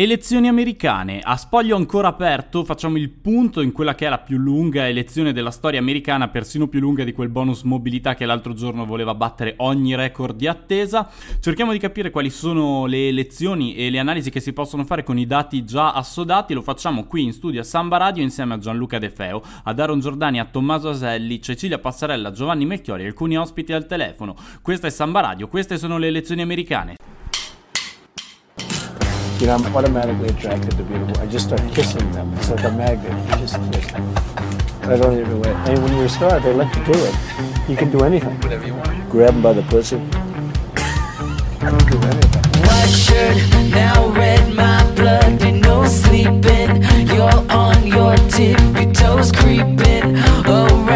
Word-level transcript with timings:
Elezioni 0.00 0.48
americane. 0.48 1.20
A 1.22 1.36
spoglio 1.36 1.76
ancora 1.76 2.08
aperto 2.08 2.64
facciamo 2.64 2.96
il 2.96 3.10
punto 3.10 3.60
in 3.60 3.70
quella 3.70 3.94
che 3.94 4.06
è 4.06 4.08
la 4.08 4.16
più 4.16 4.38
lunga 4.38 4.88
elezione 4.88 5.34
della 5.34 5.50
storia 5.50 5.78
americana, 5.78 6.28
persino 6.28 6.68
più 6.68 6.80
lunga 6.80 7.04
di 7.04 7.12
quel 7.12 7.28
bonus 7.28 7.64
mobilità 7.64 8.14
che 8.14 8.24
l'altro 8.24 8.54
giorno 8.54 8.86
voleva 8.86 9.14
battere 9.14 9.56
ogni 9.58 9.94
record 9.94 10.36
di 10.36 10.46
attesa. 10.46 11.06
Cerchiamo 11.38 11.72
di 11.72 11.78
capire 11.78 12.08
quali 12.08 12.30
sono 12.30 12.86
le 12.86 13.08
elezioni 13.08 13.74
e 13.74 13.90
le 13.90 13.98
analisi 13.98 14.30
che 14.30 14.40
si 14.40 14.54
possono 14.54 14.86
fare 14.86 15.04
con 15.04 15.18
i 15.18 15.26
dati 15.26 15.66
già 15.66 15.92
assodati. 15.92 16.54
Lo 16.54 16.62
facciamo 16.62 17.04
qui 17.04 17.24
in 17.24 17.34
studio 17.34 17.60
a 17.60 17.64
Samba 17.64 17.98
Radio 17.98 18.22
insieme 18.22 18.54
a 18.54 18.58
Gianluca 18.58 18.98
De 18.98 19.10
Feo, 19.10 19.42
a 19.64 19.74
Daron 19.74 20.00
Giordani, 20.00 20.40
a 20.40 20.46
Tommaso 20.46 20.88
Aselli, 20.88 21.42
Cecilia 21.42 21.78
Passarella, 21.78 22.30
Giovanni 22.30 22.64
Melchiori 22.64 23.02
e 23.02 23.08
alcuni 23.08 23.36
ospiti 23.36 23.74
al 23.74 23.86
telefono. 23.86 24.34
Questa 24.62 24.86
è 24.86 24.90
Samba 24.90 25.20
Radio, 25.20 25.48
queste 25.48 25.76
sono 25.76 25.98
le 25.98 26.06
elezioni 26.06 26.40
americane. 26.40 26.96
You 29.40 29.46
know, 29.46 29.54
I'm 29.54 29.74
automatically 29.74 30.28
attracted 30.28 30.76
to 30.76 30.82
beautiful. 30.82 31.18
I 31.18 31.26
just 31.26 31.46
start 31.46 31.62
kissing 31.72 32.12
them. 32.12 32.30
It's 32.34 32.50
like 32.50 32.62
a 32.62 32.70
magnet. 32.72 33.10
You 33.30 33.36
just 33.38 33.56
kiss 33.72 33.90
them. 33.90 34.14
I 34.82 34.98
don't 34.98 35.18
even 35.18 35.40
wait. 35.40 35.56
And 35.66 35.82
when 35.82 35.96
you're 35.96 36.04
a 36.04 36.08
star, 36.10 36.38
they 36.40 36.52
let 36.52 36.76
you 36.76 36.84
do 36.84 36.92
it. 36.92 37.14
You 37.66 37.74
can 37.74 37.90
do 37.90 38.00
anything. 38.04 38.38
Whatever 38.42 38.66
you 38.66 38.74
want. 38.74 39.08
Grab 39.08 39.32
them 39.32 39.42
by 39.42 39.54
the 39.54 39.62
pussy. 39.62 39.96
I 39.96 41.70
don't 41.70 41.90
do 41.90 41.96
anything. 42.06 42.42
White 42.68 42.92
shirt, 42.92 43.70
now 43.70 44.10
red, 44.10 44.52
my 44.52 44.84
blood, 44.94 45.40
and 45.40 45.62
no 45.62 45.86
sleeping. 45.86 46.82
You're 47.08 47.40
on 47.50 47.86
your 47.86 48.16
tippy 48.28 48.92
toes, 48.92 49.32
creeping 49.32 50.16
around 50.44 50.89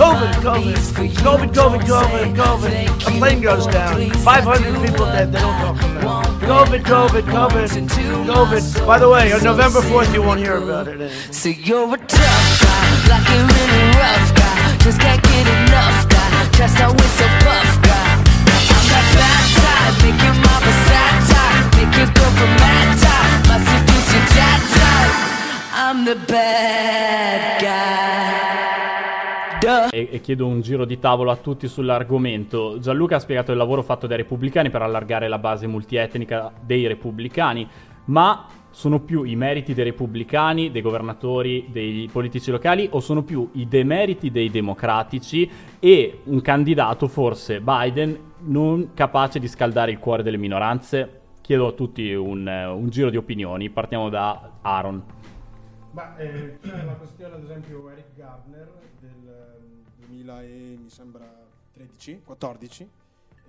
COVID, 0.00 0.32
COVID, 0.40 0.80
COVID, 1.20 1.52
COVID, 1.52 1.80
COVID, 1.84 2.34
COVID. 2.34 3.06
A 3.06 3.18
plane 3.18 3.42
goes 3.42 3.66
down. 3.66 4.08
500 4.10 4.88
people 4.88 5.04
dead. 5.04 5.30
They 5.30 5.38
don't 5.38 5.60
talk 5.60 5.76
about 5.76 6.24
it. 6.24 6.48
COVID, 6.48 6.82
COVID, 6.88 7.22
COVID, 7.28 7.88
COVID. 8.24 8.86
By 8.86 8.98
the 8.98 9.10
way, 9.10 9.30
on 9.30 9.44
November 9.44 9.80
4th, 9.80 10.14
you 10.14 10.22
won't 10.22 10.40
hear 10.40 10.56
about 10.56 10.88
it. 10.88 11.12
So 11.30 11.50
you're 11.50 11.84
a 11.84 11.98
tough 11.98 12.62
guy, 12.64 13.12
like 13.12 13.28
a 13.28 13.44
rough 14.00 14.34
guy. 14.40 14.78
Just 14.80 15.00
can't 15.00 15.22
get 15.22 15.46
enough 15.68 16.08
guy. 16.08 16.48
Just 16.56 16.80
always 16.80 17.12
so 17.20 17.26
buff 17.44 17.82
guy. 17.84 18.24
I'm 18.72 18.86
that 18.88 19.04
bad 19.20 19.44
type, 19.60 20.00
make 20.00 20.16
your 20.24 20.32
mama 20.40 20.72
sad 20.88 21.28
type, 21.28 21.76
make 21.76 21.92
your 22.00 22.08
girl 22.16 22.32
from 22.40 22.52
mad 22.56 22.88
type, 23.04 23.52
my 23.52 23.58
seduce 23.68 24.08
your 24.16 24.24
dad 24.32 24.60
type. 24.80 25.12
I'm 25.76 25.98
the 26.06 26.16
bad 26.24 27.60
guy. 27.60 28.39
E, 29.90 30.08
e 30.10 30.20
chiedo 30.20 30.46
un 30.46 30.60
giro 30.60 30.84
di 30.84 30.98
tavolo 30.98 31.30
a 31.30 31.36
tutti 31.36 31.68
sull'argomento. 31.68 32.78
Gianluca 32.78 33.16
ha 33.16 33.20
spiegato 33.20 33.52
il 33.52 33.58
lavoro 33.58 33.82
fatto 33.82 34.06
dai 34.06 34.18
repubblicani 34.18 34.70
per 34.70 34.82
allargare 34.82 35.28
la 35.28 35.38
base 35.38 35.66
multietnica 35.66 36.52
dei 36.60 36.86
repubblicani, 36.86 37.68
ma 38.06 38.46
sono 38.70 39.00
più 39.00 39.24
i 39.24 39.34
meriti 39.36 39.74
dei 39.74 39.84
repubblicani, 39.84 40.70
dei 40.70 40.80
governatori, 40.80 41.68
dei 41.70 42.08
politici 42.10 42.50
locali 42.50 42.88
o 42.92 43.00
sono 43.00 43.22
più 43.22 43.48
i 43.54 43.66
demeriti 43.66 44.30
dei 44.30 44.50
democratici 44.50 45.48
e 45.78 46.20
un 46.24 46.40
candidato, 46.40 47.08
forse 47.08 47.60
Biden, 47.60 48.18
non 48.42 48.90
capace 48.94 49.38
di 49.38 49.48
scaldare 49.48 49.90
il 49.90 49.98
cuore 49.98 50.22
delle 50.22 50.36
minoranze? 50.36 51.20
Chiedo 51.40 51.66
a 51.66 51.72
tutti 51.72 52.12
un, 52.12 52.46
un 52.46 52.88
giro 52.90 53.10
di 53.10 53.16
opinioni. 53.16 53.70
Partiamo 53.70 54.08
da 54.08 54.52
Aaron. 54.62 55.02
Ma 55.92 56.16
eh, 56.18 56.58
c'è 56.62 56.84
la 56.84 56.92
questione, 56.92 57.34
ad 57.34 57.42
esempio, 57.42 57.88
Eric 57.90 58.14
Gardner 58.16 58.68
del 59.00 59.10
ehm, 59.26 60.06
2000 60.06 60.42
e 60.42 60.78
mi 60.80 60.88
sembra 60.88 61.28
13, 61.72 62.20
14, 62.24 62.88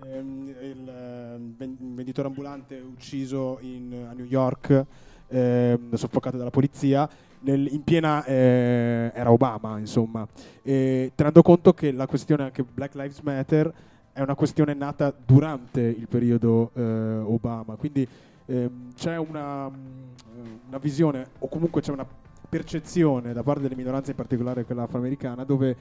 ehm, 0.04 0.48
il 0.60 1.54
ven- 1.56 1.76
venditore 1.94 2.26
ambulante 2.28 2.80
ucciso 2.80 3.58
in- 3.60 4.06
a 4.10 4.12
New 4.12 4.24
York, 4.24 4.84
ehm, 5.28 5.94
soffocato 5.94 6.36
dalla 6.36 6.50
polizia. 6.50 7.08
Nel- 7.40 7.72
in 7.72 7.82
piena 7.84 8.24
eh, 8.24 9.12
era 9.14 9.30
Obama, 9.30 9.78
insomma, 9.78 10.26
e 10.62 11.12
tenendo 11.14 11.42
conto 11.42 11.72
che 11.72 11.92
la 11.92 12.06
questione 12.06 12.42
anche 12.44 12.64
Black 12.64 12.94
Lives 12.94 13.20
Matter 13.20 13.72
è 14.12 14.20
una 14.20 14.34
questione 14.34 14.74
nata 14.74 15.12
durante 15.24 15.80
il 15.80 16.06
periodo 16.08 16.70
eh, 16.74 16.82
Obama, 16.82 17.76
quindi 17.76 18.06
ehm, 18.46 18.92
c'è 18.94 19.16
una, 19.16 19.66
una 20.68 20.78
visione 20.78 21.26
o 21.38 21.48
comunque 21.48 21.80
c'è 21.80 21.92
una 21.92 22.06
percezione 22.52 23.32
da 23.32 23.42
parte 23.42 23.62
delle 23.62 23.76
minoranze, 23.76 24.10
in 24.10 24.16
particolare 24.18 24.66
quella 24.66 24.82
afroamericana, 24.82 25.42
dove 25.42 25.74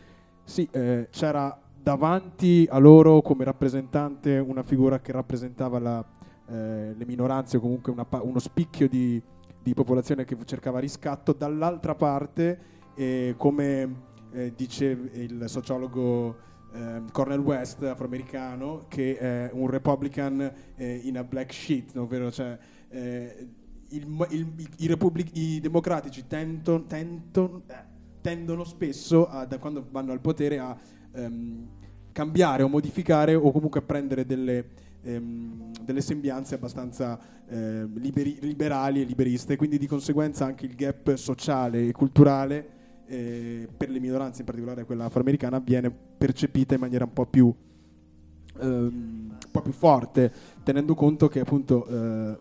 sì, 0.46 0.66
eh, 0.72 1.09
c'era 1.12 1.59
davanti 1.76 2.66
a 2.72 2.78
loro 2.78 3.22
come 3.22 3.44
rappresentante 3.44 4.38
una 4.38 4.64
figura 4.64 5.02
che 5.02 5.12
rappresentava 5.12 5.80
la, 5.80 6.06
eh, 6.48 6.94
le 6.96 7.06
minoranze 7.06 7.58
o 7.58 7.59
comunque 7.59 7.94
pa- 8.06 8.22
uno 8.22 8.40
spicchio 8.40 8.88
di, 8.88 9.22
di 9.62 9.74
popolazione 9.74 10.24
che 10.24 10.38
cercava 10.46 10.80
riscatto, 10.80 11.34
dall'altra 11.34 11.94
parte, 11.94 12.59
eh, 12.96 13.34
come 13.36 13.96
eh, 14.32 14.53
dice 14.56 14.86
il 15.12 15.44
sociologo 15.48 16.38
ehm, 16.74 17.12
Cornel 17.12 17.40
West, 17.40 17.84
afroamericano, 17.84 18.86
che 18.88 19.18
è 19.18 19.50
un 19.52 19.68
Republican 19.68 20.53
eh, 20.78 21.02
in 21.03 21.18
a 21.18 21.24
black 21.26 21.52
sheet, 21.52 21.98
ovvero 21.98 22.32
cioè, 22.32 22.58
eh, 22.88 23.48
il 23.91 24.28
il- 24.31 24.68
i, 24.78 24.88
repubblic- 24.88 25.35
i 25.35 25.59
democratici 25.59 26.25
tento- 26.28 26.84
tento- 26.88 27.63
eh, 27.68 27.75
tendono 28.22 28.63
spesso, 28.63 29.28
a- 29.28 29.46
da 29.46 29.57
quando 29.57 29.85
vanno 29.90 30.12
al 30.12 30.19
potere, 30.22 30.59
a 30.59 30.75
ehm, 31.13 31.68
cambiare 32.12 32.63
o 32.63 32.68
modificare 32.68 33.35
o 33.35 33.52
comunque 33.52 33.79
a 33.79 33.84
prendere 33.84 34.25
delle, 34.25 34.66
ehm, 35.03 35.72
delle 35.84 36.02
sembianze 36.02 36.56
abbastanza 36.56 37.19
ehm, 37.50 37.97
liberi- 38.00 38.38
liberali 38.41 39.02
e 39.02 39.03
liberiste, 39.03 39.56
quindi 39.57 39.78
di 39.78 39.88
conseguenza 39.88 40.46
anche 40.46 40.66
il 40.66 40.75
gap 40.75 41.16
sociale 41.16 41.88
e 41.88 41.91
culturale 41.91 42.79
eh, 43.08 43.68
per 43.75 43.90
le 43.90 44.00
minoranze, 44.00 44.40
in 44.40 44.46
particolare 44.46 44.85
quella 44.85 45.06
afroamericana, 45.06 45.59
viene 45.59 45.91
percepita 45.91 46.75
in 46.75 46.79
maniera 46.79 47.03
un 47.03 47.12
po' 47.12 47.25
più, 47.25 47.53
ehm, 48.62 48.68
un 49.31 49.52
po' 49.52 49.62
più 49.62 49.73
forte, 49.73 50.31
tenendo 50.63 50.94
conto 50.96 51.28
che 51.28 51.41
appunto 51.41 51.85
eh, 51.88 52.38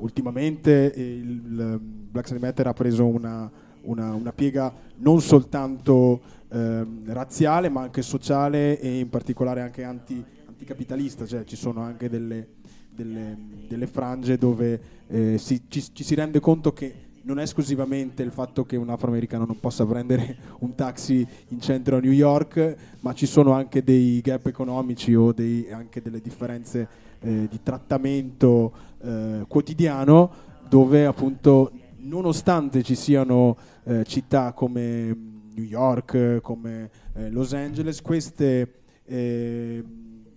ultimamente 0.00 0.92
il, 0.96 1.02
il 1.28 1.78
Black 1.80 2.28
Lives 2.30 2.42
Matter 2.42 2.66
ha 2.66 2.72
preso 2.72 3.06
una, 3.06 3.50
una- 3.82 4.12
una 4.14 4.32
piega 4.32 4.72
non 4.96 5.20
soltanto 5.20 6.20
ehm, 6.50 7.12
razziale 7.12 7.68
ma 7.68 7.82
anche 7.82 8.02
sociale 8.02 8.78
e 8.80 8.98
in 8.98 9.08
particolare 9.08 9.60
anche 9.60 9.84
anti- 9.84 10.22
anticapitalista, 10.46 11.26
cioè 11.26 11.44
ci 11.44 11.56
sono 11.56 11.80
anche 11.80 12.08
delle, 12.08 12.48
delle- 12.94 13.36
delle 13.68 13.86
frange 13.86 14.36
dove 14.36 14.80
eh, 15.08 15.38
si- 15.38 15.62
ci, 15.68 15.82
ci 15.92 16.04
si 16.04 16.14
rende 16.14 16.40
conto 16.40 16.72
che 16.72 17.08
non 17.22 17.38
è 17.38 17.42
esclusivamente 17.42 18.22
il 18.22 18.30
fatto 18.32 18.64
che 18.64 18.76
un 18.76 18.88
afroamericano 18.88 19.44
non 19.44 19.60
possa 19.60 19.84
prendere 19.84 20.36
un 20.60 20.74
taxi 20.74 21.26
in 21.48 21.60
centro 21.60 21.96
a 21.96 22.00
New 22.00 22.12
York, 22.12 22.76
ma 23.00 23.12
ci 23.12 23.26
sono 23.26 23.52
anche 23.52 23.84
dei 23.84 24.20
gap 24.22 24.46
economici 24.46 25.14
o 25.14 25.32
dei- 25.32 25.70
anche 25.70 26.00
delle 26.00 26.20
differenze 26.20 26.88
eh, 27.20 27.48
di 27.48 27.60
trattamento 27.62 28.72
eh, 29.02 29.44
quotidiano 29.46 30.48
dove 30.68 31.06
appunto 31.06 31.72
nonostante 31.98 32.82
ci 32.82 32.94
siano 32.94 33.56
eh, 33.84 34.04
città 34.04 34.52
come 34.52 35.06
New 35.54 35.64
York, 35.64 36.40
come 36.40 36.90
eh, 37.14 37.30
Los 37.30 37.52
Angeles, 37.52 38.00
queste, 38.00 38.74
eh, 39.04 39.84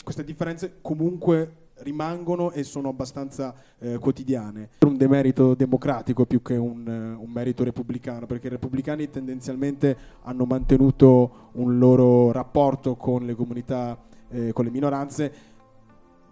queste 0.04 0.24
differenze 0.24 0.80
comunque 0.82 1.62
rimangono 1.78 2.52
e 2.52 2.64
sono 2.64 2.90
abbastanza 2.90 3.54
eh, 3.80 3.98
quotidiane. 3.98 4.70
Un 4.80 4.98
demerito 4.98 5.54
democratico 5.54 6.26
più 6.26 6.42
che 6.42 6.56
un, 6.56 6.88
un 6.88 7.30
merito 7.30 7.64
repubblicano, 7.64 8.26
perché 8.26 8.48
i 8.48 8.52
repubblicani 8.52 9.10
tendenzialmente 9.10 9.98
hanno 10.24 10.46
mantenuto 10.46 11.50
un 11.54 11.78
loro 11.78 12.32
rapporto 12.32 12.96
con 12.96 13.26
le 13.26 13.36
comunità, 13.36 13.98
eh, 14.30 14.52
con 14.54 14.66
le 14.66 14.72
minoranze, 14.72 15.34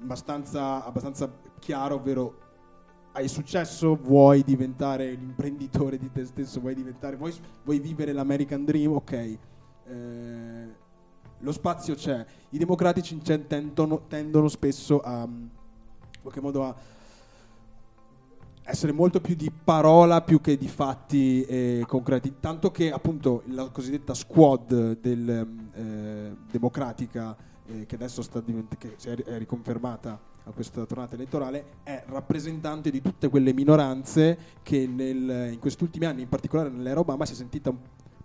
abbastanza, 0.02 0.84
abbastanza 0.84 1.32
chiaro, 1.60 1.96
ovvero 1.96 2.40
hai 3.14 3.28
successo, 3.28 3.96
vuoi 3.96 4.44
diventare 4.44 5.12
l'imprenditore 5.12 5.98
di 5.98 6.12
te 6.12 6.26
stesso, 6.26 6.60
vuoi 6.60 6.76
diventare, 6.76 7.16
vuoi, 7.16 7.34
vuoi 7.64 7.80
vivere 7.80 8.14
l'American 8.14 8.64
Dream, 8.64 8.94
ok. 8.94 9.38
Eh, 9.86 10.80
lo 11.40 11.52
spazio 11.52 11.96
c'è. 11.96 12.26
I 12.50 12.58
democratici 12.58 13.20
tendono, 13.48 14.04
tendono 14.08 14.48
spesso 14.48 15.00
a, 15.02 15.24
in 15.24 15.50
qualche 16.22 16.42
modo 16.42 16.64
a 16.64 16.76
essere 18.64 18.92
molto 18.92 19.20
più 19.20 19.36
di 19.36 19.52
parola 19.52 20.22
più 20.22 20.40
che 20.40 20.56
di 20.56 20.68
fatti 20.68 21.44
eh, 21.44 21.84
concreti. 21.88 22.36
Tanto 22.40 22.72
che 22.72 22.92
appunto 22.92 23.44
la 23.48 23.70
cosiddetta 23.70 24.14
squad 24.14 25.00
del, 25.00 25.48
eh, 25.74 26.36
democratica, 26.50 27.36
eh, 27.72 27.86
che 27.86 27.96
adesso 27.96 28.24
divent- 28.44 28.78
che 28.78 28.96
è, 29.04 29.38
riconfermata 29.38 30.20
a 30.44 30.52
questa 30.52 30.86
tornata 30.86 31.16
elettorale, 31.16 31.66
è 31.84 32.04
rappresentante 32.08 32.90
di 32.90 33.02
tutte 33.02 33.30
quelle 33.30 33.54
minoranze 33.54 34.38
che 34.64 34.88
nel- 34.88 35.54
in 35.54 35.60
questi 35.60 35.84
ultimi 35.84 36.06
anni, 36.06 36.22
in 36.24 36.30
particolare 36.30 36.70
nell'era 36.70 37.00
Obama, 37.00 37.26
si 37.26 37.34
è 37.34 37.36
sentita 37.36 37.74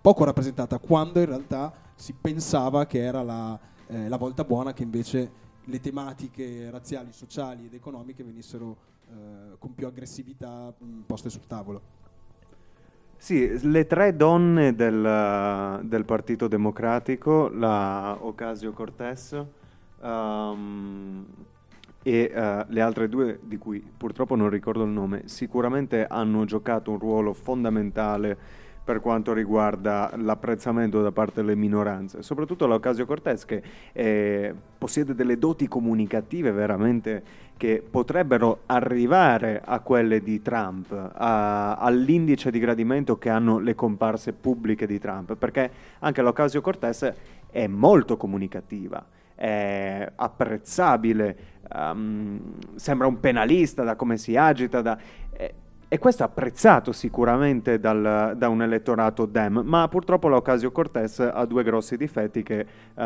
poco 0.00 0.25
rappresentata, 0.25 0.78
quando 0.78 1.20
in 1.20 1.26
realtà 1.26 1.72
si 1.94 2.12
pensava 2.12 2.87
che 2.87 3.02
era 3.02 3.22
la, 3.22 3.58
eh, 3.88 4.08
la 4.08 4.16
volta 4.16 4.44
buona 4.44 4.72
che 4.72 4.82
invece 4.82 5.44
le 5.64 5.81
tematiche 5.81 6.70
razziali, 6.70 7.12
sociali 7.12 7.66
ed 7.66 7.75
economiche 7.75 8.22
venissero 8.22 8.76
eh, 9.08 9.56
con 9.58 9.75
più 9.75 9.87
aggressività 9.87 10.72
mh, 10.76 11.00
poste 11.06 11.28
sul 11.28 11.46
tavolo. 11.46 12.04
Sì, 13.19 13.59
le 13.69 13.87
tre 13.87 14.15
donne 14.15 14.75
del, 14.75 15.81
del 15.83 16.05
Partito 16.05 16.47
Democratico, 16.47 17.49
la 17.49 18.17
Ocasio 18.21 18.73
Cortez 18.73 19.45
um, 20.01 21.25
e 22.03 22.33
uh, 22.33 22.65
le 22.69 22.81
altre 22.81 23.09
due 23.09 23.41
di 23.43 23.59
cui 23.59 23.85
purtroppo 23.97 24.37
non 24.37 24.49
ricordo 24.49 24.85
il 24.85 24.91
nome, 24.91 25.23
sicuramente 25.25 26.07
hanno 26.07 26.45
giocato 26.45 26.93
un 26.93 26.99
ruolo 26.99 27.33
fondamentale 27.33 28.39
per 28.87 29.00
quanto 29.00 29.33
riguarda 29.33 30.12
l'apprezzamento 30.15 31.03
da 31.03 31.11
parte 31.11 31.41
delle 31.41 31.56
minoranze, 31.56 32.23
soprattutto 32.23 32.69
l'Ocasio 32.69 33.05
Cortez 33.05 33.44
che 33.44 33.61
eh, 33.93 34.55
possiede 34.79 35.12
delle 35.12 35.38
doti 35.38 35.67
comunicative 35.67 36.53
veramente 36.53 37.21
che 37.56 37.83
potrebbero 37.91 38.61
arrivare 38.67 39.61
a 39.65 39.81
quelle 39.81 40.23
di 40.23 40.41
Trump, 40.41 40.93
a, 40.93 41.75
all'indice 41.75 42.53
di 42.53 42.61
gradimento 42.61 43.19
che 43.19 43.29
hanno 43.29 43.59
le 43.59 43.75
comparse 43.75 44.33
pubbliche 44.33 44.87
di 44.87 45.00
Trump, 45.00 45.35
perché 45.35 45.69
anche 45.99 46.23
l'Ocasio 46.23 46.61
Cortez 46.61 47.12
è 47.50 47.67
molto 47.67 48.17
comunicativa, 48.17 49.05
è 49.35 50.12
apprezzabile, 50.15 51.37
um, 51.75 52.41
sembra 52.77 53.09
un 53.09 53.19
penalista 53.19 53.82
da 53.82 53.97
come 53.97 54.17
si 54.17 54.37
agita, 54.37 54.81
da, 54.81 54.97
eh, 55.32 55.55
e 55.88 55.99
questo 55.99 56.23
è 56.23 56.27
apprezzato 56.27 56.93
sicuramente 56.93 57.79
dal, 57.79 58.35
da 58.37 58.49
un 58.49 58.62
elettorato 58.62 59.25
Dem, 59.27 59.62
ma 59.65 59.87
purtroppo 59.88 60.29
l'Ocasio 60.29 60.73
Cortez 60.73 61.21
ha 61.21 61.44
due 61.44 61.62
grossi 61.62 61.97
difetti 61.97 62.43
che 62.43 62.67
uh, 62.94 63.05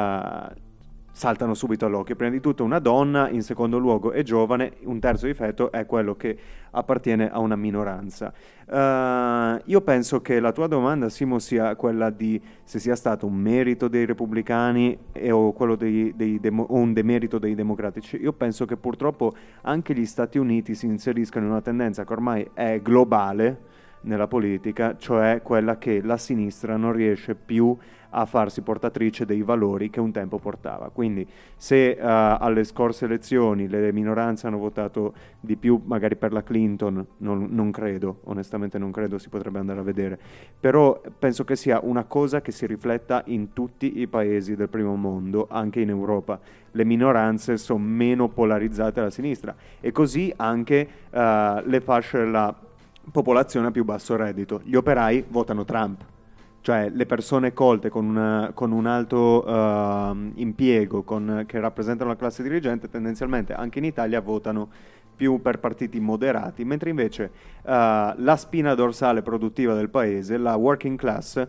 saltano 1.12 1.54
subito 1.54 1.86
all'occhio. 1.86 2.16
Prima 2.16 2.30
di 2.32 2.40
tutto 2.40 2.64
una 2.64 2.78
donna, 2.78 3.28
in 3.28 3.42
secondo 3.42 3.78
luogo 3.78 4.12
è 4.12 4.22
giovane, 4.22 4.74
un 4.84 5.00
terzo 5.00 5.26
difetto 5.26 5.70
è 5.70 5.86
quello 5.86 6.14
che 6.14 6.38
appartiene 6.70 7.30
a 7.30 7.38
una 7.40 7.56
minoranza. 7.56 8.32
Uh, 8.66 9.60
io 9.64 9.80
penso 9.80 10.20
che 10.20 10.38
la 10.38 10.52
tua 10.52 10.66
domanda, 10.68 11.08
Simo, 11.08 11.38
sia 11.38 11.74
quella 11.74 12.10
di 12.10 12.40
se 12.62 12.78
sia 12.78 12.94
stato 12.94 13.26
un 13.26 13.34
merito 13.34 13.88
dei 13.88 14.06
repubblicani 14.06 14.96
e, 15.12 15.30
o, 15.30 15.52
dei, 15.76 16.12
dei 16.14 16.38
demo, 16.38 16.62
o 16.68 16.76
un 16.76 16.92
demerito 16.92 17.38
dei 17.38 17.54
democratici. 17.54 18.16
Io 18.20 18.32
penso 18.32 18.64
che 18.64 18.76
purtroppo 18.76 19.34
anche 19.62 19.94
gli 19.94 20.06
Stati 20.06 20.38
Uniti 20.38 20.74
si 20.74 20.86
inseriscano 20.86 21.46
in 21.46 21.50
una 21.50 21.60
tendenza 21.60 22.04
che 22.04 22.12
ormai 22.12 22.48
è 22.54 22.80
globale 22.80 23.68
nella 24.02 24.28
politica, 24.28 24.96
cioè 24.96 25.40
quella 25.42 25.76
che 25.76 26.00
la 26.02 26.16
sinistra 26.16 26.76
non 26.76 26.92
riesce 26.92 27.34
più 27.34 27.76
a 27.76 27.99
a 28.10 28.24
farsi 28.24 28.62
portatrice 28.62 29.24
dei 29.24 29.42
valori 29.42 29.90
che 29.90 30.00
un 30.00 30.12
tempo 30.12 30.38
portava. 30.38 30.90
Quindi 30.90 31.26
se 31.56 31.96
uh, 31.98 32.02
alle 32.02 32.64
scorse 32.64 33.04
elezioni 33.04 33.68
le 33.68 33.92
minoranze 33.92 34.46
hanno 34.46 34.58
votato 34.58 35.14
di 35.40 35.56
più 35.56 35.80
magari 35.84 36.16
per 36.16 36.32
la 36.32 36.42
Clinton, 36.42 37.04
non, 37.18 37.48
non, 37.50 37.70
credo, 37.70 38.20
onestamente 38.24 38.78
non 38.78 38.90
credo, 38.90 39.18
si 39.18 39.28
potrebbe 39.28 39.58
andare 39.58 39.80
a 39.80 39.82
vedere, 39.82 40.18
però 40.58 41.00
penso 41.18 41.44
che 41.44 41.56
sia 41.56 41.80
una 41.82 42.04
cosa 42.04 42.40
che 42.40 42.52
si 42.52 42.66
rifletta 42.66 43.22
in 43.26 43.52
tutti 43.52 44.00
i 44.00 44.06
paesi 44.06 44.56
del 44.56 44.68
primo 44.68 44.96
mondo, 44.96 45.46
anche 45.50 45.80
in 45.80 45.88
Europa. 45.88 46.38
Le 46.72 46.84
minoranze 46.84 47.56
sono 47.56 47.80
meno 47.80 48.28
polarizzate 48.28 49.00
alla 49.00 49.10
sinistra 49.10 49.54
e 49.80 49.90
così 49.90 50.32
anche 50.36 50.88
uh, 51.10 51.18
le 51.64 51.80
fasce 51.80 52.18
della 52.18 52.54
popolazione 53.10 53.68
a 53.68 53.70
più 53.70 53.84
basso 53.84 54.14
reddito. 54.14 54.60
Gli 54.62 54.76
operai 54.76 55.24
votano 55.28 55.64
Trump 55.64 56.04
cioè 56.62 56.90
le 56.90 57.06
persone 57.06 57.52
colte 57.52 57.88
con, 57.88 58.06
una, 58.06 58.50
con 58.54 58.72
un 58.72 58.86
alto 58.86 59.44
uh, 59.46 60.32
impiego 60.34 61.02
con, 61.02 61.44
che 61.46 61.58
rappresentano 61.58 62.10
la 62.10 62.16
classe 62.16 62.42
dirigente 62.42 62.88
tendenzialmente 62.88 63.54
anche 63.54 63.78
in 63.78 63.84
Italia 63.84 64.20
votano 64.20 64.68
più 65.20 65.42
per 65.42 65.58
partiti 65.58 66.00
moderati, 66.00 66.64
mentre 66.64 66.88
invece 66.88 67.24
uh, 67.24 67.68
la 67.68 68.36
spina 68.38 68.74
dorsale 68.74 69.20
produttiva 69.20 69.74
del 69.74 69.90
paese, 69.90 70.38
la 70.38 70.56
working 70.56 70.96
class, 70.96 71.46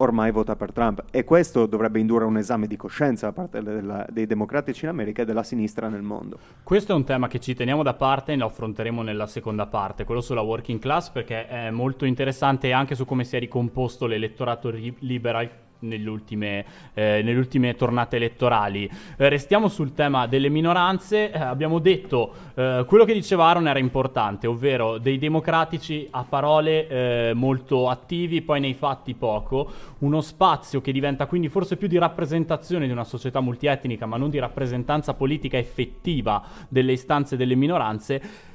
ormai 0.00 0.30
vota 0.30 0.56
per 0.56 0.72
Trump 0.72 1.04
e 1.10 1.24
questo 1.24 1.66
dovrebbe 1.66 1.98
indurre 1.98 2.24
un 2.24 2.36
esame 2.36 2.66
di 2.66 2.76
coscienza 2.76 3.26
da 3.26 3.32
parte 3.32 3.62
della, 3.62 4.06
dei 4.10 4.26
democratici 4.26 4.84
in 4.84 4.90
America 4.90 5.22
e 5.22 5.24
della 5.24 5.42
sinistra 5.42 5.88
nel 5.88 6.02
mondo. 6.02 6.38
Questo 6.62 6.92
è 6.92 6.94
un 6.94 7.04
tema 7.04 7.28
che 7.28 7.40
ci 7.40 7.54
teniamo 7.54 7.82
da 7.82 7.94
parte 7.94 8.32
e 8.32 8.36
lo 8.36 8.46
affronteremo 8.46 9.02
nella 9.02 9.26
seconda 9.26 9.66
parte, 9.66 10.04
quello 10.04 10.20
sulla 10.20 10.40
working 10.40 10.80
class 10.80 11.10
perché 11.10 11.46
è 11.46 11.70
molto 11.70 12.04
interessante 12.04 12.72
anche 12.72 12.94
su 12.94 13.04
come 13.04 13.24
si 13.24 13.36
è 13.36 13.38
ricomposto 13.38 14.06
l'elettorato 14.06 14.70
liberal 14.70 15.50
nelle 15.80 16.08
ultime, 16.08 16.64
eh, 16.94 17.20
nelle 17.22 17.38
ultime 17.38 17.74
tornate 17.74 18.16
elettorali. 18.16 18.90
Eh, 19.16 19.28
restiamo 19.28 19.68
sul 19.68 19.94
tema 19.94 20.26
delle 20.26 20.48
minoranze. 20.48 21.30
Eh, 21.30 21.38
abbiamo 21.38 21.78
detto 21.78 22.32
eh, 22.54 22.84
quello 22.86 23.04
che 23.04 23.12
diceva 23.12 23.46
Aaron 23.46 23.68
era 23.68 23.78
importante, 23.78 24.46
ovvero 24.46 24.98
dei 24.98 25.18
democratici 25.18 26.06
a 26.10 26.24
parole 26.24 26.88
eh, 26.88 27.32
molto 27.34 27.88
attivi, 27.88 28.42
poi 28.42 28.60
nei 28.60 28.74
fatti 28.74 29.14
poco. 29.14 29.70
Uno 29.98 30.20
spazio 30.20 30.80
che 30.80 30.92
diventa 30.92 31.26
quindi 31.26 31.48
forse 31.48 31.76
più 31.76 31.88
di 31.88 31.98
rappresentazione 31.98 32.86
di 32.86 32.92
una 32.92 33.04
società 33.04 33.40
multietnica, 33.40 34.06
ma 34.06 34.16
non 34.16 34.30
di 34.30 34.38
rappresentanza 34.38 35.14
politica 35.14 35.58
effettiva 35.58 36.42
delle 36.68 36.92
istanze 36.92 37.36
delle 37.36 37.54
minoranze 37.54 38.48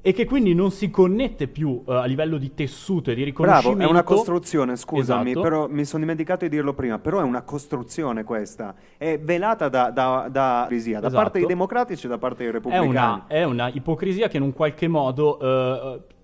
e 0.00 0.12
che 0.12 0.24
quindi 0.24 0.54
non 0.54 0.70
si 0.70 0.90
connette 0.90 1.48
più 1.48 1.82
uh, 1.84 1.90
a 1.90 2.04
livello 2.04 2.38
di 2.38 2.54
tessuto 2.54 3.10
e 3.10 3.14
di 3.14 3.24
riconoscimento. 3.24 3.76
Bravo, 3.76 3.90
è 3.90 3.92
una 3.92 4.02
costruzione, 4.02 4.76
scusami, 4.76 5.30
esatto. 5.30 5.42
però 5.42 5.68
mi 5.68 5.84
sono 5.84 6.02
dimenticato 6.02 6.44
di 6.44 6.50
dirlo 6.50 6.72
prima, 6.72 6.98
però 6.98 7.20
è 7.20 7.24
una 7.24 7.42
costruzione 7.42 8.24
questa, 8.24 8.74
è 8.96 9.18
velata 9.18 9.68
da, 9.68 9.90
da, 9.90 10.28
da 10.30 10.60
ipocrisia, 10.62 11.00
da 11.00 11.06
esatto. 11.08 11.22
parte 11.22 11.38
dei 11.38 11.48
democratici 11.48 12.06
e 12.06 12.08
da 12.08 12.18
parte 12.18 12.42
dei 12.44 12.52
repubblicani. 12.52 12.86
È 12.86 12.90
una, 12.90 13.24
è 13.26 13.42
una 13.44 13.68
ipocrisia 13.68 14.28
che 14.28 14.36
in 14.36 14.42
un 14.42 14.52
qualche 14.52 14.88
modo... 14.88 15.38
Uh, 15.40 16.16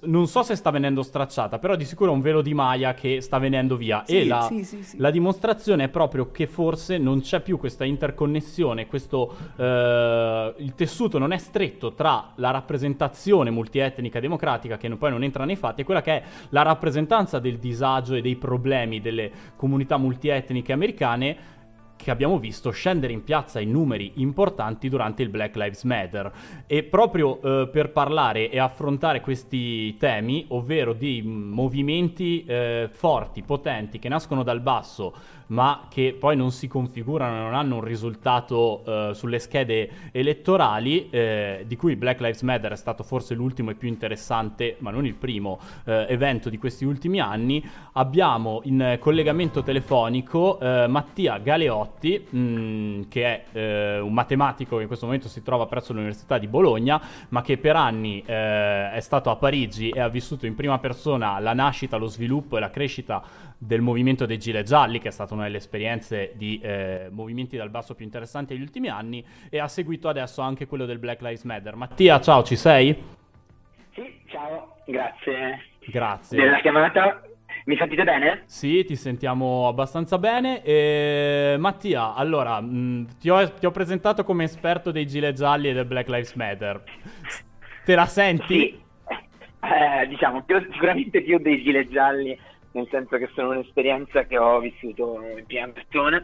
non 0.00 0.26
so 0.26 0.42
se 0.42 0.54
sta 0.54 0.70
venendo 0.70 1.02
stracciata, 1.02 1.58
però 1.58 1.76
di 1.76 1.84
sicuro 1.84 2.10
è 2.10 2.14
un 2.14 2.20
velo 2.20 2.42
di 2.42 2.54
Maya 2.54 2.94
che 2.94 3.20
sta 3.20 3.38
venendo 3.38 3.76
via. 3.76 4.02
Sì, 4.06 4.20
e 4.20 4.26
la, 4.26 4.42
sì, 4.42 4.64
sì, 4.64 4.96
la, 4.98 5.10
dimostrazione 5.10 5.84
è 5.84 5.88
proprio 5.88 6.30
che 6.30 6.46
forse 6.46 6.98
non 6.98 7.20
c'è 7.20 7.40
più 7.40 7.58
questa 7.58 7.84
interconnessione, 7.84 8.86
questo, 8.86 9.34
eh, 9.56 10.54
il 10.58 10.74
tessuto 10.74 11.18
non 11.18 11.32
è 11.32 11.38
stretto 11.38 11.92
tra 11.92 12.32
la 12.36 12.50
rappresentazione 12.50 13.50
multietnica 13.50 14.20
democratica, 14.20 14.76
che 14.76 14.88
poi 14.96 15.10
non 15.10 15.22
entra 15.22 15.44
nei 15.44 15.56
fatti, 15.56 15.82
e 15.82 15.84
quella 15.84 16.02
che 16.02 16.12
è 16.12 16.22
la 16.50 16.62
rappresentanza 16.62 17.38
del 17.38 17.58
disagio 17.58 18.14
e 18.14 18.20
dei 18.20 18.36
problemi 18.36 19.00
delle 19.00 19.30
comunità 19.56 19.96
multietniche 19.96 20.72
americane 20.72 21.56
che 21.98 22.10
abbiamo 22.12 22.38
visto 22.38 22.70
scendere 22.70 23.12
in 23.12 23.24
piazza 23.24 23.60
in 23.60 23.72
numeri 23.72 24.12
importanti 24.14 24.88
durante 24.88 25.22
il 25.22 25.28
Black 25.28 25.56
Lives 25.56 25.82
Matter. 25.82 26.32
E 26.66 26.84
proprio 26.84 27.40
eh, 27.42 27.68
per 27.68 27.90
parlare 27.90 28.48
e 28.48 28.58
affrontare 28.58 29.20
questi 29.20 29.96
temi, 29.96 30.46
ovvero 30.48 30.92
di 30.92 31.20
movimenti 31.22 32.44
eh, 32.46 32.88
forti, 32.90 33.42
potenti, 33.42 33.98
che 33.98 34.08
nascono 34.08 34.42
dal 34.42 34.60
basso, 34.60 35.12
ma 35.48 35.86
che 35.88 36.16
poi 36.18 36.36
non 36.36 36.50
si 36.50 36.66
configurano 36.66 37.42
non 37.42 37.54
hanno 37.54 37.76
un 37.76 37.84
risultato 37.84 38.82
eh, 38.84 39.14
sulle 39.14 39.38
schede 39.38 39.90
elettorali, 40.12 41.08
eh, 41.10 41.64
di 41.66 41.76
cui 41.76 41.96
Black 41.96 42.20
Lives 42.20 42.42
Matter 42.42 42.72
è 42.72 42.76
stato 42.76 43.02
forse 43.02 43.34
l'ultimo 43.34 43.70
e 43.70 43.74
più 43.74 43.88
interessante, 43.88 44.76
ma 44.78 44.90
non 44.90 45.06
il 45.06 45.14
primo 45.14 45.58
eh, 45.84 46.06
evento 46.08 46.50
di 46.50 46.58
questi 46.58 46.84
ultimi 46.84 47.20
anni, 47.20 47.64
abbiamo 47.92 48.60
in 48.64 48.96
collegamento 49.00 49.62
telefonico 49.62 50.58
eh, 50.60 50.86
Mattia 50.86 51.38
Galeotti, 51.38 52.26
mh, 52.28 52.38
mm, 52.38 53.02
che 53.08 53.24
è 53.24 53.44
eh, 53.52 53.98
un 54.00 54.12
matematico 54.12 54.76
che 54.76 54.82
in 54.82 54.88
questo 54.88 55.06
momento 55.06 55.28
si 55.28 55.42
trova 55.42 55.66
presso 55.66 55.92
l'Università 55.92 56.38
di 56.38 56.46
Bologna, 56.46 57.00
ma 57.30 57.42
che 57.42 57.58
per 57.58 57.76
anni 57.76 58.22
eh, 58.24 58.90
è 58.92 59.00
stato 59.00 59.30
a 59.30 59.36
Parigi 59.36 59.90
e 59.90 60.00
ha 60.00 60.08
vissuto 60.08 60.46
in 60.46 60.54
prima 60.54 60.78
persona 60.78 61.38
la 61.38 61.54
nascita, 61.54 61.96
lo 61.96 62.06
sviluppo 62.06 62.56
e 62.56 62.60
la 62.60 62.70
crescita 62.70 63.22
del 63.58 63.80
movimento 63.80 64.24
dei 64.24 64.38
Gilet 64.38 64.64
Gialli, 64.64 65.00
che 65.00 65.08
è 65.08 65.10
stata 65.10 65.34
una 65.38 65.46
delle 65.46 65.58
esperienze 65.58 66.32
di 66.34 66.60
eh, 66.62 67.08
movimenti 67.10 67.56
dal 67.56 67.70
basso 67.70 67.94
più 67.94 68.04
interessanti 68.04 68.54
degli 68.54 68.62
ultimi 68.62 68.88
anni, 68.88 69.24
e 69.48 69.58
ha 69.58 69.68
seguito 69.68 70.08
adesso 70.08 70.42
anche 70.42 70.66
quello 70.66 70.84
del 70.84 70.98
Black 70.98 71.20
Lives 71.22 71.44
Matter. 71.44 71.74
Mattia, 71.76 72.20
ciao, 72.20 72.42
ci 72.42 72.56
sei? 72.56 72.96
Sì, 73.94 74.20
ciao, 74.26 74.76
grazie. 74.86 75.62
Grazie. 75.86 76.40
Della 76.40 76.60
chiamata. 76.60 77.22
Mi 77.64 77.76
sentite 77.76 78.02
bene? 78.02 78.44
Sì, 78.46 78.84
ti 78.84 78.96
sentiamo 78.96 79.68
abbastanza 79.68 80.16
bene. 80.18 80.62
E... 80.62 81.56
Mattia, 81.58 82.14
allora, 82.14 82.60
mh, 82.60 83.18
ti, 83.20 83.28
ho, 83.28 83.52
ti, 83.52 83.66
ho, 83.66 83.70
presentato 83.70 84.24
come 84.24 84.44
esperto 84.44 84.90
dei 84.90 85.06
gilet 85.06 85.34
gialli 85.34 85.68
e 85.68 85.74
del 85.74 85.84
Black 85.84 86.08
Lives 86.08 86.34
Matter. 86.34 86.82
Te 87.84 87.94
la 87.94 88.06
senti? 88.06 88.54
Sì, 88.54 88.80
eh, 89.60 90.06
diciamo, 90.06 90.42
più, 90.44 90.66
sicuramente 90.72 91.20
più 91.20 91.38
dei 91.38 91.62
gilet 91.62 91.88
gialli 91.88 92.38
nel 92.72 92.88
senso 92.90 93.16
che 93.16 93.28
sono 93.34 93.50
un'esperienza 93.50 94.24
che 94.24 94.38
ho 94.38 94.60
vissuto 94.60 95.20
in 95.36 95.44
prima 95.46 95.68
persona 95.68 96.20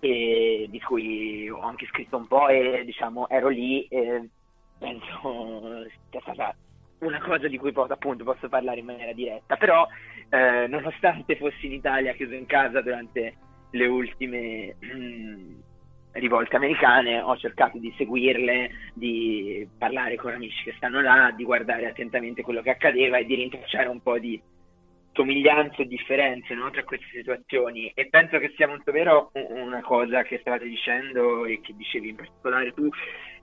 e 0.00 0.66
di 0.68 0.80
cui 0.80 1.48
ho 1.48 1.60
anche 1.60 1.86
scritto 1.86 2.16
un 2.16 2.26
po' 2.26 2.48
e 2.48 2.82
diciamo 2.84 3.28
ero 3.28 3.48
lì 3.48 3.86
e 3.88 4.28
penso 4.78 5.86
sia 6.10 6.20
stata 6.20 6.54
una 6.98 7.20
cosa 7.20 7.48
di 7.48 7.58
cui 7.58 7.72
posso, 7.72 7.92
appunto 7.92 8.24
posso 8.24 8.48
parlare 8.48 8.80
in 8.80 8.86
maniera 8.86 9.12
diretta. 9.12 9.56
Però 9.56 9.86
eh, 10.30 10.66
nonostante 10.66 11.36
fossi 11.36 11.66
in 11.66 11.72
Italia 11.72 12.14
chiuso 12.14 12.34
in 12.34 12.46
casa 12.46 12.80
durante 12.80 13.34
le 13.70 13.86
ultime 13.86 14.76
rivolte 16.12 16.56
americane, 16.56 17.20
ho 17.20 17.36
cercato 17.36 17.78
di 17.78 17.92
seguirle, 17.96 18.70
di 18.94 19.68
parlare 19.76 20.16
con 20.16 20.32
amici 20.32 20.64
che 20.64 20.74
stanno 20.76 21.00
là, 21.00 21.32
di 21.36 21.44
guardare 21.44 21.86
attentamente 21.86 22.42
quello 22.42 22.62
che 22.62 22.70
accadeva 22.70 23.18
e 23.18 23.26
di 23.26 23.34
rintracciare 23.34 23.88
un 23.88 24.00
po' 24.00 24.18
di 24.18 24.40
somiglianze 25.16 25.82
e 25.82 25.86
differenze 25.86 26.54
no, 26.54 26.70
tra 26.70 26.84
queste 26.84 27.06
situazioni. 27.10 27.90
E 27.94 28.08
penso 28.08 28.38
che 28.38 28.52
sia 28.54 28.68
molto 28.68 28.92
vero 28.92 29.30
una 29.32 29.80
cosa 29.80 30.22
che 30.22 30.38
stavate 30.38 30.66
dicendo 30.66 31.46
e 31.46 31.60
che 31.60 31.74
dicevi 31.74 32.10
in 32.10 32.16
particolare 32.16 32.72
tu, 32.72 32.88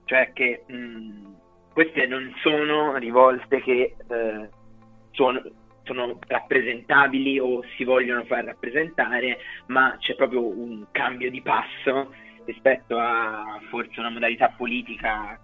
cioè 0.04 0.32
che 0.32 0.64
mh, 0.66 1.34
queste 1.72 2.06
non 2.06 2.32
sono 2.40 2.96
rivolte 2.96 3.60
che 3.60 3.96
eh, 4.08 4.48
sono, 5.10 5.42
sono 5.82 6.18
rappresentabili 6.26 7.38
o 7.38 7.62
si 7.76 7.84
vogliono 7.84 8.24
far 8.24 8.44
rappresentare, 8.44 9.38
ma 9.66 9.96
c'è 9.98 10.14
proprio 10.14 10.46
un 10.46 10.86
cambio 10.92 11.30
di 11.30 11.42
passo 11.42 12.14
rispetto 12.44 12.98
a 12.98 13.60
forse 13.70 13.98
una 13.98 14.10
modalità 14.10 14.54
politica 14.56 15.38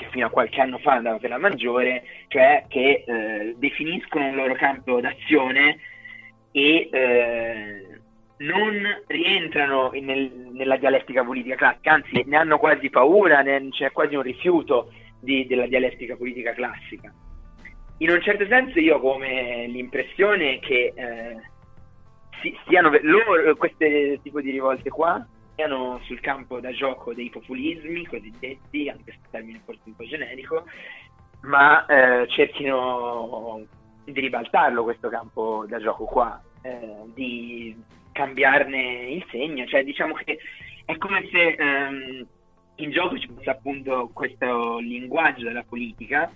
che 0.00 0.08
fino 0.10 0.26
a 0.26 0.30
qualche 0.30 0.60
anno 0.60 0.78
fa 0.78 0.92
andava 0.94 1.18
per 1.18 1.28
la 1.28 1.38
maggiore, 1.38 2.02
cioè 2.28 2.64
che 2.68 3.04
eh, 3.06 3.54
definiscono 3.58 4.28
il 4.28 4.34
loro 4.34 4.54
campo 4.54 4.98
d'azione 4.98 5.78
e 6.52 6.88
eh, 6.90 7.86
non 8.38 9.02
rientrano 9.06 9.90
nel, 9.92 10.48
nella 10.52 10.76
dialettica 10.76 11.22
politica 11.22 11.56
classica, 11.56 11.92
anzi 11.92 12.24
ne 12.24 12.36
hanno 12.36 12.58
quasi 12.58 12.88
paura, 12.88 13.42
ne, 13.42 13.68
c'è 13.70 13.92
quasi 13.92 14.14
un 14.14 14.22
rifiuto 14.22 14.90
di, 15.20 15.46
della 15.46 15.66
dialettica 15.66 16.16
politica 16.16 16.54
classica. 16.54 17.12
In 17.98 18.08
un 18.08 18.22
certo 18.22 18.46
senso 18.46 18.80
io 18.80 18.96
ho 18.96 19.00
come 19.00 19.66
l'impressione 19.66 20.58
che 20.60 20.94
eh, 20.94 21.36
si, 22.40 22.56
siano 22.66 22.90
loro, 23.02 23.54
queste 23.56 24.18
tipo 24.22 24.40
di 24.40 24.50
rivolte 24.50 24.88
qua, 24.88 25.22
siano 25.60 26.00
sul 26.04 26.20
campo 26.20 26.58
da 26.58 26.72
gioco 26.72 27.12
dei 27.12 27.28
populismi 27.28 28.06
cosiddetti, 28.06 28.88
anche 28.88 29.12
se 29.12 29.18
il 29.22 29.30
termine 29.30 29.60
forse 29.64 29.82
un 29.84 29.94
po' 29.94 30.06
generico, 30.06 30.64
ma 31.42 31.84
eh, 31.84 32.26
cerchino 32.28 33.66
di 34.04 34.20
ribaltarlo 34.20 34.82
questo 34.82 35.10
campo 35.10 35.66
da 35.68 35.78
gioco 35.78 36.04
qua, 36.04 36.42
eh, 36.62 37.02
di 37.14 37.76
cambiarne 38.12 39.10
il 39.10 39.26
segno, 39.30 39.66
cioè 39.66 39.84
diciamo 39.84 40.14
che 40.14 40.38
è 40.86 40.96
come 40.96 41.28
se 41.30 41.48
ehm, 41.58 42.26
in 42.76 42.90
gioco 42.90 43.18
ci 43.18 43.28
fosse 43.28 43.50
appunto 43.50 44.10
questo 44.14 44.78
linguaggio 44.78 45.44
della 45.44 45.64
politica 45.68 46.30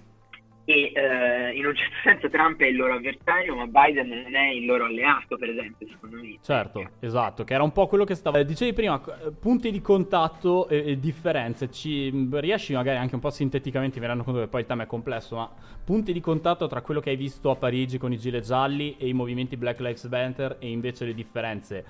e 0.65 0.93
eh, 0.95 1.53
in 1.57 1.67
un 1.67 1.75
certo 1.75 1.95
senso 2.03 2.29
Trump 2.31 2.61
è 2.61 2.67
il 2.67 2.77
loro 2.77 2.95
avversario, 2.95 3.55
ma 3.55 3.67
Biden 3.67 4.09
non 4.09 4.35
è 4.35 4.51
il 4.51 4.65
loro 4.65 4.87
alleato, 4.87 5.37
per 5.37 5.51
esempio, 5.51 5.87
secondo 5.87 6.17
me. 6.17 6.39
Certo, 6.43 6.91
esatto, 7.01 7.45
che 7.45 7.55
era 7.55 7.63
un 7.63 7.73
po' 7.73 7.87
quello 7.87 8.05
che 8.05 8.15
stava... 8.15 8.43
Dicevi 8.43 8.73
prima, 8.73 8.99
punti 9.41 9.71
di 9.71 9.81
contatto 9.81 10.69
e, 10.69 10.93
e 10.93 10.99
differenze, 10.99 11.71
ci 11.71 12.29
riesci 12.33 12.73
magari 12.73 12.99
anche 12.99 13.15
un 13.15 13.21
po' 13.21 13.31
sinteticamente, 13.31 14.01
mi 14.01 14.07
rendo 14.07 14.25
conto 14.25 14.41
che 14.41 14.49
poi 14.49 14.61
il 14.61 14.67
tema 14.67 14.85
è 14.85 14.87
complesso, 14.87 15.37
ma 15.37 15.51
punti 15.85 16.13
di 16.13 16.21
contatto 16.21 16.67
tra 16.67 16.81
quello 16.81 17.01
che 17.01 17.11
hai 17.11 17.17
visto 17.17 17.51
a 17.51 17.57
Parigi 17.57 17.99
con 17.99 18.13
i 18.13 18.19
gilet 18.19 18.45
gialli 18.45 18.97
e 18.99 19.09
i 19.09 19.13
movimenti 19.13 19.57
Black 19.57 19.81
Lives 19.81 20.05
Matter 20.05 20.57
e 20.61 20.71
invece 20.71 21.05
le 21.05 21.15
differenze, 21.15 21.85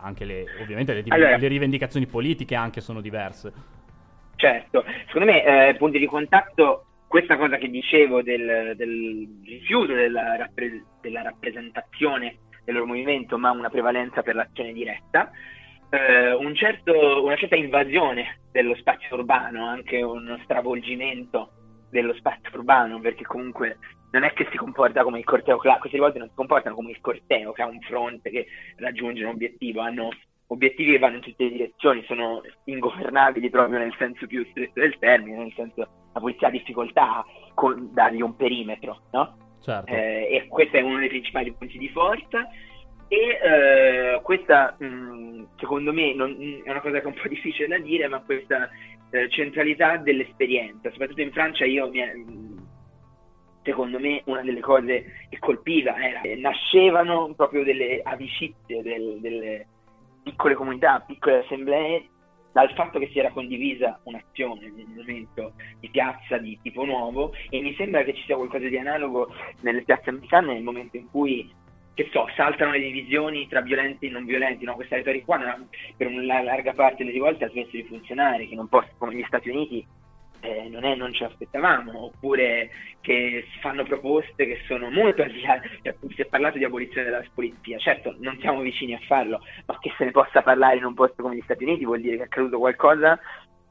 anche 0.00 0.24
le, 0.24 0.44
ovviamente 0.60 0.92
le, 0.92 1.04
allora, 1.08 1.36
le 1.36 1.48
rivendicazioni 1.48 2.06
politiche 2.06 2.54
anche 2.54 2.80
sono 2.80 3.00
diverse. 3.00 3.72
Certo, 4.36 4.84
secondo 5.06 5.30
me 5.30 5.68
eh, 5.68 5.74
punti 5.76 5.98
di 5.98 6.06
contatto 6.06 6.84
questa 7.14 7.36
cosa 7.36 7.58
che 7.58 7.70
dicevo 7.70 8.22
del, 8.22 8.72
del 8.74 9.40
rifiuto 9.44 9.94
della, 9.94 10.34
rappre- 10.34 10.82
della, 11.00 11.22
rappresentazione 11.22 12.38
del 12.64 12.74
loro 12.74 12.88
movimento, 12.88 13.38
ma 13.38 13.52
una 13.52 13.70
prevalenza 13.70 14.24
per 14.24 14.34
l'azione 14.34 14.72
diretta, 14.72 15.30
eh, 15.90 16.32
un 16.32 16.52
certo, 16.56 17.22
una 17.22 17.36
certa 17.36 17.54
invasione 17.54 18.40
dello 18.50 18.74
spazio 18.74 19.14
urbano, 19.14 19.64
anche 19.64 20.02
uno 20.02 20.40
stravolgimento 20.42 21.50
dello 21.88 22.14
spazio 22.14 22.50
urbano, 22.52 22.98
perché 22.98 23.22
comunque 23.22 23.78
non 24.10 24.24
è 24.24 24.32
che 24.32 24.48
si 24.50 24.56
comporta 24.56 25.04
come 25.04 25.20
il 25.20 25.24
corteo 25.24 25.56
queste 25.56 25.98
volte 26.00 26.18
non 26.18 26.30
si 26.30 26.34
comportano 26.34 26.74
come 26.74 26.90
il 26.90 27.00
corteo 27.00 27.52
che 27.52 27.62
ha 27.62 27.66
un 27.66 27.78
fronte 27.78 28.28
che 28.30 28.46
raggiunge 28.78 29.22
un 29.22 29.30
obiettivo, 29.30 29.82
hanno 29.82 30.08
obiettivi 30.48 30.90
che 30.90 30.98
vanno 30.98 31.18
in 31.18 31.22
tutte 31.22 31.44
le 31.44 31.50
direzioni, 31.50 32.02
sono 32.08 32.42
ingovernabili 32.64 33.50
proprio 33.50 33.78
nel 33.78 33.94
senso 33.98 34.26
più 34.26 34.44
stretto 34.50 34.80
del 34.80 34.98
termine, 34.98 35.36
nel 35.36 35.52
senso 35.54 36.02
la 36.14 36.20
polizia 36.20 36.48
ha 36.48 36.50
difficoltà 36.50 37.16
a 37.16 37.24
dargli 37.90 38.22
un 38.22 38.36
perimetro, 38.36 39.02
no? 39.10 39.36
Certo. 39.60 39.92
Eh, 39.92 40.28
e 40.30 40.46
questo 40.48 40.76
è 40.76 40.80
uno 40.80 40.98
dei 40.98 41.08
principali 41.08 41.52
punti 41.52 41.78
di 41.78 41.88
forza 41.88 42.46
e 43.08 43.16
eh, 43.16 44.20
questa 44.22 44.76
mh, 44.78 45.46
secondo 45.56 45.92
me 45.92 46.14
non, 46.14 46.30
è 46.64 46.70
una 46.70 46.80
cosa 46.80 46.98
che 46.98 47.04
è 47.04 47.06
un 47.06 47.14
po' 47.14 47.28
difficile 47.28 47.66
da 47.68 47.78
dire, 47.78 48.06
ma 48.08 48.20
questa 48.20 48.68
eh, 49.10 49.28
centralità 49.28 49.96
dell'esperienza, 49.96 50.90
soprattutto 50.90 51.22
in 51.22 51.32
Francia 51.32 51.64
io 51.64 51.88
mi, 51.88 52.00
secondo 53.62 53.98
me 53.98 54.22
una 54.26 54.42
delle 54.42 54.60
cose 54.60 55.26
che 55.28 55.38
colpiva 55.38 55.96
era 55.96 56.20
che 56.20 56.36
nascevano 56.36 57.32
proprio 57.34 57.64
delle 57.64 58.00
amicizie, 58.04 58.82
del, 58.82 59.18
delle 59.20 59.66
piccole 60.22 60.54
comunità, 60.54 61.00
piccole 61.00 61.38
assemblee 61.38 62.08
dal 62.54 62.72
fatto 62.74 63.00
che 63.00 63.08
si 63.08 63.18
era 63.18 63.32
condivisa 63.32 63.98
un'azione 64.04 64.66
un 64.66 64.94
momento 64.94 65.54
di 65.80 65.90
piazza 65.90 66.38
di 66.38 66.56
tipo 66.62 66.84
nuovo 66.84 67.32
e 67.50 67.60
mi 67.60 67.74
sembra 67.74 68.04
che 68.04 68.14
ci 68.14 68.22
sia 68.22 68.36
qualcosa 68.36 68.68
di 68.68 68.78
analogo 68.78 69.34
nelle 69.62 69.82
piazze 69.82 70.10
americane 70.10 70.52
nel 70.52 70.62
momento 70.62 70.96
in 70.96 71.10
cui 71.10 71.52
che 71.94 72.08
so, 72.12 72.28
saltano 72.36 72.70
le 72.70 72.78
divisioni 72.78 73.48
tra 73.48 73.60
violenti 73.60 74.06
e 74.06 74.10
non 74.10 74.24
violenti, 74.24 74.64
no? 74.64 74.74
questa 74.76 74.94
retorica 74.94 75.24
qua 75.24 75.66
per 75.96 76.06
una 76.06 76.42
larga 76.42 76.72
parte 76.74 77.04
delle 77.04 77.18
volte 77.18 77.44
ha 77.44 77.50
smesso 77.50 77.70
di 77.72 77.84
funzionare, 77.84 78.46
che 78.46 78.54
non 78.54 78.68
può, 78.68 78.84
come 78.98 79.14
gli 79.14 79.24
Stati 79.26 79.48
Uniti 79.48 79.84
eh, 80.44 80.68
non, 80.68 80.84
è, 80.84 80.94
non 80.94 81.12
ce 81.14 81.24
l'aspettavamo, 81.24 82.04
oppure 82.04 82.70
che 83.00 83.46
si 83.50 83.58
fanno 83.60 83.82
proposte 83.84 84.46
che 84.46 84.60
sono 84.66 84.90
molto 84.90 85.22
al 85.22 85.30
di 85.30 85.40
là, 85.40 85.58
cioè, 85.82 85.94
si 86.14 86.20
è 86.20 86.26
parlato 86.26 86.58
di 86.58 86.64
abolizione 86.64 87.08
della 87.08 87.24
politica, 87.32 87.78
certo 87.78 88.14
non 88.18 88.38
siamo 88.40 88.60
vicini 88.60 88.94
a 88.94 89.00
farlo, 89.06 89.40
ma 89.66 89.78
che 89.78 89.92
se 89.96 90.04
ne 90.04 90.10
possa 90.10 90.42
parlare 90.42 90.76
in 90.76 90.84
un 90.84 90.94
posto 90.94 91.22
come 91.22 91.36
gli 91.36 91.42
Stati 91.44 91.64
Uniti 91.64 91.84
vuol 91.84 92.00
dire 92.00 92.16
che 92.16 92.22
è 92.22 92.26
accaduto 92.26 92.58
qualcosa 92.58 93.18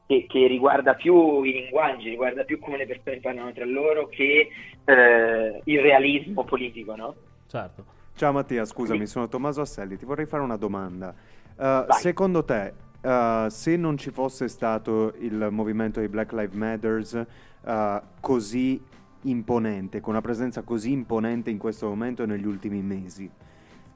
che, 0.06 0.26
che 0.28 0.46
riguarda 0.48 0.94
più 0.94 1.42
i 1.42 1.52
linguaggi, 1.52 2.10
riguarda 2.10 2.42
più 2.42 2.58
come 2.58 2.76
le 2.76 2.86
persone 2.86 3.20
parlano 3.20 3.52
tra 3.52 3.64
loro 3.64 4.08
che 4.08 4.48
eh, 4.84 5.60
il 5.64 5.80
realismo 5.80 6.44
politico, 6.44 6.96
no? 6.96 7.14
Certo. 7.46 7.84
Ciao 8.16 8.32
Mattia, 8.32 8.64
scusami, 8.64 9.06
sono 9.06 9.28
Tommaso 9.28 9.60
Asselli, 9.60 9.96
ti 9.96 10.04
vorrei 10.04 10.26
fare 10.26 10.42
una 10.42 10.56
domanda. 10.56 11.14
Uh, 11.56 11.84
secondo 11.92 12.44
te 12.44 12.72
uh, 13.04 13.48
se 13.48 13.76
non 13.76 13.96
ci 13.96 14.10
fosse 14.10 14.48
stato 14.48 15.14
il 15.20 15.48
movimento 15.50 16.00
di 16.00 16.08
Black 16.08 16.32
Lives 16.32 16.54
Matter 16.54 17.26
uh, 17.62 18.02
così 18.20 18.80
imponente, 19.22 20.00
con 20.00 20.14
una 20.14 20.22
presenza 20.22 20.62
così 20.62 20.92
imponente 20.92 21.50
in 21.50 21.58
questo 21.58 21.88
momento 21.88 22.22
e 22.22 22.26
negli 22.26 22.46
ultimi 22.46 22.80
mesi, 22.82 23.30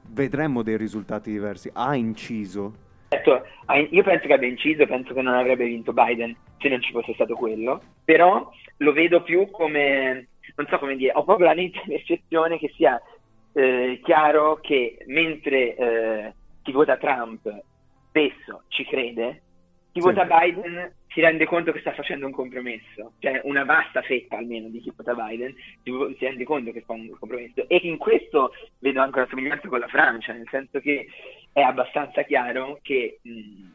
vedremmo 0.07 0.63
dei 0.63 0.77
risultati 0.77 1.31
diversi. 1.31 1.69
Ha 1.73 1.95
inciso? 1.95 2.87
Certo, 3.09 3.43
io 3.89 4.03
penso 4.03 4.27
che 4.27 4.33
abbia 4.33 4.47
inciso, 4.47 4.85
penso 4.85 5.13
che 5.13 5.21
non 5.21 5.33
avrebbe 5.33 5.65
vinto 5.65 5.93
Biden 5.93 6.35
se 6.59 6.69
non 6.69 6.81
ci 6.81 6.91
fosse 6.91 7.13
stato 7.13 7.35
quello, 7.35 7.81
però 8.05 8.49
lo 8.77 8.91
vedo 8.91 9.23
più 9.23 9.49
come, 9.49 10.27
non 10.55 10.67
so 10.69 10.77
come 10.77 10.95
dire, 10.95 11.13
ho 11.15 11.23
proprio 11.23 11.47
la 11.47 11.53
netta 11.53 11.81
percezione 11.87 12.59
che 12.59 12.71
sia 12.75 13.01
eh, 13.53 13.99
chiaro 14.03 14.59
che 14.61 14.97
mentre 15.07 15.75
eh, 15.75 16.33
chi 16.61 16.71
vota 16.71 16.97
Trump 16.97 17.49
spesso 18.09 18.63
ci 18.67 18.83
crede, 18.85 19.41
chi 19.91 20.01
sì. 20.01 20.07
vota 20.07 20.25
Biden 20.25 20.93
si 21.07 21.21
rende 21.21 21.45
conto 21.45 21.71
che 21.71 21.79
sta 21.79 21.93
facendo 21.93 22.25
un 22.25 22.31
compromesso, 22.31 23.13
cioè 23.19 23.41
una 23.43 23.63
vasta 23.63 24.01
fetta 24.01 24.37
almeno 24.37 24.67
di 24.69 24.79
chi 24.79 24.91
vota 24.95 25.15
Biden 25.15 25.55
si, 25.83 25.91
rende 26.19 26.43
conto 26.43 26.71
che 26.71 26.81
fa 26.81 26.93
un 26.93 27.09
compromesso 27.17 27.67
e 27.67 27.79
in 27.83 27.97
questo 27.97 28.51
vedo 28.79 29.01
anche 29.01 29.19
una 29.19 29.27
somiglianza 29.27 29.67
con 29.67 29.79
la 29.79 29.87
Francia, 29.87 30.33
nel 30.33 30.47
senso 30.49 30.79
che 30.79 31.07
è 31.51 31.61
abbastanza 31.61 32.23
chiaro 32.23 32.79
che 32.83 33.19
mh, 33.23 33.71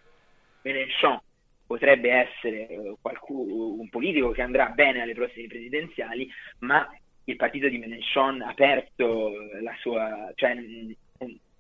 Mélenchon 0.63 1.21
potrebbe 1.67 2.11
essere 2.11 2.69
uh, 2.77 2.97
qualcuno, 3.01 3.81
un 3.81 3.89
politico 3.89 4.31
che 4.31 4.43
andrà 4.43 4.69
bene 4.69 5.03
alle 5.03 5.15
prossime 5.15 5.49
presidenziali, 5.49 6.29
ma 6.61 6.89
il 7.25 7.37
partito 7.37 7.69
di 7.69 7.79
Mélenchon 7.79 8.43
ha 8.43 8.51
aperto 8.51 9.33
la 9.61 9.75
sua, 9.81 10.31
cioè, 10.35 10.57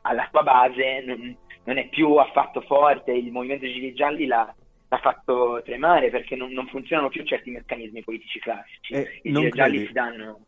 alla 0.02 0.28
sua 0.30 0.42
base 0.42 1.02
non, 1.04 1.36
non 1.64 1.78
è 1.78 1.88
più 1.88 2.14
affatto 2.16 2.60
forte, 2.62 3.12
il 3.12 3.30
movimento 3.30 3.66
Gili 3.66 3.94
Gialli 3.94 4.26
l'ha, 4.26 4.54
l'ha 4.88 4.98
fatto 4.98 5.60
tremare 5.64 6.10
perché 6.10 6.36
non, 6.36 6.52
non, 6.52 6.66
funzionano 6.66 7.08
più 7.08 7.24
certi 7.24 7.50
meccanismi 7.50 8.02
politici 8.02 8.38
classici. 8.38 8.92
Eh, 8.92 9.20
I 9.22 9.32
Gili 9.32 9.50
Gialli 9.50 9.86
si 9.86 9.92
danno... 9.92 10.38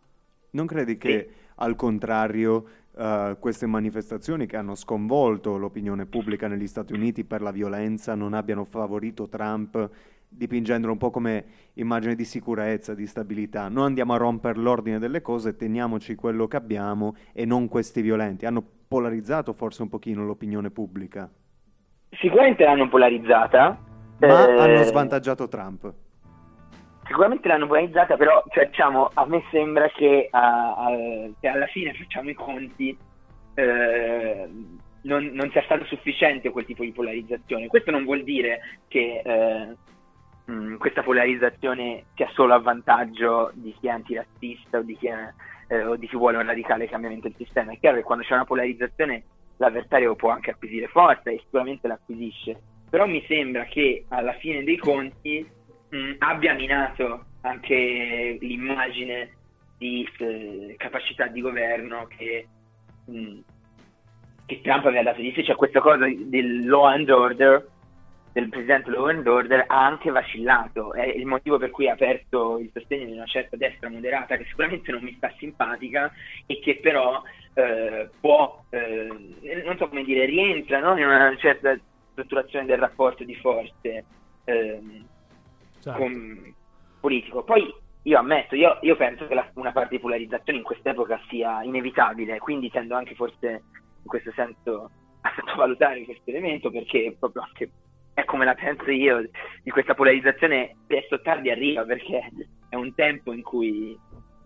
Non 0.51 0.67
credi 0.67 0.97
che 0.97 1.29
sì. 1.29 1.53
al 1.57 1.77
contrario 1.77 2.65
uh, 2.93 3.39
queste 3.39 3.67
manifestazioni 3.67 4.47
che 4.47 4.57
hanno 4.57 4.75
sconvolto 4.75 5.57
l'opinione 5.57 6.07
pubblica 6.07 6.49
negli 6.49 6.67
Stati 6.67 6.95
Uniti 6.95 7.25
per 7.25 7.43
la 7.43 7.51
violenza 7.51 8.15
non 8.15 8.33
abbiano 8.33 8.65
favorito 8.65 9.29
Trump 9.29 9.91
dipingendolo 10.29 10.93
un 10.93 10.99
po' 10.99 11.11
come 11.11 11.45
immagine 11.75 12.15
di 12.15 12.25
sicurezza, 12.25 12.95
di 12.95 13.07
stabilità. 13.07 13.69
Non 13.69 13.85
andiamo 13.85 14.13
a 14.15 14.19
rompere 14.19 14.59
l'ordine 14.59 14.99
delle 14.99 15.23
cose, 15.23 15.57
teniamoci 15.57 16.15
quello 16.15 16.47
che 16.47 16.57
abbiamo 16.57 17.17
e 17.33 17.45
non 17.45 17.69
questi 17.69 18.03
violenti. 18.03 18.45
Hanno 18.45 18.76
polarizzato 18.89 19.53
forse 19.53 19.83
un 19.83 19.89
pochino 19.89 20.25
l'opinione 20.25 20.71
pubblica. 20.71 21.31
sicuramente 22.11 22.65
l'hanno 22.65 22.89
polarizzata. 22.89 23.79
Ma 24.19 24.49
eh, 24.49 24.59
hanno 24.59 24.83
svantaggiato 24.85 25.49
Trump. 25.49 25.93
Sicuramente 27.07 27.47
l'hanno 27.49 27.67
polarizzata, 27.67 28.17
però 28.17 28.43
cioè, 28.51 28.67
diciamo, 28.69 29.11
a 29.15 29.27
me 29.27 29.43
sembra 29.51 29.89
che, 29.91 30.29
a- 30.31 30.75
a- 30.75 31.31
che 31.39 31.47
alla 31.49 31.67
fine 31.67 31.93
facciamo 31.95 32.31
i 32.31 32.35
conti, 32.35 32.97
eh, 33.55 34.49
non, 35.03 35.25
non 35.27 35.51
sia 35.51 35.63
stato 35.63 35.85
sufficiente 35.85 36.51
quel 36.51 36.65
tipo 36.65 36.83
di 36.83 36.91
polarizzazione. 36.93 37.69
Questo 37.69 37.91
non 37.93 38.03
vuol 38.05 38.25
dire 38.25 38.61
che 38.89 39.23
eh, 39.25 39.77
mh, 40.51 40.77
questa 40.79 41.03
polarizzazione 41.05 42.07
sia 42.17 42.29
solo 42.33 42.55
a 42.55 42.59
vantaggio 42.61 43.51
di 43.55 43.73
chi 43.79 43.87
è 43.87 43.91
antirazzista 43.91 44.79
o 44.79 44.83
di 44.83 44.97
chi, 44.97 45.07
è, 45.07 45.33
eh, 45.69 45.85
o 45.85 45.97
di 45.97 46.07
chi 46.07 46.17
vuole 46.17 46.37
un 46.37 46.47
radicale 46.47 46.89
cambiamento 46.89 47.29
del 47.29 47.37
sistema. 47.37 47.73
È 47.73 47.79
chiaro 47.79 47.97
che 47.97 48.03
quando 48.03 48.25
c'è 48.25 48.35
una 48.35 48.45
polarizzazione 48.45 49.25
l'avversario 49.59 50.15
può 50.15 50.31
anche 50.31 50.51
acquisire 50.51 50.87
forza 50.89 51.31
e 51.31 51.41
sicuramente 51.43 51.89
l'acquisisce, 51.89 52.61
però 52.91 53.07
mi 53.07 53.25
sembra 53.27 53.65
che 53.65 54.05
alla 54.09 54.35
fine 54.35 54.65
dei 54.65 54.77
conti 54.77 55.47
mh, 55.89 56.13
abbia 56.19 56.55
minato 56.55 57.25
anche 57.41 58.37
l'immagine 58.41 59.31
di 59.79 60.09
eh, 60.19 60.75
capacità 60.77 61.27
di 61.27 61.41
governo 61.41 62.07
che, 62.07 62.47
mh, 63.07 63.39
che 64.47 64.61
Trump 64.63 64.87
aveva 64.87 65.05
dato 65.05 65.21
di 65.21 65.33
sé, 65.35 65.45
cioè 65.45 65.57
questa 65.57 65.81
cosa 65.81 66.07
del 66.07 66.67
law 66.67 66.85
and 66.85 67.09
order, 67.09 67.67
del 68.37 68.51
presidente 68.51 68.91
law 68.91 69.07
and 69.07 69.27
order 69.27 69.65
ha 69.67 69.87
anche 69.87 70.11
vacillato, 70.11 70.93
è 70.93 71.07
il 71.07 71.25
motivo 71.25 71.57
per 71.57 71.71
cui 71.71 71.89
ha 71.89 71.95
aperto 71.95 72.59
il 72.59 72.71
sostegno 72.71 73.07
di 73.07 73.13
una 73.13 73.25
certa 73.25 73.57
destra 73.57 73.89
moderata 73.89 74.37
che 74.37 74.45
sicuramente 74.45 74.93
non 74.93 75.03
mi 75.03 75.15
sta 75.17 75.33
simpatica 75.39 76.13
e 76.45 76.59
che 76.61 76.79
però 76.83 77.23
eh, 77.55 78.11
può, 78.21 78.63
eh, 78.69 79.07
non 79.65 79.79
so 79.79 79.89
come 79.89 80.05
dire, 80.05 80.27
rientra 80.27 80.81
no? 80.81 80.99
in 80.99 81.07
una 81.07 81.35
certa 81.39 81.79
strutturazione 82.11 82.67
del 82.67 82.77
rapporto 82.77 83.25
di 83.25 83.35
forze 83.37 84.05
ehm, 84.45 85.07
Certo. 85.81 85.99
con- 85.99 86.55
politico. 87.01 87.43
Poi 87.43 87.75
io 88.03 88.19
ammetto, 88.19 88.55
io, 88.55 88.77
io 88.83 88.97
penso 88.97 89.27
che 89.27 89.35
la- 89.35 89.49
una 89.55 89.73
parte 89.73 89.95
di 89.97 90.01
polarizzazione 90.03 90.59
in 90.59 90.65
quest'epoca 90.65 91.19
sia 91.31 91.63
inevitabile, 91.63 92.39
quindi 92.39 92.69
tendo 92.71 92.97
anche 92.97 93.15
forse 93.15 93.49
in 94.03 94.05
questo 94.05 94.31
senso 94.33 94.91
a 95.23 95.33
sottovalutare 95.35 96.05
questo 96.05 96.29
elemento 96.29 96.71
perché 96.71 97.17
proprio 97.19 97.43
anche 97.43 97.71
è 98.17 98.25
come 98.25 98.47
la 98.47 98.55
penso 98.55 98.91
io 98.91 99.29
di 99.63 99.71
questa 99.71 99.95
polarizzazione 99.95 100.75
presto 100.87 101.17
o 101.17 101.21
tardi 101.21 101.51
arriva 101.51 101.85
perché 101.85 102.33
è 102.71 102.75
un 102.75 102.95
tempo 102.95 103.31
in 103.35 103.43
cui 103.43 103.95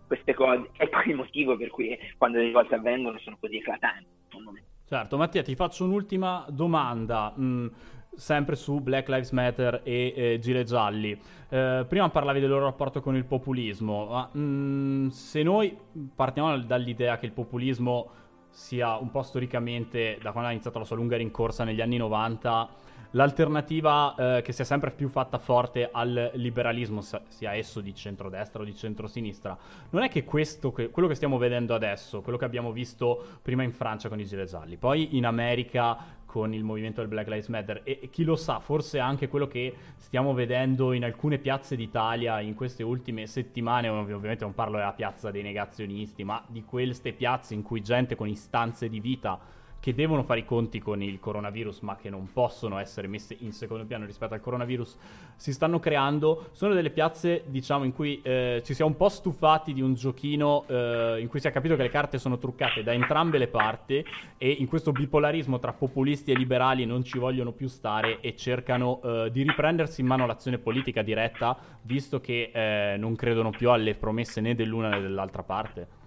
queste 0.09 0.35
cose 0.35 0.71
è 0.77 0.89
poi 0.89 1.11
il 1.11 1.15
motivo 1.15 1.57
per 1.57 1.71
cui 1.71 1.97
quando 2.19 2.39
le 2.39 2.51
volte 2.51 2.75
avvengono 2.75 3.17
sono 3.21 3.37
così 3.39 3.59
eclatanti 3.59 4.09
secondo 4.25 4.51
me. 4.51 4.65
Certo, 4.85 5.17
Mattia, 5.17 5.43
ti 5.43 5.55
faccio 5.55 5.85
un'ultima 5.85 6.45
domanda, 6.49 7.33
mh, 7.37 7.71
sempre 8.17 8.57
su 8.57 8.81
Black 8.81 9.09
Lives 9.09 9.31
Matter 9.31 9.83
e 9.85 10.15
eh, 10.17 10.39
Gire 10.41 10.65
Gialli. 10.65 11.17
Eh, 11.49 11.87
prima 11.89 12.09
parlavi 12.11 12.41
del 12.41 12.49
loro 12.49 12.65
rapporto 12.65 13.01
con 13.01 13.15
il 13.15 13.25
populismo, 13.25 14.07
ma 14.07 14.29
mh, 14.33 15.11
se 15.11 15.45
noi 15.45 15.79
partiamo 16.13 16.59
dall'idea 16.59 17.19
che 17.19 17.27
il 17.27 17.33
populismo 17.33 18.11
sia 18.49 18.97
un 18.97 19.13
po' 19.13 19.23
storicamente, 19.23 20.19
da 20.21 20.33
quando 20.33 20.49
ha 20.49 20.53
iniziato 20.53 20.81
la 20.81 20.85
sua 20.85 20.97
lunga 20.97 21.17
rincorsa 21.17 21.63
negli 21.63 21.81
anni 21.81 21.99
90, 21.99 22.69
l'alternativa 23.13 24.15
eh, 24.39 24.43
che 24.43 24.53
si 24.53 24.63
è 24.63 24.65
sempre 24.65 24.91
più 24.91 25.09
fatta 25.09 25.39
forte 25.39 25.89
al 25.91 26.31
liberalismo, 26.35 27.01
sia 27.01 27.55
esso 27.55 27.81
di 27.81 27.95
centrodestra 27.95 28.63
o 28.63 28.65
di 28.65 28.75
centrosinistra, 28.75 29.57
non 29.91 30.03
è 30.03 30.09
che 30.09 30.25
questo, 30.25 30.73
che- 30.73 30.91
quello 30.91 31.09
che 31.09 31.15
stiamo 31.15 31.39
vedendo 31.39 31.75
adesso, 31.75 32.21
quello 32.21 32.39
che 32.39 32.45
abbiamo 32.45 32.73
visto 32.73 33.39
prima 33.43 33.63
in 33.63 33.73
Francia 33.73 34.09
con 34.09 34.21
i 34.21 34.25
gilet 34.25 34.49
gialli, 34.49 34.77
poi 34.77 35.17
in 35.17 35.27
America 35.27 36.19
con 36.31 36.55
il 36.55 36.63
movimento 36.63 37.01
del 37.01 37.09
Black 37.09 37.27
Lives 37.27 37.49
Matter 37.49 37.81
e, 37.83 37.99
e 38.03 38.09
chi 38.11 38.23
lo 38.23 38.37
sa, 38.37 38.61
forse 38.61 39.01
anche 39.01 39.27
quello 39.27 39.49
che 39.49 39.75
stiamo 39.97 40.33
vedendo 40.33 40.93
in 40.93 41.03
alcune 41.03 41.39
piazze 41.39 41.75
d'Italia 41.75 42.41
in 42.41 42.55
queste 42.55 42.85
ultime 42.85 43.27
settimane, 43.27 43.89
ov- 43.89 44.13
ovviamente 44.13 44.45
non 44.45 44.55
parlo 44.55 44.77
della 44.77 44.93
piazza 44.93 45.33
dei 45.33 45.43
negazionisti, 45.43 46.23
ma 46.23 46.41
di 46.47 46.63
queste 46.65 47.13
piazze 47.13 47.55
in 47.55 47.63
cui 47.63 47.83
gente 47.83 48.15
con 48.15 48.29
istanze 48.29 48.89
di 48.89 49.01
vita 49.01 49.59
che 49.81 49.95
devono 49.95 50.23
fare 50.23 50.41
i 50.41 50.45
conti 50.45 50.79
con 50.79 51.03
il 51.03 51.19
coronavirus 51.19 51.81
ma 51.81 51.97
che 51.97 52.11
non 52.11 52.29
possono 52.33 52.79
essere 52.79 53.09
messe 53.09 53.35
in 53.41 53.53
secondo 53.53 53.85
piano 53.87 54.05
rispetto 54.05 54.35
al 54.35 54.41
coronavirus 54.41 54.97
si 55.37 55.53
stanno 55.53 55.79
creando. 55.79 56.51
Sono 56.53 56.75
delle 56.75 56.91
piazze 56.91 57.45
diciamo 57.47 57.85
in 57.85 57.95
cui 57.95 58.21
eh, 58.23 58.63
ci 58.65 58.75
siamo 58.75 58.91
un 58.91 58.97
po' 58.97 59.09
stufati 59.09 59.73
di 59.73 59.81
un 59.81 59.95
giochino 59.95 60.65
eh, 60.69 61.17
in 61.21 61.29
cui 61.29 61.41
si 61.41 61.49
è 61.49 61.51
capito 61.51 61.77
che 61.77 61.83
le 61.83 61.89
carte 61.89 62.19
sono 62.19 62.37
truccate 62.37 62.83
da 62.83 62.93
entrambe 62.93 63.39
le 63.39 63.49
parti 63.49 64.05
e 64.37 64.51
in 64.51 64.67
questo 64.67 64.93
bipolarismo 64.93 65.59
tra 65.59 65.73
populisti 65.73 66.31
e 66.31 66.35
liberali 66.35 66.85
non 66.85 67.03
ci 67.03 67.19
vogliono 67.19 67.53
più 67.53 67.69
stare 67.69 68.21
e 68.21 68.37
cercano 68.37 69.01
eh, 69.03 69.31
di 69.33 69.43
riprendersi 69.43 70.03
in 70.03 70.07
mano 70.07 70.27
l'azione 70.27 70.59
politica 70.59 71.01
diretta 71.03 71.57
visto 71.83 72.21
che 72.21 72.51
eh, 72.53 72.97
non 72.99 73.17
credono 73.17 73.51
più 73.51 73.71
alle 73.71 73.95
promesse 73.95 74.43
né 74.43 74.55
dell'una 74.55 74.91
né 74.91 75.01
dell'altra 75.01 75.43
parte 75.43 76.00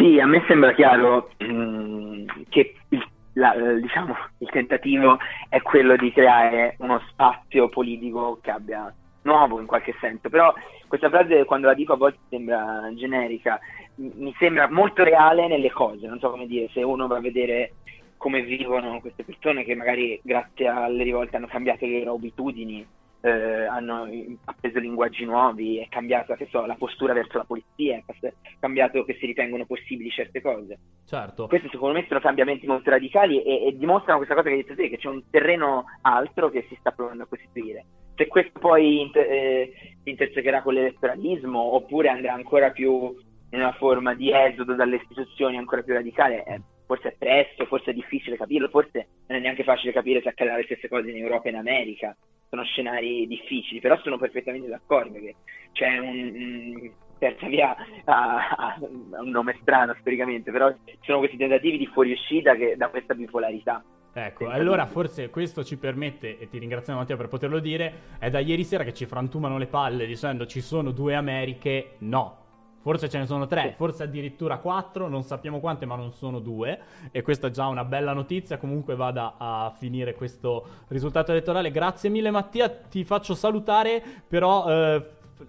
Sì, 0.00 0.18
a 0.18 0.26
me 0.26 0.42
sembra 0.46 0.72
chiaro 0.72 1.30
mh, 1.36 2.44
che 2.48 2.74
il, 2.88 3.06
la- 3.34 3.54
diciamo, 3.78 4.14
il 4.38 4.48
tentativo 4.48 5.18
è 5.48 5.60
quello 5.60 5.94
di 5.96 6.10
creare 6.10 6.76
uno 6.78 7.00
spazio 7.10 7.68
politico 7.68 8.38
che 8.40 8.50
abbia 8.50 8.90
nuovo 9.22 9.60
in 9.60 9.66
qualche 9.66 9.94
senso, 10.00 10.30
però 10.30 10.54
questa 10.88 11.10
frase 11.10 11.44
quando 11.44 11.66
la 11.66 11.74
dico 11.74 11.92
a 11.92 11.96
volte 11.98 12.18
sembra 12.30 12.88
generica, 12.94 13.60
mi 13.96 14.34
sembra 14.38 14.70
molto 14.70 15.04
reale 15.04 15.46
nelle 15.48 15.70
cose, 15.70 16.06
non 16.06 16.18
so 16.18 16.30
come 16.30 16.46
dire, 16.46 16.68
se 16.72 16.82
uno 16.82 17.06
va 17.06 17.18
a 17.18 17.20
vedere 17.20 17.74
come 18.16 18.40
vivono 18.42 19.00
queste 19.00 19.24
persone 19.24 19.64
che 19.64 19.74
magari 19.74 20.18
grazie 20.22 20.66
alle 20.68 21.02
rivolte 21.02 21.36
hanno 21.36 21.46
cambiato 21.46 21.84
le 21.84 21.98
loro 21.98 22.14
abitudini, 22.14 22.86
eh, 23.22 23.66
hanno 23.66 24.08
appreso 24.44 24.78
linguaggi 24.78 25.24
nuovi, 25.24 25.78
è 25.78 25.88
cambiata 25.88 26.36
che 26.36 26.48
so, 26.50 26.64
la 26.64 26.74
postura 26.74 27.12
verso 27.12 27.38
la 27.38 27.44
polizia, 27.44 27.96
è 27.96 28.32
cambiato 28.58 29.04
che 29.04 29.16
si 29.18 29.26
ritengono 29.26 29.66
possibili 29.66 30.10
certe 30.10 30.40
cose. 30.40 30.78
certo 31.06 31.46
Questi 31.46 31.68
secondo 31.70 31.98
me 31.98 32.06
sono 32.08 32.20
cambiamenti 32.20 32.66
molto 32.66 32.90
radicali 32.90 33.42
e, 33.42 33.66
e 33.66 33.76
dimostrano 33.76 34.18
questa 34.18 34.34
cosa 34.34 34.48
che 34.48 34.54
hai 34.54 34.62
detto 34.62 34.74
te, 34.74 34.88
che 34.88 34.96
c'è 34.96 35.08
un 35.08 35.22
terreno 35.30 35.84
altro 36.02 36.50
che 36.50 36.66
si 36.68 36.76
sta 36.78 36.92
provando 36.92 37.24
a 37.24 37.26
costituire. 37.26 37.84
Se 38.14 38.26
questo 38.26 38.58
poi 38.58 39.00
inter- 39.00 39.30
eh, 39.30 39.72
si 40.02 40.10
intersecherà 40.10 40.62
con 40.62 40.74
l'elettoralismo 40.74 41.58
oppure 41.58 42.08
andrà 42.08 42.34
ancora 42.34 42.70
più 42.70 43.14
in 43.52 43.58
una 43.58 43.72
forma 43.72 44.14
di 44.14 44.30
esodo 44.32 44.74
dalle 44.74 44.96
istituzioni 44.96 45.56
ancora 45.56 45.82
più 45.82 45.94
radicale, 45.94 46.44
eh, 46.44 46.60
forse 46.86 47.08
è 47.08 47.14
presto, 47.18 47.66
forse 47.66 47.90
è 47.90 47.94
difficile 47.94 48.36
capirlo, 48.36 48.68
forse 48.68 49.08
non 49.26 49.38
è 49.38 49.40
neanche 49.40 49.64
facile 49.64 49.92
capire 49.92 50.20
se 50.22 50.28
accadrà 50.28 50.56
le 50.56 50.64
stesse 50.64 50.88
cose 50.88 51.10
in 51.10 51.16
Europa 51.16 51.48
e 51.48 51.50
in 51.50 51.56
America. 51.56 52.16
Sono 52.50 52.64
scenari 52.64 53.28
difficili, 53.28 53.78
però 53.78 53.96
sono 54.02 54.18
perfettamente 54.18 54.66
d'accordo 54.68 55.20
che 55.20 55.36
c'è 55.70 55.98
un, 55.98 56.90
terza 57.16 57.46
via 57.46 57.76
ha, 58.06 58.76
un 58.80 59.30
nome 59.30 59.56
strano 59.60 59.94
storicamente, 60.00 60.50
però 60.50 60.68
ci 60.84 60.98
sono 61.02 61.18
questi 61.18 61.36
tentativi 61.36 61.78
di 61.78 61.86
fuoriuscita 61.86 62.56
che, 62.56 62.74
da 62.76 62.88
questa 62.88 63.14
bipolarità. 63.14 63.84
Ecco, 64.12 64.48
allora 64.48 64.86
forse 64.86 65.30
questo 65.30 65.62
ci 65.62 65.76
permette, 65.76 66.38
e 66.38 66.48
ti 66.48 66.58
ringraziamo 66.58 66.98
Matteo 66.98 67.16
per 67.16 67.28
poterlo 67.28 67.60
dire, 67.60 68.16
è 68.18 68.30
da 68.30 68.40
ieri 68.40 68.64
sera 68.64 68.82
che 68.82 68.94
ci 68.94 69.06
frantumano 69.06 69.56
le 69.56 69.68
palle 69.68 70.04
dicendo 70.04 70.44
ci 70.46 70.60
sono 70.60 70.90
due 70.90 71.14
Americhe, 71.14 71.92
no. 71.98 72.39
Forse 72.82 73.10
ce 73.10 73.18
ne 73.18 73.26
sono 73.26 73.46
tre, 73.46 73.74
forse 73.76 74.04
addirittura 74.04 74.56
quattro, 74.56 75.06
non 75.06 75.22
sappiamo 75.22 75.60
quante, 75.60 75.84
ma 75.84 75.96
non 75.96 76.12
sono 76.12 76.38
due. 76.38 76.78
E 77.12 77.20
questa 77.20 77.48
è 77.48 77.50
già 77.50 77.66
una 77.66 77.84
bella 77.84 78.14
notizia. 78.14 78.56
Comunque 78.56 78.94
vada 78.94 79.34
a 79.36 79.70
finire 79.76 80.14
questo 80.14 80.66
risultato 80.88 81.30
elettorale. 81.30 81.70
Grazie 81.70 82.08
mille 82.08 82.30
Mattia, 82.30 82.70
ti 82.70 83.04
faccio 83.04 83.34
salutare, 83.34 84.02
però 84.26 84.66
eh, 84.66 85.06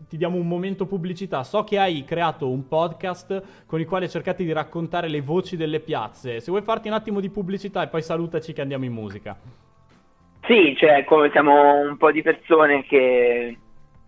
ti 0.10 0.18
diamo 0.18 0.36
un 0.36 0.48
momento 0.48 0.86
pubblicità. 0.86 1.44
So 1.44 1.64
che 1.64 1.80
hai 1.80 2.04
creato 2.04 2.50
un 2.50 2.68
podcast 2.68 3.66
con 3.66 3.80
il 3.80 3.88
quale 3.88 4.10
cercate 4.10 4.44
di 4.44 4.52
raccontare 4.52 5.08
le 5.08 5.22
voci 5.22 5.56
delle 5.56 5.80
piazze. 5.80 6.42
Se 6.42 6.52
vuoi 6.52 6.64
farti 6.64 6.90
un 6.90 6.96
attimo 6.96 7.22
di 7.22 7.30
pubblicità 7.30 7.82
e 7.82 7.88
poi 7.88 8.02
salutaci 8.02 8.52
che 8.52 8.62
andiamo 8.62 8.84
in 8.84 8.92
musica. 8.92 9.38
Sì, 10.44 10.76
cioè, 10.76 11.06
come 11.06 11.30
siamo 11.32 11.80
un 11.80 11.96
po' 11.96 12.12
di 12.12 12.22
persone 12.22 12.84
che 12.84 13.58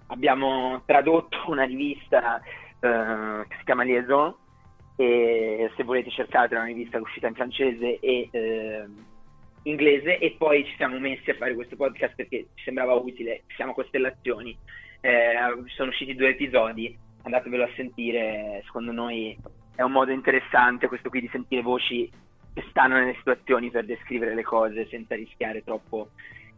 abbiamo 0.07 0.81
tradotto 0.85 1.37
una 1.47 1.63
rivista 1.63 2.41
eh, 2.83 3.45
che 3.47 3.55
si 3.57 3.63
chiama 3.63 3.83
Liaison 3.83 4.35
e 4.97 5.71
se 5.75 5.83
volete 5.83 6.09
cercate 6.11 6.53
una 6.53 6.65
rivista 6.65 6.99
uscita 6.99 7.27
in 7.27 7.33
francese 7.33 7.99
e 7.99 8.27
eh, 8.29 8.85
inglese 9.63 10.17
e 10.17 10.35
poi 10.37 10.65
ci 10.65 10.75
siamo 10.75 10.99
messi 10.99 11.29
a 11.29 11.35
fare 11.35 11.55
questo 11.55 11.77
podcast 11.77 12.13
perché 12.15 12.47
ci 12.55 12.63
sembrava 12.65 12.93
utile, 12.93 13.43
siamo 13.55 13.73
costellazioni, 13.73 14.55
eh, 14.99 15.33
sono 15.67 15.89
usciti 15.89 16.13
due 16.13 16.29
episodi, 16.29 16.95
andatevelo 17.23 17.63
a 17.63 17.69
sentire, 17.75 18.61
secondo 18.65 18.91
noi 18.91 19.37
è 19.75 19.81
un 19.81 19.91
modo 19.91 20.11
interessante 20.11 20.87
questo 20.87 21.09
qui 21.09 21.21
di 21.21 21.29
sentire 21.31 21.61
voci 21.61 22.11
che 22.53 22.65
stanno 22.69 22.95
nelle 22.95 23.15
situazioni 23.15 23.71
per 23.71 23.85
descrivere 23.85 24.35
le 24.35 24.43
cose 24.43 24.87
senza 24.89 25.15
rischiare 25.15 25.63
troppo 25.63 26.09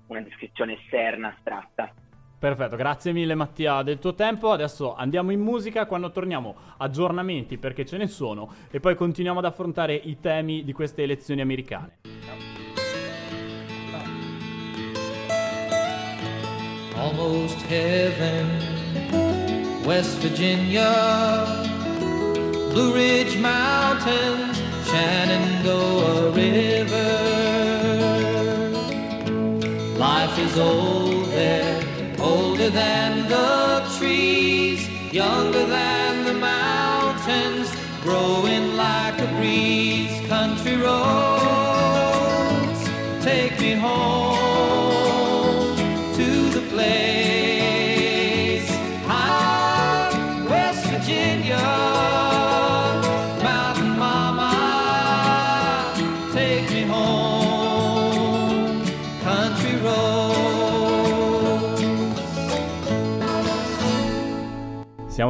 una 0.08 0.22
descrizione 0.22 0.74
esterna, 0.82 1.30
astratta. 1.30 1.94
Perfetto, 2.46 2.76
grazie 2.76 3.12
mille 3.12 3.34
Mattia 3.34 3.82
del 3.82 3.98
tuo 3.98 4.14
tempo. 4.14 4.52
Adesso 4.52 4.94
andiamo 4.94 5.32
in 5.32 5.40
musica, 5.40 5.88
quando 5.88 6.12
torniamo 6.12 6.54
aggiornamenti 6.78 7.58
perché 7.58 7.88
ce 7.88 7.98
ne 7.98 8.06
sono 8.06 8.48
e 8.70 8.80
poi 8.80 8.94
continuiamo 8.94 9.40
ad 9.40 9.46
affrontare 9.46 9.96
i 9.96 10.20
temi 10.20 10.64
di 10.64 10.72
queste 10.72 11.02
elezioni 11.02 11.42
americane. 11.42 11.94
almost 16.98 17.58
heaven. 17.68 18.46
West 19.84 20.20
Virginia, 20.20 21.44
Blue 22.70 22.94
Ridge 22.94 23.40
Mountains, 23.40 24.62
Shenandoah 24.84 26.32
River. 26.36 27.56
Life 29.98 30.38
is 30.38 30.60
old 30.60 31.15
older 32.66 32.78
than 32.78 33.30
the 33.30 33.98
trees, 33.98 34.90
younger 35.14 35.66
than 35.68 36.26
the 36.26 36.34
mountains, 36.34 37.70
growing 38.02 38.76
like 38.76 39.20
a 39.20 39.28
breeze. 39.38 40.10
Country 40.28 40.76
roads, 40.78 41.25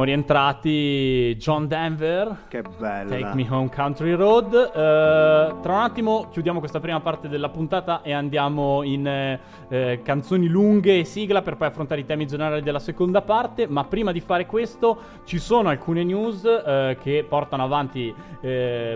rientrati, 0.06 1.36
John 1.36 1.66
Denver. 1.66 2.44
Che 2.48 2.62
bella. 2.78 3.10
Take 3.10 3.34
Me 3.34 3.46
Home 3.50 3.68
Country 3.68 4.14
Road. 4.14 4.54
Eh, 4.54 5.60
tra 5.60 5.72
un 5.72 5.80
attimo 5.80 6.28
chiudiamo 6.30 6.60
questa 6.60 6.80
prima 6.80 7.00
parte 7.00 7.28
della 7.28 7.50
puntata 7.50 8.00
e 8.00 8.12
andiamo 8.12 8.82
in 8.82 9.06
eh, 9.06 10.00
canzoni 10.02 10.46
lunghe 10.46 11.00
e 11.00 11.04
sigla 11.04 11.42
per 11.42 11.56
poi 11.56 11.68
affrontare 11.68 12.00
i 12.00 12.06
temi 12.06 12.26
generali 12.26 12.62
della 12.62 12.78
seconda 12.78 13.20
parte. 13.20 13.66
Ma 13.66 13.84
prima 13.84 14.12
di 14.12 14.20
fare 14.20 14.46
questo 14.46 14.98
ci 15.24 15.38
sono 15.38 15.68
alcune 15.68 16.04
news 16.04 16.44
eh, 16.44 16.96
che 17.02 17.26
portano 17.28 17.64
avanti, 17.64 18.14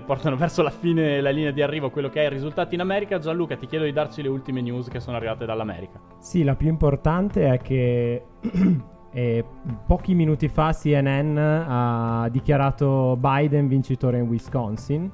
portano 0.07 0.37
verso 0.41 0.63
la 0.63 0.71
fine 0.71 1.21
la 1.21 1.31
linea 1.31 1.51
di 1.51 1.61
arrivo 1.61 1.91
quello 1.91 2.09
che 2.09 2.23
è 2.23 2.27
i 2.27 2.31
risultati 2.31 2.75
in 2.75 2.81
America. 2.81 3.19
Gianluca, 3.19 3.57
ti 3.57 3.67
chiedo 3.67 3.85
di 3.85 3.93
darci 3.93 4.23
le 4.23 4.29
ultime 4.29 4.61
news 4.63 4.89
che 4.89 5.01
sono 5.01 5.17
arrivate 5.17 5.45
dall'America. 5.45 6.01
Sì, 6.19 6.45
la 6.45 6.55
più 6.55 6.69
importante 6.69 7.53
è 7.53 7.59
che 7.59 8.23
eh, 9.13 9.45
pochi 9.87 10.15
minuti 10.15 10.49
fa 10.49 10.73
CNN 10.73 11.37
ha 11.37 12.29
dichiarato 12.31 13.17
Biden 13.19 13.69
vincitore 13.69 14.19
in 14.19 14.29
Wisconsin 14.29 15.11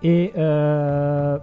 e 0.00 0.32
eh, 0.34 1.40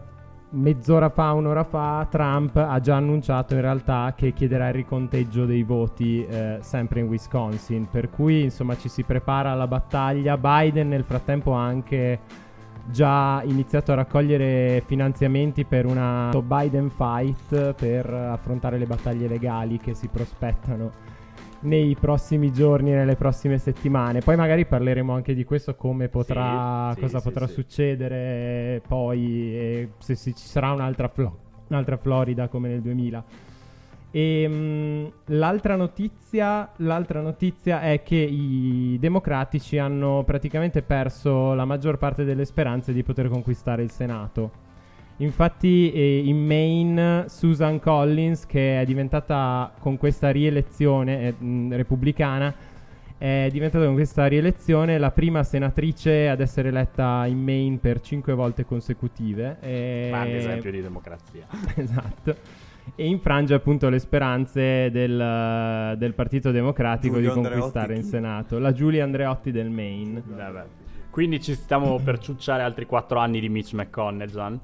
mezz'ora 0.52 1.10
fa, 1.10 1.32
un'ora 1.34 1.64
fa, 1.64 2.08
Trump 2.10 2.56
ha 2.56 2.80
già 2.80 2.96
annunciato 2.96 3.54
in 3.54 3.62
realtà 3.62 4.14
che 4.16 4.34
chiederà 4.34 4.70
il 4.70 4.74
riconteggio 4.74 5.46
dei 5.46 5.64
voti 5.64 6.26
eh, 6.26 6.58
sempre 6.62 7.02
in 7.02 7.08
Wisconsin, 7.08 7.88
per 7.90 8.10
cui 8.10 8.44
insomma 8.44 8.76
ci 8.76 8.90
si 8.90 9.04
prepara 9.04 9.52
alla 9.52 9.68
battaglia. 9.68 10.38
Biden 10.38 10.90
nel 10.90 11.04
frattempo 11.04 11.56
ha 11.56 11.64
anche 11.64 12.20
già 12.90 13.44
iniziato 13.46 13.92
a 13.92 13.96
raccogliere 13.96 14.82
finanziamenti 14.86 15.64
per 15.64 15.86
una 15.86 16.32
Biden 16.44 16.90
Fight 16.90 17.74
per 17.74 18.12
affrontare 18.12 18.80
le 18.80 18.86
battaglie 18.86 19.28
legali 19.28 19.78
che 19.78 19.94
si 19.94 20.08
prospettano 20.08 21.18
nei 21.62 21.96
prossimi 22.00 22.52
giorni, 22.52 22.92
nelle 22.92 23.16
prossime 23.16 23.58
settimane. 23.58 24.22
Poi 24.22 24.36
magari 24.36 24.66
parleremo 24.66 25.14
anche 25.14 25.34
di 25.34 25.44
questo, 25.44 25.76
come 25.76 26.08
potrà, 26.08 26.92
sì, 26.94 27.02
cosa 27.02 27.20
sì, 27.20 27.24
potrà 27.24 27.48
sì. 27.48 27.54
succedere 27.54 28.82
poi, 28.88 29.56
e 29.56 29.90
se 29.98 30.16
ci 30.16 30.34
sarà 30.36 30.72
un'altra, 30.72 31.08
Flo- 31.08 31.38
un'altra 31.68 31.98
Florida 31.98 32.48
come 32.48 32.70
nel 32.70 32.82
2000. 32.82 33.24
E 34.12 34.48
mh, 34.48 35.12
l'altra, 35.36 35.76
notizia, 35.76 36.72
l'altra 36.78 37.22
notizia 37.22 37.82
è 37.82 38.02
che 38.02 38.16
i 38.16 38.98
democratici 39.00 39.78
hanno 39.78 40.24
praticamente 40.26 40.82
perso 40.82 41.54
la 41.54 41.66
maggior 41.66 41.98
parte 41.98 42.24
delle 42.24 42.46
speranze 42.46 42.92
di 42.94 43.04
poter 43.04 43.30
conquistare 43.30 43.84
il 43.84 43.92
Senato. 43.92 44.68
Infatti 45.22 45.92
eh, 45.92 46.20
in 46.26 46.46
Maine 46.46 47.26
Susan 47.28 47.80
Collins, 47.80 48.46
che 48.46 48.80
è 48.82 48.86
diventata 48.86 49.72
con 49.80 49.98
questa 49.98 50.30
rielezione 50.30 51.28
eh, 51.28 51.32
mh, 51.44 51.76
repubblicana, 51.76 52.54
è 53.18 53.50
diventata 53.52 53.84
con 53.84 53.96
questa 53.96 54.28
rielezione 54.28 54.98
la 54.98 55.12
prima 55.12 55.44
senatrice 55.44 56.30
ad 56.30 56.40
essere 56.40 56.70
eletta 56.70 57.26
in 57.26 57.44
Maine 57.44 57.78
per 57.78 58.00
cinque 58.00 58.34
volte 58.34 58.64
consecutive. 58.64 59.58
E- 59.60 60.08
Grande 60.10 60.38
esempio 60.38 60.72
di 60.72 60.82
democrazia. 60.82 61.46
esatto. 61.76 62.36
E 62.96 63.06
infrange 63.06 63.54
appunto 63.54 63.90
le 63.90 64.00
speranze 64.00 64.90
del, 64.90 65.96
del 65.98 66.14
Partito 66.14 66.52
Democratico 66.52 67.16
Giulio 67.16 67.34
di 67.34 67.42
conquistare 67.42 67.94
Andreotti. 67.94 68.06
in 68.06 68.10
Senato. 68.10 68.58
La 68.58 68.72
Giulia 68.72 69.04
Andreotti 69.04 69.52
del 69.52 69.70
Maine. 69.70 70.24
Quindi 71.10 71.42
ci 71.42 71.56
stiamo 71.56 72.00
per 72.00 72.20
ciucciare 72.20 72.64
altri 72.64 72.86
4 72.86 73.20
anni 73.20 73.42
di 73.42 73.50
Mitch 73.50 73.74
McConnell, 73.74 74.30
Gian. 74.30 74.60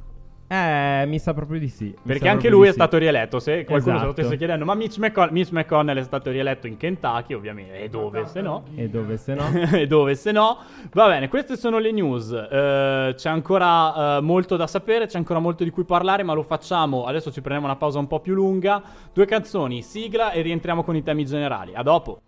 Eh, 0.48 1.06
mi 1.08 1.18
sa 1.18 1.34
proprio 1.34 1.60
di 1.60 1.68
sì. 1.68 1.96
Perché 2.06 2.28
anche 2.28 2.50
lui 2.50 2.66
è 2.66 2.70
sì. 2.70 2.76
stato 2.76 2.98
rieletto. 2.98 3.40
Se 3.40 3.66
qualcuno 3.66 3.98
se 3.98 4.04
lo 4.04 4.10
Esatto. 4.12 4.22
stesse 4.22 4.38
chiedendo, 4.38 4.64
ma 4.64 4.76
Mitch, 4.76 4.98
McCon- 5.00 5.30
Mitch 5.32 5.50
McConnell 5.52 5.98
è 5.98 6.04
stato 6.04 6.30
rieletto 6.30 6.68
in 6.68 6.78
Kentucky, 6.78 7.34
ovviamente. 7.34 7.80
E 7.80 7.90
dove 7.90 8.26
se 8.28 8.42
no? 8.42 8.64
E 8.76 8.88
dove 8.88 9.18
se 9.18 9.34
no? 9.34 9.50
e 9.74 9.88
dove 9.88 10.14
se 10.16 10.32
no? 10.32 10.58
Va 10.94 11.08
bene, 11.08 11.30
queste 11.30 11.58
sono 11.58 11.80
le 11.80 11.92
news. 11.92 12.32
Eh, 12.32 13.14
c'è 13.16 13.30
ancora 13.30 14.18
eh, 14.18 14.22
molto 14.22 14.56
da 14.56 14.68
sapere, 14.68 15.08
c'è 15.08 15.18
ancora 15.18 15.40
molto 15.40 15.64
di 15.64 15.72
cui 15.72 15.84
parlare, 15.84 16.22
ma 16.22 16.34
lo 16.34 16.44
facciamo. 16.44 17.06
Adesso 17.06 17.32
ci 17.32 17.42
prendiamo 17.42 17.66
una 17.66 17.76
pausa 17.76 17.98
un 17.98 18.08
po' 18.08 18.20
più 18.20 18.36
lunga. 18.36 18.84
Due 19.12 19.26
canzoni, 19.26 19.82
sigla 19.82 20.32
e 20.32 20.42
rientriamo 20.42 20.84
con 20.84 20.96
i 20.96 21.02
temi 21.02 21.26
generali. 21.26 21.74
A 21.74 21.82
dopo. 21.82 22.20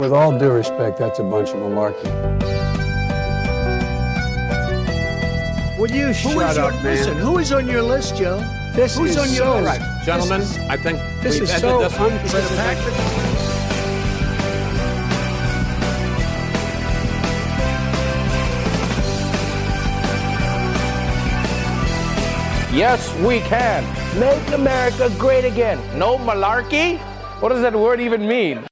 With 0.00 0.12
all 0.12 0.36
due 0.36 0.52
respect, 0.52 0.98
that's 0.98 1.20
a 1.20 1.22
bunch 1.22 1.52
of 1.54 1.60
malarkey. 1.60 2.41
Will 5.78 5.90
you 5.90 6.12
shut 6.12 6.32
Who 6.32 6.40
is 6.40 6.58
up, 6.58 6.72
your, 6.72 6.82
man? 6.82 6.84
listen, 6.84 7.18
who 7.18 7.38
is 7.38 7.52
on 7.52 7.66
your 7.68 7.82
list, 7.82 8.16
Joe? 8.16 8.38
This 8.74 8.96
Who's 8.96 9.10
is 9.12 9.16
on 9.18 9.28
your 9.28 9.46
so, 9.46 9.60
list? 9.60 9.80
Right. 9.80 10.02
Gentlemen, 10.04 10.40
is, 10.42 10.58
I 10.68 10.76
think 10.76 10.98
this 11.22 11.34
we've 11.34 11.42
is 11.44 11.50
ended 11.50 11.60
so 11.70 11.78
this 11.80 11.98
one. 11.98 12.12
unprecedented. 12.12 14.02
Yes, 22.72 23.14
we 23.18 23.40
can. 23.40 23.84
Make 24.18 24.48
America 24.54 25.10
great 25.18 25.44
again. 25.44 25.78
No 25.98 26.16
malarkey? 26.16 26.98
What 27.40 27.50
does 27.50 27.60
that 27.60 27.74
word 27.76 28.00
even 28.00 28.26
mean? 28.26 28.64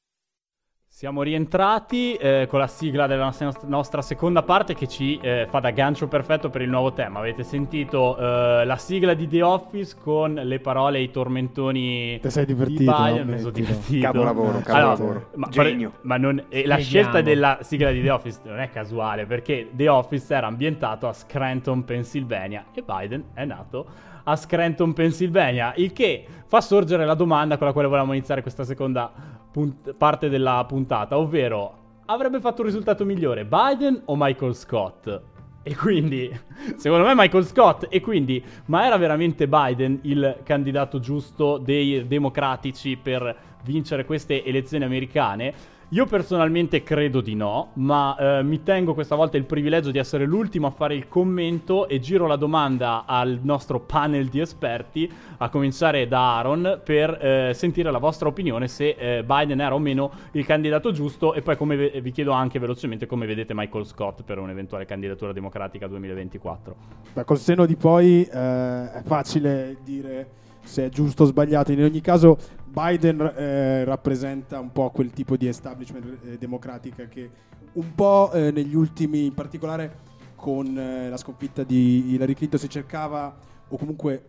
Siamo 1.00 1.22
rientrati 1.22 2.12
eh, 2.12 2.46
con 2.46 2.58
la 2.58 2.66
sigla 2.66 3.06
della 3.06 3.32
nostra, 3.62 4.02
seconda 4.02 4.42
parte 4.42 4.74
che 4.74 4.86
ci 4.86 5.18
eh, 5.22 5.46
fa 5.48 5.58
da 5.58 5.70
gancio 5.70 6.08
perfetto 6.08 6.50
per 6.50 6.60
il 6.60 6.68
nuovo 6.68 6.92
tema. 6.92 7.20
Avete 7.20 7.42
sentito 7.42 8.18
eh, 8.18 8.66
la 8.66 8.76
sigla 8.76 9.14
di 9.14 9.26
The 9.26 9.40
Office 9.40 9.96
con 9.98 10.34
le 10.34 10.60
parole 10.60 10.98
e 10.98 11.04
i 11.04 11.10
tormentoni 11.10 12.18
Te 12.20 12.28
sei 12.28 12.44
di 12.44 12.52
divertito, 12.52 12.94
Biden. 12.94 13.28
Mi 13.28 13.38
sono 13.38 13.50
divertito. 13.50 14.04
Capolavoro, 14.04 14.48
Allora, 14.48 14.62
capolavoro. 14.62 15.30
ma, 15.36 15.48
Genio. 15.48 15.92
ma 16.02 16.18
non- 16.18 16.44
e 16.50 16.66
la 16.66 16.76
scelta 16.76 17.22
della 17.22 17.60
sigla 17.62 17.92
di 17.92 18.02
The 18.02 18.10
Office 18.10 18.40
non 18.44 18.58
è 18.58 18.68
casuale 18.68 19.24
perché 19.24 19.70
The 19.72 19.88
Office 19.88 20.34
era 20.34 20.48
ambientato 20.48 21.08
a 21.08 21.14
Scranton, 21.14 21.82
Pennsylvania 21.82 22.66
e 22.74 22.82
Biden 22.82 23.24
è 23.32 23.46
nato 23.46 24.09
a 24.24 24.36
Scranton, 24.36 24.92
Pennsylvania, 24.92 25.72
il 25.76 25.92
che 25.92 26.26
fa 26.46 26.60
sorgere 26.60 27.04
la 27.04 27.14
domanda 27.14 27.56
con 27.56 27.66
la 27.66 27.72
quale 27.72 27.88
volevamo 27.88 28.12
iniziare 28.12 28.42
questa 28.42 28.64
seconda 28.64 29.12
punt- 29.50 29.94
parte 29.94 30.28
della 30.28 30.64
puntata, 30.66 31.18
ovvero 31.18 31.78
avrebbe 32.06 32.40
fatto 32.40 32.62
un 32.62 32.66
risultato 32.66 33.04
migliore 33.04 33.44
Biden 33.44 34.02
o 34.06 34.16
Michael 34.16 34.54
Scott? 34.54 35.20
E 35.62 35.76
quindi, 35.76 36.30
secondo 36.76 37.04
me 37.04 37.12
Michael 37.14 37.44
Scott, 37.44 37.86
e 37.90 38.00
quindi, 38.00 38.42
ma 38.66 38.86
era 38.86 38.96
veramente 38.96 39.46
Biden 39.46 39.98
il 40.02 40.38
candidato 40.42 41.00
giusto 41.00 41.58
dei 41.58 42.06
democratici 42.06 42.96
per 42.96 43.36
vincere 43.62 44.06
queste 44.06 44.42
elezioni 44.42 44.84
americane? 44.84 45.78
Io 45.92 46.06
personalmente 46.06 46.84
credo 46.84 47.20
di 47.20 47.34
no, 47.34 47.70
ma 47.72 48.16
eh, 48.16 48.42
mi 48.44 48.62
tengo 48.62 48.94
questa 48.94 49.16
volta 49.16 49.36
il 49.36 49.44
privilegio 49.44 49.90
di 49.90 49.98
essere 49.98 50.24
l'ultimo 50.24 50.68
a 50.68 50.70
fare 50.70 50.94
il 50.94 51.08
commento 51.08 51.88
e 51.88 51.98
giro 51.98 52.28
la 52.28 52.36
domanda 52.36 53.06
al 53.06 53.40
nostro 53.42 53.80
panel 53.80 54.28
di 54.28 54.38
esperti, 54.38 55.10
a 55.38 55.48
cominciare 55.48 56.06
da 56.06 56.36
Aaron, 56.36 56.80
per 56.84 57.18
eh, 57.20 57.54
sentire 57.54 57.90
la 57.90 57.98
vostra 57.98 58.28
opinione 58.28 58.68
se 58.68 58.90
eh, 58.96 59.24
Biden 59.24 59.60
era 59.60 59.74
o 59.74 59.80
meno 59.80 60.12
il 60.30 60.46
candidato 60.46 60.92
giusto 60.92 61.34
e 61.34 61.42
poi 61.42 61.56
ve- 61.76 62.00
vi 62.00 62.12
chiedo 62.12 62.30
anche 62.30 62.60
velocemente 62.60 63.06
come 63.06 63.26
vedete 63.26 63.52
Michael 63.52 63.84
Scott 63.84 64.22
per 64.22 64.38
un'eventuale 64.38 64.84
candidatura 64.84 65.32
democratica 65.32 65.88
2024. 65.88 66.76
Beh, 67.14 67.24
col 67.24 67.38
senno 67.38 67.66
di 67.66 67.74
poi 67.74 68.22
eh, 68.22 68.92
è 68.92 69.02
facile 69.04 69.78
dire 69.82 70.38
se 70.62 70.86
è 70.86 70.88
giusto 70.88 71.24
o 71.24 71.26
sbagliato. 71.26 71.72
In 71.72 71.82
ogni 71.82 72.00
caso, 72.00 72.38
Biden 72.70 73.20
eh, 73.36 73.84
rappresenta 73.84 74.60
un 74.60 74.70
po' 74.70 74.90
quel 74.90 75.10
tipo 75.10 75.36
di 75.36 75.48
establishment 75.48 76.24
eh, 76.24 76.38
democratica 76.38 77.06
che 77.06 77.28
un 77.72 77.94
po' 77.94 78.30
eh, 78.32 78.52
negli 78.52 78.74
ultimi, 78.74 79.26
in 79.26 79.34
particolare 79.34 80.08
con 80.36 80.78
eh, 80.78 81.08
la 81.08 81.16
sconfitta 81.16 81.64
di 81.64 82.12
Hillary 82.12 82.34
Clinton, 82.34 82.60
si 82.60 82.68
cercava, 82.68 83.36
o 83.68 83.76
comunque 83.76 84.24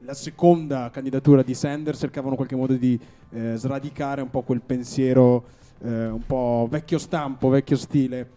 la 0.00 0.14
seconda 0.14 0.90
candidatura 0.90 1.42
di 1.42 1.54
Sanders 1.54 2.00
cercavano 2.00 2.32
in 2.32 2.36
qualche 2.36 2.56
modo 2.56 2.74
di 2.74 2.98
eh, 3.30 3.54
sradicare 3.56 4.22
un 4.22 4.30
po' 4.30 4.42
quel 4.42 4.60
pensiero 4.60 5.44
eh, 5.82 6.06
un 6.08 6.26
po' 6.26 6.66
vecchio 6.68 6.98
stampo, 6.98 7.48
vecchio 7.48 7.76
stile. 7.76 8.28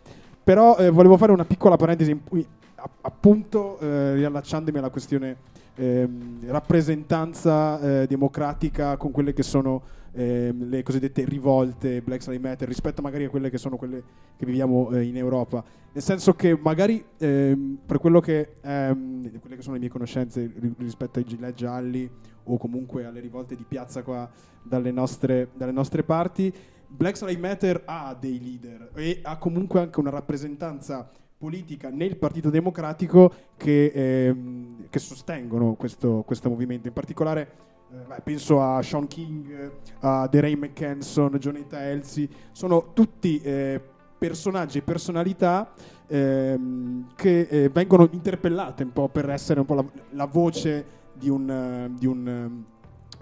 Però 0.44 0.76
volevo 0.92 1.18
fare 1.18 1.34
una 1.34 1.44
piccola 1.44 1.76
parentesi, 1.76 2.12
in 2.12 2.24
cui, 2.24 2.46
appunto 3.02 3.78
riallacciandomi 3.82 4.78
alla 4.78 4.90
questione 4.90 5.36
ehm, 5.78 6.50
rappresentanza 6.50 7.80
eh, 7.80 8.08
democratica 8.08 8.98
con 8.98 9.12
quelle 9.12 9.34
che 9.34 9.44
sono 9.44 9.82
ehm, 10.12 10.70
le 10.70 10.84
cosiddette 10.84 11.24
rivolte 11.26 12.02
Black 12.02 12.26
Lives 12.28 12.42
Matter 12.42 12.68
rispetto 12.68 13.02
magari 13.02 13.26
a 13.26 13.30
quelle 13.30 13.50
che 13.50 13.58
sono 13.58 13.78
quelle 13.78 14.04
che 14.36 14.46
viviamo 14.46 14.92
eh, 14.92 15.04
in 15.04 15.18
Europa. 15.18 15.64
Nel 15.94 16.04
senso 16.04 16.34
che 16.34 16.58
magari 16.58 17.04
ehm, 17.18 17.80
per 17.86 18.00
quello 18.00 18.20
che, 18.20 18.56
ehm, 18.62 19.40
quelle 19.40 19.56
che 19.56 19.62
sono 19.62 19.76
le 19.76 19.80
mie 19.80 19.90
conoscenze 19.90 20.52
ri- 20.58 20.74
rispetto 20.80 21.20
ai 21.20 21.26
gilet 21.26 21.56
gialli 21.56 22.10
o 22.50 22.58
comunque 22.58 23.06
alle 23.06 23.20
rivolte 23.20 23.56
di 23.56 23.66
piazza 23.68 24.04
qua 24.04 24.30
dalle 24.62 24.92
nostre, 24.92 25.50
dalle 25.54 25.72
nostre 25.72 26.04
parti, 26.04 26.54
Black 26.88 27.20
Lives 27.22 27.40
Matter 27.42 27.84
ha 27.86 28.16
dei 28.18 28.40
leader 28.42 28.92
e 28.96 29.20
ha 29.22 29.38
comunque 29.38 29.82
anche 29.82 30.00
una 30.00 30.10
rappresentanza 30.10 31.10
politica 31.38 31.90
nel 31.90 32.18
Partito 32.18 32.50
Democratico 32.50 33.32
che, 33.56 33.92
ehm, 33.94 34.88
che 34.90 35.00
sostengono 35.00 35.76
questo, 35.76 36.24
questo 36.26 36.50
movimento. 36.50 36.88
In 36.88 36.94
particolare 36.94 37.52
eh, 37.92 38.22
penso 38.22 38.62
a 38.62 38.82
Sean 38.82 39.08
King, 39.08 39.72
a 40.00 40.28
DeRay 40.28 40.56
McKenson, 40.56 41.38
Jonetta 41.38 41.88
Elsie, 41.88 42.28
sono 42.52 42.92
tutti 42.94 43.40
eh, 43.42 43.80
personaggi 44.18 44.80
e 44.80 44.82
personalità 44.82 45.72
ehm, 46.08 47.14
che 47.16 47.42
eh, 47.42 47.70
vengono 47.70 48.08
interpellate 48.12 48.84
un 48.84 48.92
po' 48.92 49.08
per 49.08 49.30
essere 49.30 49.60
un 49.60 49.66
po' 49.66 49.76
la, 49.76 49.86
la 50.12 50.26
voce 50.26 50.86
di 51.14 51.30
un, 51.30 51.94
di 51.98 52.08
un, 52.08 52.64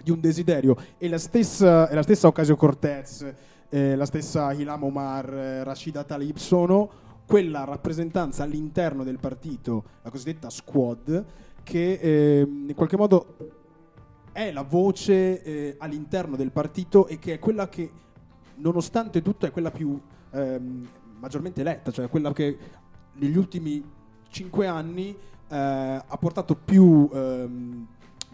di 0.02 0.10
un 0.10 0.20
desiderio. 0.20 0.76
E 0.96 1.08
la 1.08 1.18
stessa, 1.18 1.92
la 1.92 2.02
stessa 2.02 2.28
Ocasio 2.28 2.56
Cortez, 2.56 3.30
eh, 3.68 3.94
la 3.94 4.06
stessa 4.06 4.52
Ilham 4.52 4.84
Omar, 4.84 5.34
eh, 5.34 5.64
Rashida 5.64 6.04
Talib 6.04 6.36
sono 6.36 7.04
quella 7.26 7.64
rappresentanza 7.64 8.44
all'interno 8.44 9.02
del 9.02 9.18
partito, 9.18 9.84
la 10.02 10.10
cosiddetta 10.10 10.48
squad, 10.48 11.24
che 11.62 11.92
ehm, 11.94 12.68
in 12.68 12.74
qualche 12.74 12.96
modo 12.96 13.36
è 14.32 14.52
la 14.52 14.62
voce 14.62 15.42
eh, 15.42 15.74
all'interno 15.78 16.36
del 16.36 16.52
partito 16.52 17.06
e 17.08 17.18
che 17.18 17.34
è 17.34 17.38
quella 17.38 17.68
che, 17.68 17.90
nonostante 18.56 19.22
tutto, 19.22 19.46
è 19.46 19.50
quella 19.50 19.70
più 19.70 20.00
ehm, 20.30 20.88
maggiormente 21.18 21.62
eletta, 21.62 21.90
cioè 21.90 22.08
quella 22.08 22.32
che 22.32 22.56
negli 23.14 23.36
ultimi 23.36 23.82
cinque 24.28 24.66
anni 24.66 25.16
eh, 25.48 25.56
ha 25.56 26.16
portato 26.20 26.54
più 26.54 27.08
ehm, 27.12 27.86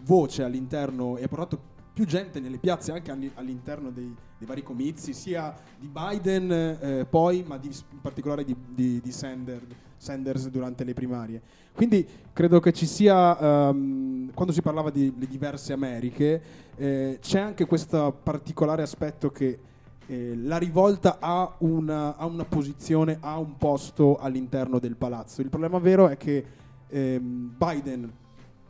voce 0.03 0.43
all'interno 0.43 1.17
e 1.17 1.23
ha 1.23 1.27
portato 1.27 1.71
più 1.93 2.05
gente 2.05 2.39
nelle 2.39 2.57
piazze 2.57 2.91
anche 2.91 3.11
alli- 3.11 3.31
all'interno 3.35 3.91
dei, 3.91 4.13
dei 4.37 4.47
vari 4.47 4.63
comizi, 4.63 5.13
sia 5.13 5.53
di 5.77 5.87
Biden 5.87 6.51
eh, 6.51 7.05
poi, 7.07 7.43
ma 7.45 7.57
di- 7.57 7.67
in 7.67 8.01
particolare 8.01 8.43
di, 8.43 8.55
di- 8.67 8.99
di 9.01 9.11
Sander- 9.11 9.65
Sanders 9.97 10.49
durante 10.49 10.83
le 10.83 10.93
primarie. 10.93 11.41
Quindi 11.73 12.05
credo 12.33 12.59
che 12.59 12.73
ci 12.73 12.85
sia, 12.85 13.69
ehm, 13.69 14.31
quando 14.33 14.51
si 14.51 14.61
parlava 14.61 14.89
di 14.89 15.13
le 15.17 15.27
diverse 15.27 15.71
Americhe, 15.71 16.41
eh, 16.75 17.19
c'è 17.21 17.39
anche 17.39 17.65
questo 17.65 18.17
particolare 18.23 18.81
aspetto 18.81 19.29
che 19.29 19.59
eh, 20.07 20.35
la 20.35 20.57
rivolta 20.57 21.17
ha 21.19 21.55
una, 21.59 22.17
ha 22.17 22.25
una 22.25 22.43
posizione, 22.43 23.17
ha 23.21 23.37
un 23.37 23.55
posto 23.57 24.17
all'interno 24.17 24.79
del 24.79 24.95
palazzo. 24.97 25.41
Il 25.41 25.49
problema 25.49 25.77
vero 25.79 26.09
è 26.09 26.17
che 26.17 26.43
ehm, 26.89 27.55
Biden 27.55 28.11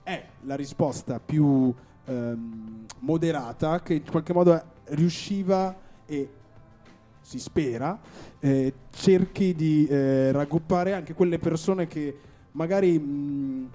è 0.04 0.26
la 0.42 0.56
risposta 0.56 1.20
più 1.20 1.74
ehm, 2.06 2.86
moderata 3.00 3.82
che 3.82 3.96
in 3.96 4.10
qualche 4.10 4.34
modo 4.34 4.62
riusciva 4.86 5.76
e 6.06 6.30
si 7.22 7.40
spera 7.40 7.98
eh, 8.40 8.74
cerchi 8.92 9.56
di 9.56 9.86
eh, 9.88 10.32
raggruppare 10.32 10.94
anche 10.94 11.14
quelle 11.14 11.40
persone 11.40 11.88
che 11.88 12.18
magari 12.52 13.00
mh, 13.00 13.70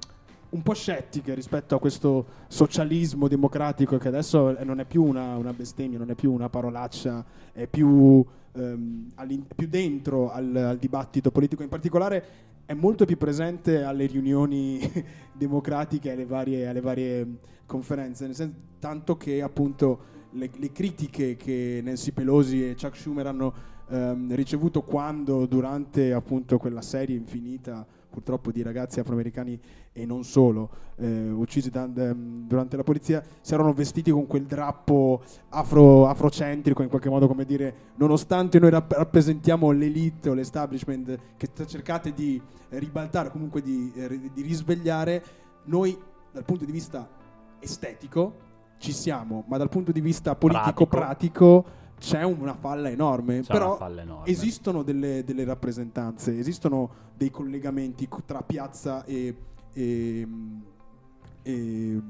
un 0.50 0.62
po' 0.62 0.74
scettiche 0.74 1.34
rispetto 1.34 1.74
a 1.74 1.78
questo 1.78 2.26
socialismo 2.48 3.28
democratico 3.28 3.98
che 3.98 4.08
adesso 4.08 4.56
non 4.62 4.80
è 4.80 4.84
più 4.84 5.02
una, 5.04 5.36
una 5.36 5.52
bestemmia, 5.52 5.98
non 5.98 6.10
è 6.10 6.14
più 6.14 6.32
una 6.32 6.48
parolaccia, 6.48 7.24
è 7.52 7.66
più, 7.66 8.24
ehm, 8.52 9.10
più 9.54 9.68
dentro 9.68 10.30
al, 10.30 10.54
al 10.56 10.78
dibattito 10.78 11.30
politico. 11.30 11.62
In 11.62 11.68
particolare 11.68 12.24
è 12.68 12.74
molto 12.74 13.06
più 13.06 13.16
presente 13.16 13.82
alle 13.82 14.04
riunioni 14.04 14.78
democratiche, 15.32 16.10
alle 16.10 16.26
varie, 16.26 16.66
alle 16.66 16.82
varie 16.82 17.26
conferenze, 17.64 18.30
senso, 18.34 18.54
tanto 18.78 19.16
che 19.16 19.40
appunto 19.40 20.00
le, 20.32 20.50
le 20.54 20.70
critiche 20.70 21.34
che 21.36 21.80
Nancy 21.82 22.12
Pelosi 22.12 22.68
e 22.68 22.76
Chuck 22.78 22.94
Schumer 22.94 23.26
hanno 23.26 23.54
ehm, 23.88 24.34
ricevuto 24.34 24.82
quando 24.82 25.46
durante 25.46 26.12
appunto 26.12 26.58
quella 26.58 26.82
serie 26.82 27.16
infinita 27.16 27.86
purtroppo 28.10 28.52
di 28.52 28.60
ragazzi 28.60 29.00
afroamericani 29.00 29.58
e 29.98 30.06
non 30.06 30.22
solo 30.24 30.70
eh, 30.96 31.28
uccisi 31.30 31.70
da- 31.70 31.88
ehm, 31.92 32.46
durante 32.46 32.76
la 32.76 32.84
polizia 32.84 33.22
si 33.40 33.52
erano 33.54 33.72
vestiti 33.72 34.10
con 34.10 34.26
quel 34.26 34.44
drappo 34.44 35.22
afro- 35.50 36.06
afrocentrico 36.06 36.82
in 36.82 36.88
qualche 36.88 37.08
modo 37.08 37.26
come 37.26 37.44
dire 37.44 37.74
nonostante 37.96 38.58
noi 38.60 38.70
rapp- 38.70 38.92
rappresentiamo 38.92 39.70
l'elite 39.72 40.30
o 40.30 40.34
l'establishment 40.34 41.18
che 41.36 41.48
cercate 41.66 42.12
di 42.12 42.40
ribaltare 42.70 43.30
comunque 43.30 43.60
di, 43.60 43.92
eh, 43.96 44.30
di 44.32 44.42
risvegliare 44.42 45.22
noi 45.64 45.96
dal 46.32 46.44
punto 46.44 46.64
di 46.64 46.72
vista 46.72 47.08
estetico 47.58 48.46
ci 48.78 48.92
siamo 48.92 49.44
ma 49.48 49.56
dal 49.56 49.68
punto 49.68 49.90
di 49.90 50.00
vista 50.00 50.36
politico 50.36 50.86
pratico, 50.86 51.64
c'è 51.98 52.22
una 52.22 52.54
falla 52.54 52.88
enorme 52.88 53.40
C'è 53.40 53.52
però 53.52 53.76
falla 53.76 54.02
enorme. 54.02 54.26
esistono 54.30 54.82
delle, 54.84 55.24
delle 55.24 55.42
rappresentanze 55.44 56.38
esistono 56.38 57.06
dei 57.16 57.30
collegamenti 57.30 58.06
co- 58.08 58.22
tra 58.24 58.42
piazza 58.42 59.04
e, 59.04 59.34
e- 59.80 60.26
e, 61.42 62.00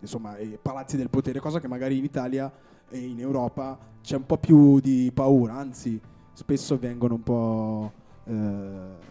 insomma 0.00 0.36
e 0.36 0.58
palazzi 0.60 0.96
del 0.96 1.10
potere 1.10 1.40
cosa 1.40 1.60
che 1.60 1.68
magari 1.68 1.98
in 1.98 2.04
Italia 2.04 2.50
e 2.88 2.98
in 2.98 3.20
Europa 3.20 3.78
c'è 4.02 4.16
un 4.16 4.24
po' 4.26 4.38
più 4.38 4.80
di 4.80 5.10
paura 5.12 5.54
anzi 5.54 6.00
spesso 6.32 6.78
vengono 6.78 7.14
un 7.14 7.22
po' 7.22 7.92
eh, 8.24 9.08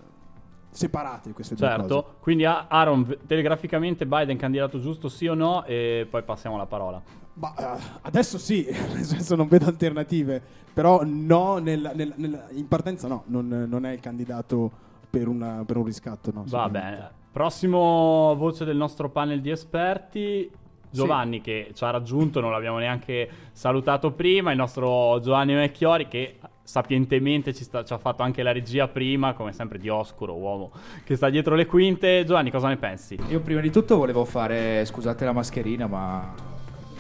separate 0.72 1.32
queste 1.34 1.56
due 1.56 1.68
cose 1.68 1.80
Certo, 1.80 2.16
quindi 2.22 2.46
a- 2.46 2.68
Aaron, 2.68 3.18
telegraficamente 3.28 4.06
Biden 4.06 4.38
candidato 4.38 4.80
giusto 4.80 5.10
sì 5.10 5.28
o 5.28 5.34
no 5.34 5.64
e 5.66 6.08
poi 6.10 6.24
passiamo 6.24 6.58
la 6.58 6.66
parola. 6.66 7.02
Ma 7.34 7.54
eh, 7.56 7.80
adesso 8.02 8.38
sì, 8.38 8.66
nel 8.94 9.04
senso 9.04 9.36
non 9.36 9.48
vedo 9.48 9.66
alternative, 9.66 10.42
però 10.74 11.02
no, 11.04 11.58
nel- 11.58 11.92
nel- 11.96 12.14
nel- 12.16 12.46
in 12.52 12.68
partenza 12.68 13.08
no, 13.08 13.24
non, 13.28 13.66
non 13.68 13.86
è 13.86 13.92
il 13.92 14.00
candidato 14.00 14.72
per, 15.10 15.28
una- 15.28 15.64
per 15.66 15.78
un 15.78 15.86
riscatto. 15.86 16.32
No, 16.34 16.44
Va 16.48 16.70
bene. 16.70 17.12
Prossimo 17.32 18.36
voce 18.36 18.65
del 18.65 18.78
nostro 18.78 19.10
panel 19.10 19.42
di 19.42 19.52
esperti. 19.52 20.50
Giovanni 20.92 21.39
che 21.39 21.70
ci 21.76 21.84
ha 21.84 21.92
raggiunto, 21.92 22.39
non 22.39 22.52
l'abbiamo 22.52 22.80
neanche 22.80 23.30
salutato 23.52 24.12
prima, 24.12 24.50
il 24.50 24.58
nostro 24.58 25.20
Giovanni 25.22 25.54
Vecchiori 25.54 26.08
che 26.08 26.39
sapientemente 26.63 27.54
ci, 27.54 27.63
sta- 27.63 27.84
ci 27.84 27.94
ha 27.94 28.00
fatto 28.00 28.24
anche 28.24 28.42
la 28.42 28.52
regia 28.52 28.88
prima, 28.88 29.34
come 29.34 29.54
sempre 29.54 29.78
di 29.78 29.88
oscuro, 29.88 30.36
uomo 30.36 30.72
che 31.04 31.15
sta 31.15 31.30
dietro 31.30 31.54
le 31.54 31.68
quinte. 31.68 32.24
Giovanni, 32.26 32.50
cosa 32.50 32.70
ne 32.70 32.78
pensi? 32.78 33.20
Io 33.30 33.39
prima 33.42 33.62
di 33.62 33.70
tutto 33.70 33.98
volevo 33.98 34.26
fare, 34.26 34.84
scusate 34.84 35.26
la 35.26 35.32
mascherina 35.32 35.86
ma 35.86 36.34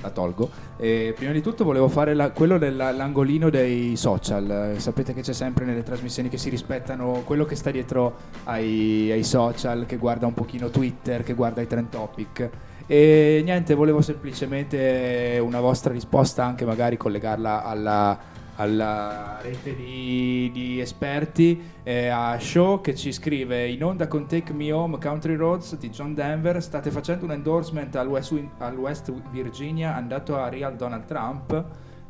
la 0.01 0.09
tolgo, 0.09 0.49
E 0.77 1.13
prima 1.15 1.33
di 1.33 1.41
tutto 1.41 1.65
volevo 1.65 1.89
fare 1.89 2.13
la- 2.13 2.31
quello 2.31 2.57
dell'angolino 2.57 3.49
dei 3.49 3.97
social, 3.97 4.75
sapete 4.77 5.13
che 5.13 5.21
c'è 5.21 5.33
sempre 5.33 5.65
nelle 5.65 5.83
trasmissioni 5.83 6.29
che 6.29 6.37
si 6.37 6.49
rispettano 6.49 7.23
quello 7.25 7.43
che 7.43 7.55
sta 7.55 7.69
dietro 7.69 8.15
ai, 8.45 9.11
ai 9.11 9.23
social, 9.23 9.85
che 9.85 9.97
guarda 9.97 10.25
un 10.25 10.33
pochino 10.33 10.69
Twitter, 10.69 11.23
che 11.23 11.33
guarda 11.33 11.61
i 11.61 11.67
trend 11.67 11.89
topic. 11.89 12.49
E 12.87 13.41
niente, 13.43 13.75
volevo 13.75 14.01
semplicemente 14.01 15.39
una 15.43 15.59
vostra 15.59 15.93
risposta, 15.93 16.43
anche 16.43 16.65
magari 16.65 16.97
collegarla 16.97 17.63
alla, 17.63 18.17
alla 18.59 19.39
rete 19.41 19.73
di, 19.73 20.49
di 20.53 20.79
esperti, 20.81 21.59
eh, 21.83 22.07
a 22.07 22.37
Show 22.39 22.81
che 22.81 22.93
ci 22.93 23.11
scrive 23.13 23.67
in 23.67 23.83
onda 23.83 24.07
con 24.07 24.27
Take 24.27 24.53
Me 24.53 24.71
Home 24.71 24.97
Country 24.99 25.35
Roads 25.35 25.77
di 25.77 25.89
John 25.89 26.13
Denver, 26.13 26.61
state 26.61 26.91
facendo 26.91 27.25
un 27.25 27.31
endorsement 27.31 27.95
al 27.95 28.07
West, 28.07 28.33
al 28.57 28.77
West 28.77 29.11
Virginia 29.31 29.95
andato 29.95 30.37
a 30.37 30.49
Real 30.49 30.75
Donald 30.75 31.05
Trump? 31.05 31.65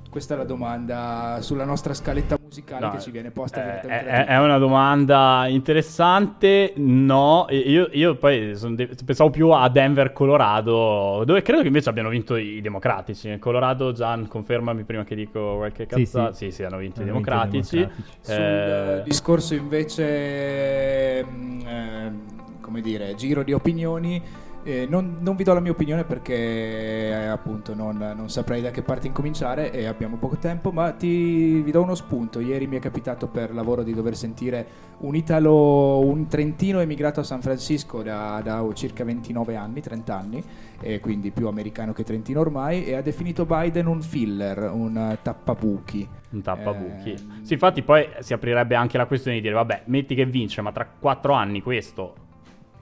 Questa 0.10 0.34
è 0.34 0.38
la 0.38 0.43
domanda 0.43 1.38
sulla 1.41 1.65
nostra 1.65 1.93
scaletta 1.93 2.36
musicale 2.41 2.86
No, 2.88 2.91
che 2.93 3.00
ci 3.00 3.12
viene 3.12 3.30
posta 3.30 3.60
Eh, 3.60 3.63
direttamente 3.63 4.10
da 4.10 4.12
è, 4.12 4.26
è 4.26 4.39
una 4.39 4.58
domanda 4.58 5.45
interessante. 5.48 6.74
No, 6.78 7.45
io, 7.50 7.88
io 7.91 8.15
poi 8.15 8.58
de- 8.74 8.89
pensavo 9.06 9.30
più 9.30 9.50
a 9.52 9.69
Denver, 9.69 10.12
Colorado, 10.12 11.22
dove 11.26 11.43
credo 11.43 11.62
che 11.62 11.67
invece 11.67 11.89
abbiano 11.89 12.10
vinto 12.10 12.36
i 12.38 12.60
democratici. 12.60 13.38
Colorado, 13.38 13.91
Gian, 13.91 14.28
confermami 14.28 14.84
prima 14.84 15.04
che 15.04 15.13
dico 15.13 15.58
qualche 15.58 15.84
Sì, 15.88 16.04
cazzata. 16.04 16.34
sì. 16.34 16.45
Sì, 16.45 16.52
sì, 16.56 16.63
hanno 16.63 16.78
vinto 16.78 17.02
i 17.02 17.04
Hanno 17.04 17.13
vinto 17.13 17.30
i 17.30 17.38
democratici. 17.38 17.76
democratici. 17.76 18.17
Sul 18.22 18.34
Eh, 18.34 18.98
eh, 18.98 19.04
discorso 19.04 19.54
invece, 19.54 21.24
mm, 21.24 21.60
ehm, 21.67 22.22
come 22.62 22.82
dire, 22.82 23.13
giro 23.13 23.43
di 23.43 23.54
opinioni, 23.54 24.19
Eh, 24.63 24.86
non, 24.89 25.17
non 25.22 25.36
vi 25.36 25.43
do 25.43 25.54
la 25.54 25.62
mia 25.62 25.72
opinione 25.72 26.04
perché 26.04 26.34
eh, 26.36 27.26
appunto 27.26 27.74
non, 27.74 28.13
non 28.15 28.30
saprei 28.30 28.62
da 28.62 28.72
che 28.72 28.82
parte 28.82 29.08
incominciare 29.08 29.72
e 29.72 29.86
abbiamo 29.86 30.17
poco 30.17 30.38
tempo, 30.38 30.72
ma 30.72 30.91
ti, 30.91 31.62
vi 31.62 31.72
do 31.72 31.82
uno 31.82 31.95
spunto. 31.95 32.39
Ieri 32.39 32.67
mi 32.67 32.76
è 32.76 32.80
capitato 32.80 33.28
per 33.28 33.54
lavoro 33.54 33.84
di 33.84 33.93
dover 33.93 34.15
sentire 34.15 34.88
un 35.00 35.15
italo, 35.15 36.00
un 36.00 36.28
trentino 36.28 36.80
emigrato 36.82 37.22
a 37.22 37.24
San 37.24 37.41
Francisco 37.41 38.02
da, 38.04 38.41
da 38.43 38.65
circa 38.74 39.04
29 39.06 39.56
anni, 39.56 39.82
30 39.82 40.17
anni, 40.17 40.43
e 40.82 41.00
quindi 41.00 41.32
più 41.32 41.48
americano 41.48 41.93
che 41.93 42.04
trentino 42.04 42.41
ormai, 42.41 42.86
e 42.86 42.95
ha 42.95 43.02
definito 43.02 43.45
Biden 43.45 43.88
un 43.88 44.02
filler, 44.02 44.69
un 44.72 44.98
eh, 44.98 45.19
tappabuchi. 45.22 46.08
Un 46.32 46.41
tappabuchi. 46.41 47.12
Eh, 47.12 47.17
Sì, 47.43 47.54
infatti 47.54 47.82
poi 47.82 48.08
si 48.19 48.34
aprirebbe 48.34 48.76
anche 48.76 48.98
la 48.98 49.06
questione 49.06 49.38
di 49.38 49.43
dire, 49.43 49.54
vabbè, 49.54 49.84
metti 49.86 50.15
che 50.15 50.26
vince, 50.26 50.62
ma 50.62 50.72
tra 50.72 50.86
quattro 51.00 51.34
anni 51.34 51.62
questo 51.62 52.28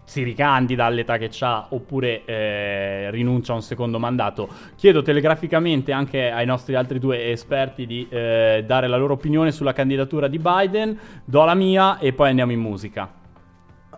si 0.07 0.23
ricandida 0.23 0.85
all'età 0.85 1.17
che 1.17 1.29
ha 1.41 1.67
oppure 1.71 2.23
eh, 2.23 3.11
rinuncia 3.11 3.51
a 3.51 3.55
un 3.55 3.61
secondo 3.61 3.99
mandato. 3.99 4.47
Chiedo 4.75 5.01
telegraficamente 5.01 5.91
anche 5.91 6.31
ai 6.31 6.45
nostri 6.45 6.75
altri 6.75 6.97
due 6.97 7.29
esperti 7.29 7.85
di 7.85 8.07
eh, 8.09 8.63
dare 8.65 8.87
la 8.87 8.95
loro 8.95 9.13
opinione 9.13 9.51
sulla 9.51 9.73
candidatura 9.73 10.29
di 10.29 10.39
Biden. 10.39 10.97
Do 11.25 11.43
la 11.43 11.55
mia 11.55 11.99
e 11.99 12.13
poi 12.13 12.29
andiamo 12.29 12.53
in 12.53 12.61
musica. 12.61 13.11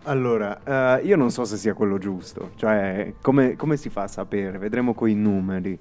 Allora, 0.02 0.98
eh, 0.98 1.06
io 1.06 1.14
non 1.14 1.30
so 1.30 1.44
se 1.44 1.56
sia 1.56 1.74
quello 1.74 1.98
giusto, 1.98 2.50
cioè 2.56 3.14
come, 3.22 3.54
come 3.54 3.76
si 3.76 3.88
fa 3.88 4.02
a 4.02 4.08
sapere? 4.08 4.58
Vedremo 4.58 4.94
coi 4.94 5.14
numeri. 5.14 5.78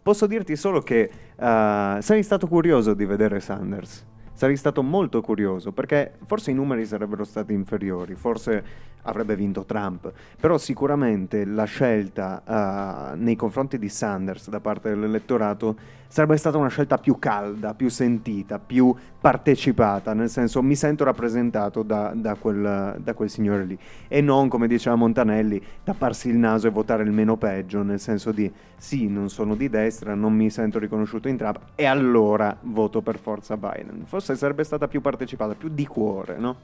Posso 0.00 0.28
dirti 0.28 0.54
solo 0.54 0.82
che 0.82 1.00
eh, 1.00 1.10
sarei 1.36 2.22
stato 2.22 2.46
curioso 2.46 2.94
di 2.94 3.06
vedere 3.06 3.40
Sanders. 3.40 4.06
Sarei 4.34 4.56
stato 4.56 4.82
molto 4.82 5.20
curioso 5.20 5.72
perché 5.72 6.12
forse 6.26 6.52
i 6.52 6.54
numeri 6.54 6.84
sarebbero 6.84 7.24
stati 7.24 7.52
inferiori, 7.52 8.14
forse 8.14 8.92
avrebbe 9.04 9.36
vinto 9.36 9.64
Trump, 9.64 10.12
però 10.38 10.58
sicuramente 10.58 11.44
la 11.44 11.64
scelta 11.64 13.12
eh, 13.12 13.16
nei 13.16 13.36
confronti 13.36 13.78
di 13.78 13.88
Sanders 13.88 14.48
da 14.48 14.60
parte 14.60 14.90
dell'elettorato 14.90 15.76
sarebbe 16.14 16.36
stata 16.36 16.58
una 16.58 16.68
scelta 16.68 16.98
più 16.98 17.18
calda, 17.18 17.74
più 17.74 17.88
sentita, 17.88 18.60
più 18.60 18.94
partecipata, 19.20 20.12
nel 20.14 20.28
senso 20.28 20.62
mi 20.62 20.76
sento 20.76 21.02
rappresentato 21.02 21.82
da, 21.82 22.12
da 22.14 22.36
quel, 22.36 23.00
da 23.00 23.14
quel 23.14 23.28
signore 23.28 23.64
lì 23.64 23.76
e 24.06 24.20
non 24.20 24.48
come 24.48 24.68
diceva 24.68 24.94
Montanelli 24.94 25.60
tapparsi 25.82 26.28
il 26.28 26.36
naso 26.36 26.68
e 26.68 26.70
votare 26.70 27.02
il 27.02 27.10
meno 27.10 27.36
peggio, 27.36 27.82
nel 27.82 27.98
senso 27.98 28.30
di 28.30 28.48
sì, 28.76 29.08
non 29.08 29.28
sono 29.28 29.56
di 29.56 29.68
destra, 29.68 30.14
non 30.14 30.32
mi 30.34 30.50
sento 30.50 30.78
riconosciuto 30.78 31.26
in 31.26 31.36
Trump 31.36 31.58
e 31.74 31.84
allora 31.84 32.56
voto 32.60 33.00
per 33.00 33.18
forza 33.18 33.56
Biden. 33.56 34.04
Forse 34.04 34.36
sarebbe 34.36 34.62
stata 34.62 34.86
più 34.86 35.00
partecipata, 35.00 35.54
più 35.54 35.68
di 35.68 35.86
cuore, 35.86 36.36
no? 36.38 36.56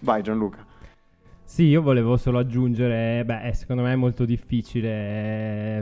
Vai 0.00 0.22
Gianluca. 0.22 0.74
Sì, 1.48 1.62
io 1.66 1.80
volevo 1.80 2.16
solo 2.16 2.38
aggiungere, 2.40 3.24
beh, 3.24 3.46
eh, 3.46 3.52
secondo 3.54 3.82
me 3.82 3.92
è 3.92 3.96
molto 3.96 4.24
difficile 4.24 4.88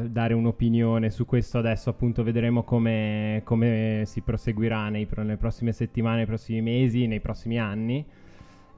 eh, 0.05 0.11
dare 0.11 0.35
un'opinione 0.35 1.09
su 1.09 1.25
questo 1.25 1.57
adesso, 1.57 1.89
appunto 1.89 2.23
vedremo 2.23 2.65
come, 2.65 3.41
come 3.45 4.03
si 4.05 4.21
proseguirà 4.21 4.91
nei 4.91 5.09
nelle 5.17 5.37
prossime 5.39 5.73
settimane, 5.73 6.17
nei 6.19 6.27
prossimi 6.27 6.61
mesi, 6.61 7.07
nei 7.07 7.21
prossimi 7.21 7.59
anni. 7.59 8.05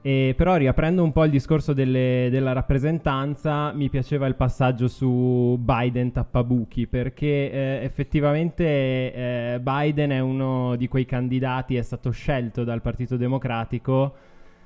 E 0.01 0.33
però 0.37 0.55
riaprendo 0.55 1.03
un 1.03 1.11
po' 1.11 1.25
il 1.25 1.31
discorso 1.31 1.73
delle- 1.73 2.29
della 2.31 2.53
rappresentanza, 2.53 3.73
mi 3.73 3.89
piaceva 3.89 4.25
il 4.27 4.35
passaggio 4.35 4.87
su 4.87 5.57
Biden 5.59 6.13
tappabuchi, 6.13 6.87
perché 6.87 7.51
eh, 7.51 7.79
effettivamente 7.83 8.63
eh, 8.63 9.59
Biden 9.61 10.11
è 10.11 10.19
uno 10.19 10.75
di 10.77 10.87
quei 10.87 11.05
candidati, 11.05 11.75
è 11.75 11.81
stato 11.81 12.11
scelto 12.11 12.63
dal 12.63 12.81
Partito 12.81 13.17
Democratico, 13.17 14.13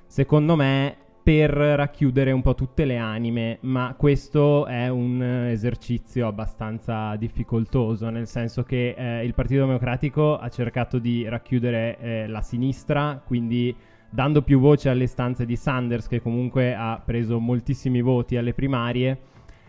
secondo 0.05 0.55
me, 0.55 0.95
per 1.23 1.51
racchiudere 1.51 2.31
un 2.31 2.41
po' 2.41 2.55
tutte 2.55 2.83
le 2.83 2.97
anime, 2.97 3.59
ma 3.61 3.93
questo 3.95 4.65
è 4.65 4.87
un 4.89 5.21
esercizio 5.21 6.27
abbastanza 6.27 7.15
difficoltoso, 7.15 8.09
nel 8.09 8.27
senso 8.27 8.63
che 8.63 8.95
eh, 8.97 9.23
il 9.23 9.35
Partito 9.35 9.65
Democratico 9.65 10.37
ha 10.37 10.49
cercato 10.49 10.97
di 10.97 11.27
racchiudere 11.27 11.97
eh, 11.99 12.27
la 12.27 12.41
sinistra, 12.41 13.21
quindi 13.23 13.75
dando 14.09 14.41
più 14.41 14.59
voce 14.59 14.89
alle 14.89 15.03
istanze 15.03 15.45
di 15.45 15.55
Sanders, 15.55 16.07
che 16.07 16.21
comunque 16.21 16.73
ha 16.73 16.99
preso 17.03 17.39
moltissimi 17.39 18.01
voti 18.01 18.35
alle 18.35 18.53
primarie, 18.53 19.17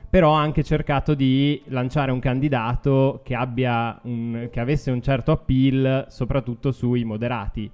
però 0.09 0.35
ha 0.35 0.41
anche 0.41 0.63
cercato 0.63 1.15
di 1.15 1.63
lanciare 1.67 2.13
un 2.13 2.19
candidato 2.19 3.21
che, 3.23 3.35
un- 3.35 4.49
che 4.51 4.61
avesse 4.61 4.91
un 4.91 5.03
certo 5.03 5.33
appeal, 5.33 6.07
soprattutto 6.09 6.73
sui 6.73 7.05
moderati. 7.05 7.71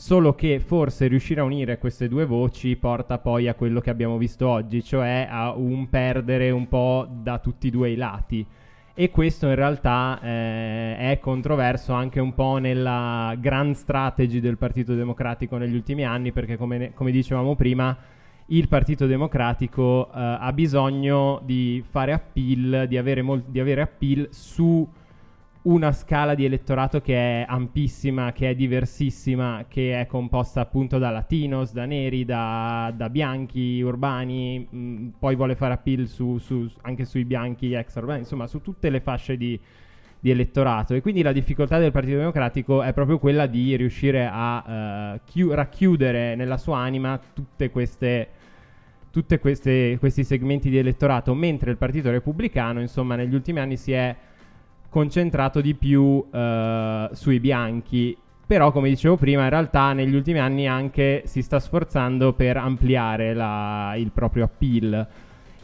Solo 0.00 0.36
che 0.36 0.60
forse 0.60 1.08
riuscire 1.08 1.40
a 1.40 1.42
unire 1.42 1.76
queste 1.78 2.06
due 2.06 2.24
voci 2.24 2.76
porta 2.76 3.18
poi 3.18 3.48
a 3.48 3.54
quello 3.54 3.80
che 3.80 3.90
abbiamo 3.90 4.16
visto 4.16 4.46
oggi, 4.48 4.80
cioè 4.80 5.26
a 5.28 5.52
un 5.56 5.88
perdere 5.88 6.52
un 6.52 6.68
po' 6.68 7.04
da 7.10 7.40
tutti 7.40 7.66
e 7.66 7.70
due 7.72 7.90
i 7.90 7.96
lati. 7.96 8.46
E 8.94 9.10
questo 9.10 9.48
in 9.48 9.56
realtà 9.56 10.20
eh, 10.22 10.96
è 10.96 11.18
controverso 11.20 11.94
anche 11.94 12.20
un 12.20 12.32
po' 12.32 12.58
nella 12.58 13.34
grand 13.40 13.74
strategy 13.74 14.38
del 14.38 14.56
Partito 14.56 14.94
Democratico 14.94 15.56
negli 15.56 15.74
ultimi 15.74 16.04
anni, 16.04 16.30
perché 16.30 16.56
come, 16.56 16.78
ne- 16.78 16.94
come 16.94 17.10
dicevamo 17.10 17.56
prima, 17.56 17.96
il 18.46 18.68
Partito 18.68 19.04
Democratico 19.06 20.06
eh, 20.06 20.10
ha 20.14 20.52
bisogno 20.52 21.40
di 21.42 21.82
fare 21.84 22.12
appeal, 22.12 22.86
di 22.86 22.96
avere, 22.96 23.22
mol- 23.22 23.46
di 23.48 23.58
avere 23.58 23.80
appeal 23.80 24.28
su 24.30 24.88
una 25.68 25.92
scala 25.92 26.34
di 26.34 26.46
elettorato 26.46 27.02
che 27.02 27.14
è 27.14 27.44
ampissima, 27.46 28.32
che 28.32 28.50
è 28.50 28.54
diversissima, 28.54 29.66
che 29.68 30.00
è 30.00 30.06
composta 30.06 30.62
appunto 30.62 30.96
da 30.96 31.10
latinos, 31.10 31.72
da 31.72 31.84
neri, 31.84 32.24
da, 32.24 32.90
da 32.96 33.10
bianchi 33.10 33.82
urbani, 33.82 34.66
mh, 34.68 35.06
poi 35.18 35.36
vuole 35.36 35.56
fare 35.56 35.74
appeal 35.74 36.06
su- 36.06 36.38
su- 36.38 36.70
anche 36.82 37.04
sui 37.04 37.26
bianchi 37.26 37.74
extra 37.74 38.00
urbani, 38.00 38.20
insomma 38.20 38.46
su 38.46 38.62
tutte 38.62 38.88
le 38.88 39.00
fasce 39.00 39.36
di, 39.36 39.60
di 40.18 40.30
elettorato. 40.30 40.94
E 40.94 41.02
quindi 41.02 41.20
la 41.20 41.32
difficoltà 41.32 41.78
del 41.78 41.92
Partito 41.92 42.16
Democratico 42.16 42.82
è 42.82 42.94
proprio 42.94 43.18
quella 43.18 43.46
di 43.46 43.76
riuscire 43.76 44.26
a 44.30 44.64
eh, 45.16 45.20
chiu- 45.26 45.52
racchiudere 45.52 46.34
nella 46.34 46.56
sua 46.56 46.78
anima 46.78 47.20
tutte 47.34 47.70
queste 47.70 48.28
tutti 49.10 49.38
questi 49.38 50.24
segmenti 50.24 50.70
di 50.70 50.78
elettorato, 50.78 51.34
mentre 51.34 51.70
il 51.70 51.76
Partito 51.76 52.10
Repubblicano, 52.10 52.80
insomma, 52.80 53.16
negli 53.16 53.34
ultimi 53.34 53.58
anni 53.58 53.76
si 53.76 53.92
è 53.92 54.14
concentrato 54.88 55.60
di 55.60 55.74
più 55.74 56.24
eh, 56.32 57.08
sui 57.12 57.40
bianchi. 57.40 58.16
Però, 58.46 58.72
come 58.72 58.88
dicevo 58.88 59.16
prima, 59.16 59.42
in 59.44 59.50
realtà 59.50 59.92
negli 59.92 60.14
ultimi 60.14 60.38
anni 60.38 60.66
anche 60.66 61.22
si 61.26 61.42
sta 61.42 61.60
sforzando 61.60 62.32
per 62.32 62.56
ampliare 62.56 63.34
la- 63.34 63.94
il 63.96 64.10
proprio 64.10 64.44
appeal. 64.44 65.06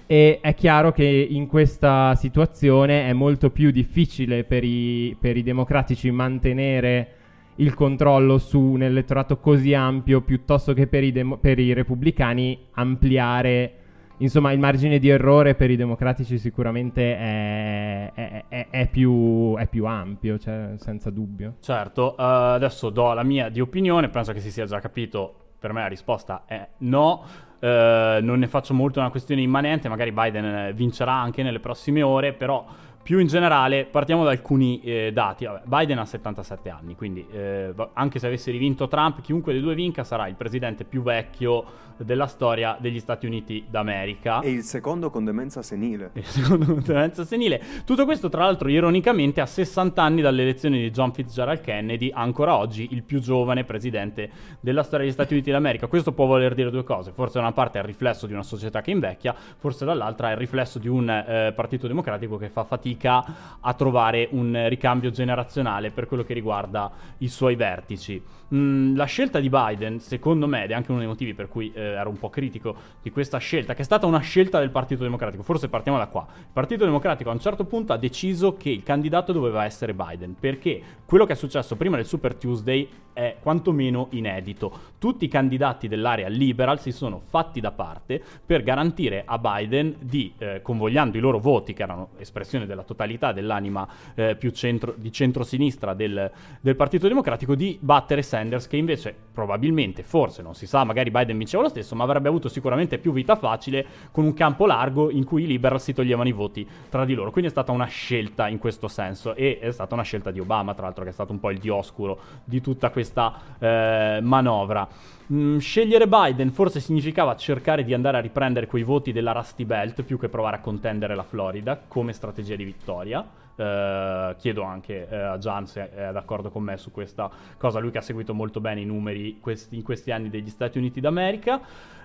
E 0.06 0.38
è 0.42 0.54
chiaro 0.54 0.92
che 0.92 1.04
in 1.04 1.46
questa 1.46 2.14
situazione 2.14 3.08
è 3.08 3.14
molto 3.14 3.48
più 3.48 3.70
difficile 3.70 4.44
per 4.44 4.62
i, 4.62 5.16
per 5.18 5.38
i 5.38 5.42
democratici 5.42 6.10
mantenere 6.10 7.08
il 7.56 7.72
controllo 7.72 8.36
su 8.36 8.60
un 8.60 8.82
elettorato 8.82 9.38
così 9.38 9.72
ampio 9.72 10.20
piuttosto 10.20 10.74
che 10.74 10.86
per 10.86 11.04
i, 11.04 11.12
demo- 11.12 11.38
per 11.38 11.58
i 11.58 11.72
repubblicani 11.72 12.58
ampliare 12.72 13.72
insomma 14.18 14.52
il 14.52 14.58
margine 14.58 14.98
di 14.98 15.08
errore 15.08 15.54
per 15.54 15.70
i 15.70 15.76
democratici 15.76 16.38
sicuramente 16.38 17.16
è, 17.16 18.12
è- 18.14 18.44
è- 18.48 18.66
è 18.70 18.88
più, 18.88 19.56
più 19.70 19.86
ampio 19.86 20.38
cioè, 20.38 20.72
senza 20.76 21.10
dubbio. 21.10 21.56
Certo, 21.60 22.12
eh, 22.16 22.22
adesso 22.22 22.90
do 22.90 23.12
la 23.12 23.22
mia 23.22 23.48
di 23.48 23.60
opinione, 23.60 24.08
penso 24.08 24.32
che 24.32 24.40
si 24.40 24.50
sia 24.50 24.66
già 24.66 24.80
capito, 24.80 25.34
per 25.58 25.72
me 25.72 25.80
la 25.82 25.88
risposta 25.88 26.42
è 26.46 26.66
no, 26.78 27.24
Eh, 27.64 28.18
non 28.20 28.40
ne 28.40 28.46
faccio 28.46 28.74
molto 28.74 28.98
una 29.00 29.08
questione 29.08 29.40
immanente, 29.40 29.88
magari 29.88 30.12
Biden 30.12 30.72
vincerà 30.74 31.12
anche 31.14 31.42
nelle 31.42 31.60
prossime 31.60 32.02
ore, 32.02 32.34
però 32.34 32.62
più 33.04 33.18
in 33.18 33.26
generale 33.26 33.84
partiamo 33.84 34.24
da 34.24 34.30
alcuni 34.30 34.80
eh, 34.80 35.10
dati. 35.12 35.44
Vabbè, 35.44 35.60
Biden 35.66 35.98
ha 35.98 36.06
77 36.06 36.70
anni, 36.70 36.96
quindi 36.96 37.24
eh, 37.30 37.72
anche 37.92 38.18
se 38.18 38.26
avesse 38.26 38.50
rivinto 38.50 38.88
Trump, 38.88 39.20
chiunque 39.20 39.52
dei 39.52 39.60
due 39.60 39.74
vinca 39.74 40.04
sarà 40.04 40.26
il 40.26 40.34
presidente 40.36 40.84
più 40.84 41.02
vecchio 41.02 41.82
della 41.98 42.26
storia 42.26 42.76
degli 42.80 42.98
Stati 42.98 43.26
Uniti 43.26 43.66
d'America. 43.68 44.40
E 44.40 44.50
il 44.50 44.62
secondo 44.62 45.10
con 45.10 45.24
demenza 45.24 45.60
senile. 45.60 46.12
secondo 46.22 46.80
demenza 46.80 47.24
senile. 47.24 47.60
Tutto 47.84 48.06
questo, 48.06 48.30
tra 48.30 48.44
l'altro, 48.44 48.68
ironicamente, 48.68 49.42
a 49.42 49.46
60 49.46 50.02
anni 50.02 50.22
dalle 50.22 50.42
elezioni 50.42 50.80
di 50.80 50.90
John 50.90 51.12
Fitzgerald 51.12 51.60
Kennedy, 51.60 52.10
ancora 52.12 52.56
oggi 52.56 52.88
il 52.90 53.02
più 53.02 53.20
giovane 53.20 53.64
presidente 53.64 54.30
della 54.60 54.82
storia 54.82 55.04
degli 55.04 55.14
Stati 55.14 55.34
Uniti 55.34 55.50
d'America. 55.50 55.88
Questo 55.88 56.12
può 56.12 56.24
voler 56.24 56.54
dire 56.54 56.70
due 56.70 56.84
cose. 56.84 57.12
Forse 57.12 57.34
da 57.34 57.40
una 57.40 57.52
parte 57.52 57.78
è 57.78 57.82
il 57.82 57.86
riflesso 57.86 58.26
di 58.26 58.32
una 58.32 58.42
società 58.42 58.80
che 58.80 58.90
invecchia, 58.90 59.34
forse 59.58 59.84
dall'altra 59.84 60.30
è 60.30 60.32
il 60.32 60.38
riflesso 60.38 60.78
di 60.78 60.88
un 60.88 61.08
eh, 61.10 61.52
partito 61.54 61.86
democratico 61.86 62.38
che 62.38 62.48
fa 62.48 62.64
fatica 62.64 62.93
a 63.00 63.74
trovare 63.74 64.28
un 64.32 64.66
ricambio 64.68 65.10
generazionale 65.10 65.90
per 65.90 66.06
quello 66.06 66.22
che 66.22 66.34
riguarda 66.34 66.90
i 67.18 67.28
suoi 67.28 67.56
vertici. 67.56 68.22
Mm, 68.54 68.94
la 68.94 69.06
scelta 69.06 69.40
di 69.40 69.48
Biden, 69.48 69.98
secondo 69.98 70.46
me, 70.46 70.64
ed 70.64 70.70
è 70.70 70.74
anche 70.74 70.90
uno 70.90 71.00
dei 71.00 71.08
motivi 71.08 71.34
per 71.34 71.48
cui 71.48 71.72
eh, 71.74 71.80
ero 71.80 72.08
un 72.08 72.18
po' 72.18 72.30
critico 72.30 72.76
di 73.02 73.10
questa 73.10 73.38
scelta, 73.38 73.74
che 73.74 73.82
è 73.82 73.84
stata 73.84 74.06
una 74.06 74.20
scelta 74.20 74.60
del 74.60 74.70
Partito 74.70 75.02
Democratico. 75.02 75.42
Forse 75.42 75.68
partiamo 75.68 75.98
da 75.98 76.06
qua. 76.06 76.26
Il 76.38 76.46
Partito 76.52 76.84
Democratico 76.84 77.30
a 77.30 77.32
un 77.32 77.40
certo 77.40 77.64
punto 77.64 77.92
ha 77.92 77.96
deciso 77.96 78.56
che 78.56 78.70
il 78.70 78.84
candidato 78.84 79.32
doveva 79.32 79.64
essere 79.64 79.92
Biden, 79.92 80.36
perché 80.38 80.80
quello 81.04 81.24
che 81.24 81.32
è 81.32 81.36
successo 81.36 81.74
prima 81.76 81.96
del 81.96 82.06
Super 82.06 82.36
Tuesday 82.36 82.88
è 83.12 83.36
quantomeno 83.40 84.08
inedito. 84.10 84.72
Tutti 84.98 85.24
i 85.24 85.28
candidati 85.28 85.88
dell'area 85.88 86.28
liberal 86.28 86.78
si 86.80 86.92
sono 86.92 87.20
fatti 87.24 87.60
da 87.60 87.72
parte 87.72 88.22
per 88.44 88.62
garantire 88.62 89.22
a 89.24 89.38
Biden 89.38 89.96
di, 90.00 90.32
eh, 90.38 90.60
convogliando 90.62 91.16
i 91.16 91.20
loro 91.20 91.38
voti, 91.38 91.72
che 91.72 91.82
erano 91.82 92.10
espressione 92.18 92.66
della 92.66 92.83
totalità 92.84 93.32
dell'anima 93.32 93.86
eh, 94.14 94.36
più 94.36 94.50
centro, 94.50 94.94
di 94.96 95.10
centrosinistra 95.10 95.94
del, 95.94 96.30
del 96.60 96.76
Partito 96.76 97.08
Democratico, 97.08 97.54
di 97.54 97.76
battere 97.80 98.22
Sanders, 98.22 98.66
che 98.68 98.76
invece 98.76 99.23
probabilmente, 99.34 100.04
forse, 100.04 100.40
non 100.42 100.54
si 100.54 100.66
sa, 100.66 100.84
magari 100.84 101.10
Biden 101.10 101.36
vinceva 101.36 101.64
lo 101.64 101.68
stesso, 101.68 101.96
ma 101.96 102.04
avrebbe 102.04 102.28
avuto 102.28 102.48
sicuramente 102.48 102.98
più 102.98 103.12
vita 103.12 103.34
facile 103.34 103.84
con 104.12 104.24
un 104.24 104.32
campo 104.32 104.64
largo 104.64 105.10
in 105.10 105.24
cui 105.24 105.42
i 105.42 105.46
liberal 105.46 105.80
si 105.80 105.92
toglievano 105.92 106.28
i 106.28 106.32
voti 106.32 106.66
tra 106.88 107.04
di 107.04 107.14
loro. 107.14 107.32
Quindi 107.32 107.50
è 107.50 107.52
stata 107.52 107.72
una 107.72 107.86
scelta 107.86 108.48
in 108.48 108.58
questo 108.58 108.86
senso 108.86 109.34
e 109.34 109.58
è 109.58 109.72
stata 109.72 109.94
una 109.94 110.04
scelta 110.04 110.30
di 110.30 110.38
Obama, 110.38 110.72
tra 110.72 110.84
l'altro, 110.84 111.02
che 111.02 111.10
è 111.10 111.12
stato 111.12 111.32
un 111.32 111.40
po' 111.40 111.50
il 111.50 111.58
dioscuro 111.58 112.18
di 112.44 112.60
tutta 112.60 112.90
questa 112.90 113.40
eh, 113.58 114.20
manovra. 114.22 114.88
Mm, 115.32 115.58
scegliere 115.58 116.06
Biden 116.06 116.52
forse 116.52 116.80
significava 116.80 117.34
cercare 117.34 117.82
di 117.82 117.92
andare 117.92 118.18
a 118.18 118.20
riprendere 118.20 118.66
quei 118.66 118.82
voti 118.84 119.10
della 119.10 119.32
Rusty 119.32 119.64
Belt 119.64 120.02
più 120.02 120.18
che 120.18 120.28
provare 120.28 120.56
a 120.56 120.60
contendere 120.60 121.14
la 121.14 121.22
Florida 121.24 121.82
come 121.88 122.12
strategia 122.12 122.54
di 122.54 122.64
vittoria. 122.64 123.26
Eh, 123.56 124.34
chiedo 124.38 124.62
anche 124.62 125.08
eh, 125.08 125.16
a 125.16 125.38
Gian 125.38 125.66
se 125.66 125.90
è 125.90 126.10
d'accordo 126.10 126.50
con 126.50 126.62
me 126.64 126.76
su 126.76 126.90
questa 126.90 127.30
cosa, 127.56 127.78
lui 127.78 127.90
che 127.90 127.98
ha 127.98 128.02
seguito 128.02 128.34
molto 128.34 128.60
bene 128.60 128.80
i 128.80 128.84
numeri 128.84 129.38
questi- 129.40 129.76
in 129.76 129.82
questi 129.82 130.10
anni 130.10 130.28
degli 130.28 130.50
Stati 130.50 130.78
Uniti 130.78 131.00
d'America. 131.00 131.60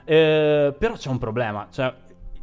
Eh, 0.06 0.74
però 0.78 0.94
c'è 0.94 1.10
un 1.10 1.18
problema, 1.18 1.68
cioè 1.72 1.94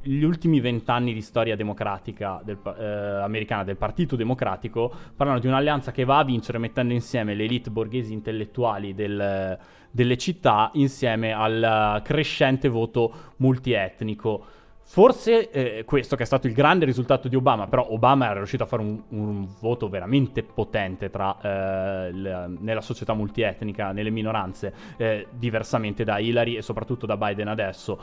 gli 0.02 0.22
ultimi 0.22 0.60
vent'anni 0.60 1.12
di 1.12 1.20
storia 1.20 1.56
democratica 1.56 2.40
del 2.44 2.58
eh, 2.78 2.84
americana 3.22 3.64
del 3.64 3.76
Partito 3.76 4.14
Democratico 4.14 4.92
parlano 5.16 5.40
di 5.40 5.48
un'alleanza 5.48 5.90
che 5.90 6.04
va 6.04 6.18
a 6.18 6.24
vincere 6.24 6.58
mettendo 6.58 6.92
insieme 6.92 7.34
le 7.34 7.44
elite 7.44 7.70
borghesi 7.70 8.12
intellettuali 8.12 8.94
del- 8.94 9.58
delle 9.90 10.16
città 10.16 10.70
insieme 10.74 11.32
al 11.32 12.02
crescente 12.04 12.68
voto 12.68 13.32
multietnico. 13.36 14.46
Forse 14.88 15.50
eh, 15.50 15.84
questo 15.84 16.14
che 16.14 16.22
è 16.22 16.26
stato 16.26 16.46
il 16.46 16.52
grande 16.54 16.84
risultato 16.84 17.26
di 17.26 17.34
Obama, 17.34 17.66
però 17.66 17.88
Obama 17.90 18.26
era 18.26 18.34
riuscito 18.36 18.62
a 18.62 18.66
fare 18.66 18.82
un, 18.82 19.02
un 19.08 19.48
voto 19.60 19.88
veramente 19.88 20.44
potente 20.44 21.10
tra, 21.10 21.36
eh, 21.42 22.08
il- 22.10 22.56
nella 22.60 22.80
società 22.80 23.12
multietnica, 23.12 23.90
nelle 23.90 24.10
minoranze, 24.10 24.72
eh, 24.96 25.26
diversamente 25.32 26.04
da 26.04 26.18
Hillary 26.20 26.54
e 26.54 26.62
soprattutto 26.62 27.04
da 27.04 27.16
Biden 27.16 27.48
adesso. 27.48 27.98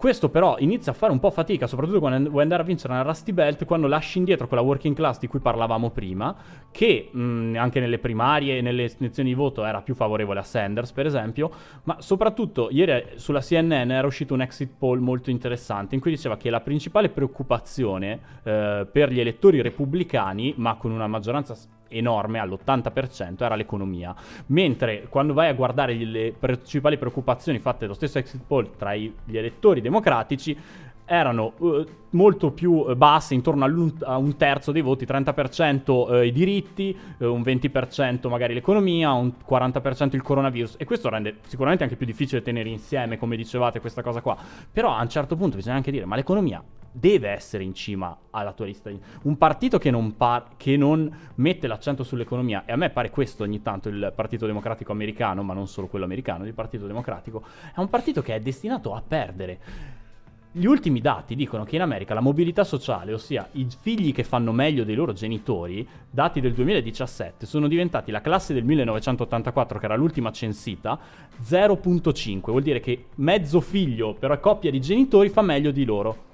Questo 0.00 0.30
però 0.30 0.56
inizia 0.60 0.92
a 0.92 0.94
fare 0.94 1.12
un 1.12 1.18
po' 1.18 1.30
fatica, 1.30 1.66
soprattutto 1.66 1.98
quando 1.98 2.30
vuoi 2.30 2.40
andare 2.40 2.62
a 2.62 2.64
vincere 2.64 2.94
una 2.94 3.02
Rusty 3.02 3.32
Belt, 3.32 3.66
quando 3.66 3.86
lasci 3.86 4.16
indietro 4.16 4.48
quella 4.48 4.62
working 4.62 4.96
class 4.96 5.18
di 5.18 5.26
cui 5.26 5.40
parlavamo 5.40 5.90
prima, 5.90 6.34
che 6.70 7.10
mh, 7.12 7.56
anche 7.58 7.80
nelle 7.80 7.98
primarie 7.98 8.56
e 8.56 8.60
nelle 8.62 8.90
elezioni 8.98 9.28
di 9.28 9.34
voto 9.34 9.62
era 9.62 9.82
più 9.82 9.94
favorevole 9.94 10.40
a 10.40 10.42
Sanders, 10.42 10.92
per 10.92 11.04
esempio, 11.04 11.50
ma 11.82 12.00
soprattutto 12.00 12.68
ieri 12.70 13.08
sulla 13.16 13.40
CNN 13.40 13.90
era 13.90 14.06
uscito 14.06 14.32
un 14.32 14.40
exit 14.40 14.70
poll 14.78 15.00
molto 15.00 15.28
interessante 15.28 15.96
in 15.96 16.00
cui 16.00 16.12
diceva 16.12 16.38
che 16.38 16.48
la 16.48 16.62
principale 16.62 17.10
preoccupazione 17.10 18.20
eh, 18.42 18.88
per 18.90 19.12
gli 19.12 19.20
elettori 19.20 19.60
repubblicani, 19.60 20.54
ma 20.56 20.76
con 20.76 20.92
una 20.92 21.08
maggioranza 21.08 21.54
enorme 21.90 22.38
all'80% 22.38 23.42
era 23.42 23.54
l'economia. 23.54 24.14
Mentre 24.46 25.06
quando 25.08 25.34
vai 25.34 25.48
a 25.48 25.54
guardare 25.54 25.94
le 25.94 26.32
principali 26.38 26.98
preoccupazioni 26.98 27.58
fatte 27.58 27.80
dallo 27.80 27.94
stesso 27.94 28.18
exit 28.18 28.42
poll 28.46 28.76
tra 28.76 28.94
gli 28.94 29.12
elettori 29.36 29.80
democratici 29.80 30.56
erano 31.10 31.54
eh, 31.60 31.86
molto 32.10 32.52
più 32.52 32.86
eh, 32.88 32.94
basse, 32.94 33.34
intorno 33.34 33.64
a 34.04 34.16
un 34.16 34.36
terzo 34.36 34.70
dei 34.70 34.80
voti, 34.80 35.04
30% 35.04 36.14
eh, 36.14 36.26
i 36.26 36.30
diritti, 36.32 36.96
eh, 37.18 37.26
un 37.26 37.40
20% 37.40 38.28
magari 38.28 38.54
l'economia, 38.54 39.10
un 39.10 39.32
40% 39.48 40.14
il 40.14 40.22
coronavirus 40.22 40.76
e 40.78 40.84
questo 40.84 41.08
rende 41.08 41.38
sicuramente 41.48 41.82
anche 41.82 41.96
più 41.96 42.06
difficile 42.06 42.42
tenere 42.42 42.68
insieme, 42.68 43.18
come 43.18 43.36
dicevate, 43.36 43.80
questa 43.80 44.02
cosa 44.02 44.20
qua. 44.20 44.36
Però 44.70 44.94
a 44.94 45.02
un 45.02 45.08
certo 45.08 45.34
punto 45.34 45.56
bisogna 45.56 45.74
anche 45.74 45.90
dire, 45.90 46.04
ma 46.04 46.14
l'economia 46.14 46.62
deve 46.92 47.28
essere 47.30 47.64
in 47.64 47.74
cima 47.74 48.16
alla 48.30 48.52
tua 48.52 48.66
lista. 48.66 48.88
Un 49.22 49.36
partito 49.36 49.78
che 49.78 49.90
non, 49.90 50.16
par- 50.16 50.50
che 50.56 50.76
non 50.76 51.12
mette 51.36 51.66
l'accento 51.66 52.04
sull'economia, 52.04 52.62
e 52.66 52.72
a 52.72 52.76
me 52.76 52.90
pare 52.90 53.10
questo 53.10 53.42
ogni 53.42 53.62
tanto 53.62 53.88
il 53.88 54.12
Partito 54.14 54.46
Democratico 54.46 54.92
americano, 54.92 55.42
ma 55.42 55.54
non 55.54 55.66
solo 55.66 55.88
quello 55.88 56.04
americano, 56.04 56.46
il 56.46 56.54
Partito 56.54 56.86
Democratico, 56.86 57.42
è 57.74 57.80
un 57.80 57.88
partito 57.88 58.22
che 58.22 58.36
è 58.36 58.40
destinato 58.40 58.94
a 58.94 59.02
perdere. 59.06 59.98
Gli 60.52 60.64
ultimi 60.64 61.00
dati 61.00 61.36
dicono 61.36 61.62
che 61.62 61.76
in 61.76 61.82
America 61.82 62.12
la 62.12 62.18
mobilità 62.18 62.64
sociale, 62.64 63.12
ossia 63.12 63.48
i 63.52 63.68
figli 63.80 64.12
che 64.12 64.24
fanno 64.24 64.50
meglio 64.50 64.82
dei 64.82 64.96
loro 64.96 65.12
genitori, 65.12 65.86
dati 66.10 66.40
del 66.40 66.54
2017, 66.54 67.46
sono 67.46 67.68
diventati 67.68 68.10
la 68.10 68.20
classe 68.20 68.52
del 68.52 68.64
1984, 68.64 69.78
che 69.78 69.84
era 69.84 69.94
l'ultima 69.94 70.32
censita, 70.32 70.98
0.5. 71.40 72.40
Vuol 72.50 72.62
dire 72.62 72.80
che 72.80 73.06
mezzo 73.16 73.60
figlio 73.60 74.14
per 74.14 74.40
coppia 74.40 74.72
di 74.72 74.80
genitori 74.80 75.28
fa 75.28 75.42
meglio 75.42 75.70
di 75.70 75.84
loro. 75.84 76.28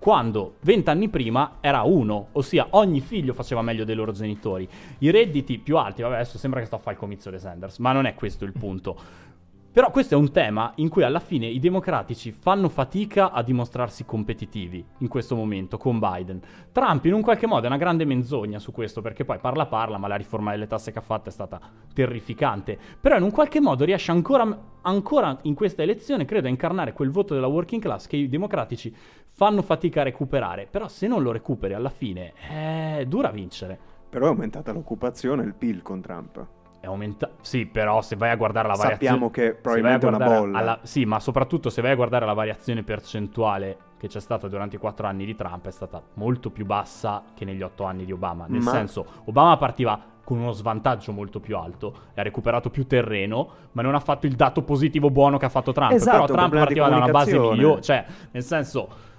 Quando 0.00 0.56
vent'anni 0.62 1.08
prima 1.08 1.58
era 1.60 1.82
uno, 1.82 2.30
ossia 2.32 2.66
ogni 2.70 3.00
figlio 3.00 3.34
faceva 3.34 3.62
meglio 3.62 3.84
dei 3.84 3.94
loro 3.94 4.10
genitori. 4.10 4.68
I 4.98 5.10
redditi 5.12 5.58
più 5.58 5.76
alti, 5.76 6.02
vabbè, 6.02 6.16
adesso 6.16 6.38
sembra 6.38 6.58
che 6.58 6.66
sto 6.66 6.74
a 6.74 6.78
fare 6.80 6.94
il 6.94 6.98
comizio 6.98 7.30
di 7.30 7.38
Sanders, 7.38 7.78
ma 7.78 7.92
non 7.92 8.06
è 8.06 8.14
questo 8.16 8.44
il 8.44 8.52
punto. 8.52 9.30
Però 9.72 9.90
questo 9.90 10.12
è 10.12 10.18
un 10.18 10.30
tema 10.32 10.72
in 10.76 10.90
cui 10.90 11.02
alla 11.02 11.18
fine 11.18 11.46
i 11.46 11.58
democratici 11.58 12.30
fanno 12.30 12.68
fatica 12.68 13.30
a 13.32 13.42
dimostrarsi 13.42 14.04
competitivi 14.04 14.84
in 14.98 15.08
questo 15.08 15.34
momento 15.34 15.78
con 15.78 15.98
Biden. 15.98 16.42
Trump 16.72 17.06
in 17.06 17.14
un 17.14 17.22
qualche 17.22 17.46
modo 17.46 17.64
è 17.64 17.68
una 17.68 17.78
grande 17.78 18.04
menzogna 18.04 18.58
su 18.58 18.70
questo 18.70 19.00
perché 19.00 19.24
poi 19.24 19.38
parla 19.38 19.64
parla, 19.64 19.96
ma 19.96 20.08
la 20.08 20.16
riforma 20.16 20.50
delle 20.50 20.66
tasse 20.66 20.92
che 20.92 20.98
ha 20.98 21.02
fatto 21.02 21.30
è 21.30 21.32
stata 21.32 21.58
terrificante. 21.94 22.78
Però 23.00 23.16
in 23.16 23.22
un 23.22 23.30
qualche 23.30 23.62
modo 23.62 23.86
riesce 23.86 24.10
ancora, 24.10 24.46
ancora 24.82 25.38
in 25.44 25.54
questa 25.54 25.80
elezione, 25.80 26.26
credo, 26.26 26.48
a 26.48 26.50
incarnare 26.50 26.92
quel 26.92 27.10
voto 27.10 27.32
della 27.32 27.46
working 27.46 27.80
class 27.80 28.06
che 28.06 28.16
i 28.16 28.28
democratici 28.28 28.94
fanno 29.30 29.62
fatica 29.62 30.02
a 30.02 30.04
recuperare. 30.04 30.68
Però 30.70 30.86
se 30.86 31.06
non 31.06 31.22
lo 31.22 31.32
recuperi 31.32 31.72
alla 31.72 31.88
fine 31.88 32.34
è 32.34 33.04
dura 33.08 33.30
vincere. 33.30 33.78
Però 34.10 34.26
è 34.26 34.28
aumentata 34.28 34.70
l'occupazione 34.70 35.44
e 35.44 35.46
il 35.46 35.54
PIL 35.54 35.80
con 35.80 36.02
Trump. 36.02 36.60
È 36.82 36.86
aumentato. 36.86 37.34
Sì, 37.42 37.64
però 37.66 38.02
se 38.02 38.16
vai 38.16 38.30
a 38.30 38.34
guardare 38.34 38.66
la 38.66 38.74
variazione. 38.74 39.04
Sappiamo 39.20 39.30
che 39.30 39.54
probabilmente 39.54 40.04
è 40.04 40.08
una 40.08 40.18
bolla. 40.18 40.58
alla- 40.58 40.78
Sì, 40.82 41.04
ma 41.04 41.20
soprattutto 41.20 41.70
se 41.70 41.80
vai 41.80 41.92
a 41.92 41.94
guardare 41.94 42.26
la 42.26 42.32
variazione 42.32 42.82
percentuale 42.82 43.76
che 43.98 44.08
c'è 44.08 44.18
stata 44.18 44.48
durante 44.48 44.74
i 44.74 44.78
quattro 44.80 45.06
anni 45.06 45.24
di 45.24 45.36
Trump 45.36 45.64
è 45.68 45.70
stata 45.70 46.02
molto 46.14 46.50
più 46.50 46.66
bassa 46.66 47.22
che 47.36 47.44
negli 47.44 47.62
otto 47.62 47.84
anni 47.84 48.04
di 48.04 48.10
Obama. 48.10 48.46
Nel 48.48 48.62
Ma- 48.62 48.72
senso, 48.72 49.06
Obama 49.26 49.56
partiva 49.58 49.96
con 50.24 50.38
uno 50.38 50.50
svantaggio 50.50 51.12
molto 51.12 51.38
più 51.38 51.56
alto 51.56 51.94
e 52.14 52.20
ha 52.20 52.24
recuperato 52.24 52.68
più 52.68 52.84
terreno, 52.84 53.48
ma 53.72 53.82
non 53.82 53.94
ha 53.94 54.00
fatto 54.00 54.26
il 54.26 54.34
dato 54.34 54.62
positivo 54.62 55.08
buono 55.08 55.36
che 55.38 55.44
ha 55.44 55.50
fatto 55.50 55.70
Trump. 55.70 55.92
Esatto, 55.92 56.24
Però 56.26 56.34
Trump 56.34 56.52
partiva 56.54 56.88
da 56.88 56.96
una 56.96 57.08
base 57.12 57.38
migliore, 57.38 57.80
cioè, 57.80 58.04
nel 58.32 58.42
senso. 58.42 59.10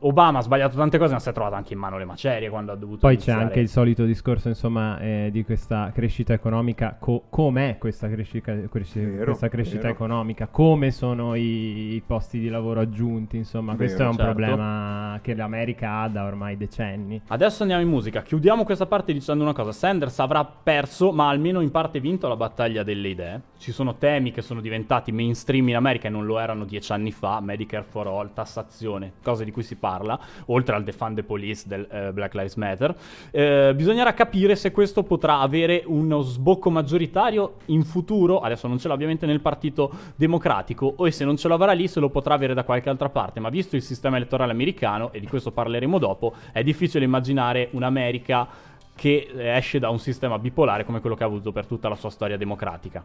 Obama 0.00 0.38
ha 0.40 0.42
sbagliato 0.42 0.76
tante 0.76 0.98
cose, 0.98 1.14
ma 1.14 1.18
si 1.18 1.28
è 1.30 1.32
trovato 1.32 1.54
anche 1.54 1.72
in 1.72 1.78
mano 1.78 1.96
le 1.96 2.04
macerie 2.04 2.50
quando 2.50 2.70
ha 2.70 2.76
dovuto 2.76 2.98
Poi 3.00 3.10
c'è 3.16 3.22
iniziare. 3.30 3.42
anche 3.42 3.60
il 3.60 3.68
solito 3.68 4.04
discorso, 4.04 4.48
insomma, 4.48 4.98
eh, 5.00 5.30
di 5.32 5.42
questa 5.44 5.90
crescita 5.94 6.32
economica. 6.34 6.96
co- 7.00 7.24
com'è 7.30 7.78
questa 7.78 8.08
crescita, 8.08 8.54
cresci- 8.70 9.00
Vero, 9.00 9.24
questa 9.24 9.48
crescita 9.48 9.82
vero. 9.82 9.94
economica? 9.94 10.48
Come 10.48 10.90
sono 10.90 11.34
i, 11.34 11.94
i 11.94 12.02
posti 12.06 12.38
di 12.38 12.48
lavoro 12.48 12.80
aggiunti? 12.80 13.36
Insomma, 13.38 13.74
questo 13.74 13.96
è 13.96 13.98
Vero, 14.00 14.10
un 14.10 14.16
certo. 14.16 14.32
problema 14.32 15.18
che 15.22 15.34
l'America 15.34 16.00
ha 16.00 16.08
da 16.08 16.24
ormai 16.24 16.56
decenni. 16.56 17.20
Adesso 17.28 17.62
andiamo 17.62 17.82
in 17.82 17.88
musica. 17.88 18.22
Chiudiamo 18.22 18.64
questa 18.64 18.86
parte 18.86 19.12
dicendo 19.14 19.42
una 19.44 19.52
cosa: 19.54 19.72
Sanders 19.72 20.18
avrà 20.18 20.44
perso, 20.44 21.10
ma 21.12 21.28
almeno 21.28 21.60
in 21.60 21.70
parte 21.70 22.00
vinto 22.00 22.28
la 22.28 22.36
battaglia 22.36 22.82
delle 22.82 23.08
idee. 23.08 23.40
Ci 23.58 23.72
sono 23.72 23.96
temi 23.96 24.32
che 24.32 24.42
sono 24.42 24.60
diventati 24.60 25.12
mainstream 25.12 25.68
in 25.68 25.76
America 25.76 26.06
e 26.08 26.10
non 26.10 26.26
lo 26.26 26.38
erano 26.38 26.64
dieci 26.64 26.92
anni 26.92 27.10
fa: 27.10 27.40
Medicare 27.40 27.84
for 27.88 28.06
all, 28.06 28.32
tassazione, 28.32 29.14
cose 29.22 29.44
di 29.44 29.50
cui 29.50 29.62
si 29.62 29.76
parla, 29.76 30.18
oltre 30.46 30.76
al 30.76 30.84
defund 30.84 31.16
the 31.16 31.22
police 31.22 31.64
del 31.66 31.86
eh, 31.90 32.12
Black 32.12 32.34
Lives 32.34 32.54
Matter. 32.56 32.94
Eh, 33.30 33.72
bisognerà 33.74 34.14
capire 34.14 34.56
se 34.56 34.70
questo 34.70 35.02
potrà 35.02 35.40
avere 35.40 35.82
uno 35.86 36.20
sbocco 36.20 36.70
maggioritario 36.70 37.56
in 37.66 37.82
futuro. 37.82 38.40
Adesso 38.40 38.68
non 38.68 38.78
ce 38.78 38.88
l'ha 38.88 38.94
ovviamente 38.94 39.26
nel 39.26 39.40
Partito 39.40 39.90
Democratico, 40.14 40.92
o 40.96 41.10
se 41.10 41.24
non 41.24 41.36
ce 41.36 41.48
l'avrà 41.48 41.72
lì, 41.72 41.88
se 41.88 41.98
lo 41.98 42.10
potrà 42.10 42.34
avere 42.34 42.54
da 42.54 42.62
qualche 42.62 42.90
altra 42.90 43.08
parte. 43.08 43.40
Ma 43.40 43.48
visto 43.48 43.74
il 43.74 43.82
sistema 43.82 44.16
elettorale 44.16 44.52
americano, 44.52 45.12
e 45.12 45.18
di 45.18 45.26
questo 45.26 45.50
parleremo 45.50 45.98
dopo, 45.98 46.34
è 46.52 46.62
difficile 46.62 47.04
immaginare 47.04 47.68
un'America 47.72 48.46
che 48.94 49.28
esce 49.34 49.78
da 49.78 49.90
un 49.90 49.98
sistema 49.98 50.38
bipolare 50.38 50.84
come 50.84 51.00
quello 51.00 51.16
che 51.16 51.22
ha 51.22 51.26
avuto 51.26 51.52
per 51.52 51.66
tutta 51.66 51.88
la 51.88 51.96
sua 51.96 52.10
storia 52.10 52.36
democratica. 52.36 53.04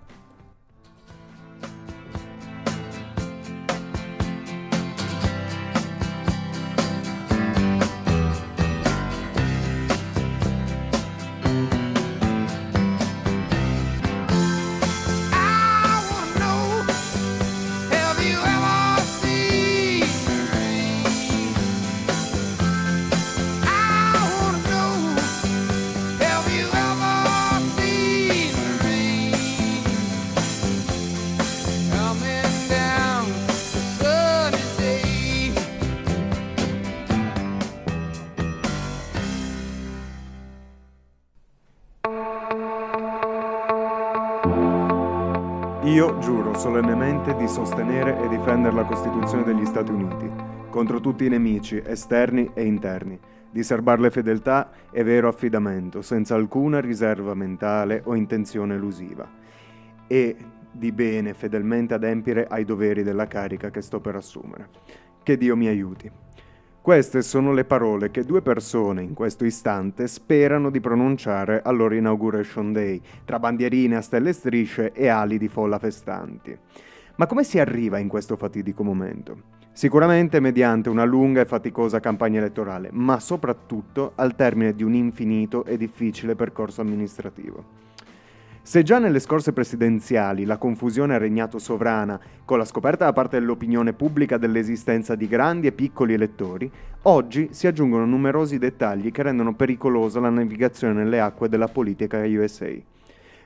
Io 45.83 46.19
giuro 46.19 46.53
solennemente 46.53 47.35
di 47.35 47.47
sostenere 47.47 48.15
e 48.23 48.27
difendere 48.27 48.75
la 48.75 48.83
Costituzione 48.83 49.43
degli 49.43 49.65
Stati 49.65 49.91
Uniti 49.91 50.29
contro 50.69 50.99
tutti 50.99 51.25
i 51.25 51.29
nemici 51.29 51.81
esterni 51.83 52.51
e 52.53 52.65
interni, 52.65 53.19
di 53.49 53.63
serbarle 53.63 54.11
fedeltà 54.11 54.69
e 54.91 55.03
vero 55.03 55.27
affidamento, 55.27 56.03
senza 56.03 56.35
alcuna 56.35 56.79
riserva 56.79 57.33
mentale 57.33 58.03
o 58.05 58.13
intenzione 58.13 58.75
elusiva, 58.75 59.27
e 60.05 60.35
di 60.71 60.91
bene 60.91 61.33
fedelmente 61.33 61.95
adempiere 61.95 62.45
ai 62.47 62.63
doveri 62.63 63.01
della 63.01 63.25
carica 63.25 63.71
che 63.71 63.81
sto 63.81 63.99
per 63.99 64.15
assumere. 64.15 64.69
Che 65.23 65.35
Dio 65.35 65.57
mi 65.57 65.67
aiuti. 65.67 66.11
Queste 66.81 67.21
sono 67.21 67.53
le 67.53 67.63
parole 67.63 68.09
che 68.09 68.23
due 68.23 68.41
persone 68.41 69.03
in 69.03 69.13
questo 69.13 69.45
istante 69.45 70.07
sperano 70.07 70.71
di 70.71 70.79
pronunciare 70.79 71.61
al 71.63 71.77
loro 71.77 71.93
Inauguration 71.93 72.73
Day, 72.73 72.99
tra 73.23 73.37
bandierine 73.37 73.97
a 73.97 74.01
stelle 74.01 74.33
strisce 74.33 74.91
e 74.91 75.07
ali 75.07 75.37
di 75.37 75.47
folla 75.47 75.77
festanti. 75.77 76.57
Ma 77.17 77.27
come 77.27 77.43
si 77.43 77.59
arriva 77.59 77.99
in 77.99 78.07
questo 78.07 78.35
fatidico 78.35 78.83
momento? 78.83 79.59
Sicuramente 79.71 80.39
mediante 80.39 80.89
una 80.89 81.03
lunga 81.03 81.41
e 81.41 81.45
faticosa 81.45 81.99
campagna 81.99 82.39
elettorale, 82.39 82.89
ma 82.91 83.19
soprattutto 83.19 84.13
al 84.15 84.33
termine 84.35 84.73
di 84.73 84.81
un 84.81 84.95
infinito 84.95 85.63
e 85.65 85.77
difficile 85.77 86.33
percorso 86.33 86.81
amministrativo. 86.81 87.90
Se 88.63 88.83
già 88.83 88.99
nelle 88.99 89.19
scorse 89.19 89.53
presidenziali 89.53 90.45
la 90.45 90.57
confusione 90.57 91.15
ha 91.15 91.17
regnato 91.17 91.57
sovrana 91.57 92.19
con 92.45 92.59
la 92.59 92.63
scoperta 92.63 93.05
da 93.05 93.11
parte 93.11 93.39
dell'opinione 93.39 93.93
pubblica 93.93 94.37
dell'esistenza 94.37 95.15
di 95.15 95.27
grandi 95.27 95.65
e 95.65 95.71
piccoli 95.71 96.13
elettori, 96.13 96.71
oggi 97.03 97.49
si 97.51 97.65
aggiungono 97.65 98.05
numerosi 98.05 98.59
dettagli 98.59 99.11
che 99.11 99.23
rendono 99.23 99.55
pericolosa 99.55 100.19
la 100.19 100.29
navigazione 100.29 100.93
nelle 100.93 101.19
acque 101.19 101.49
della 101.49 101.67
politica 101.69 102.19
USA. 102.19 102.71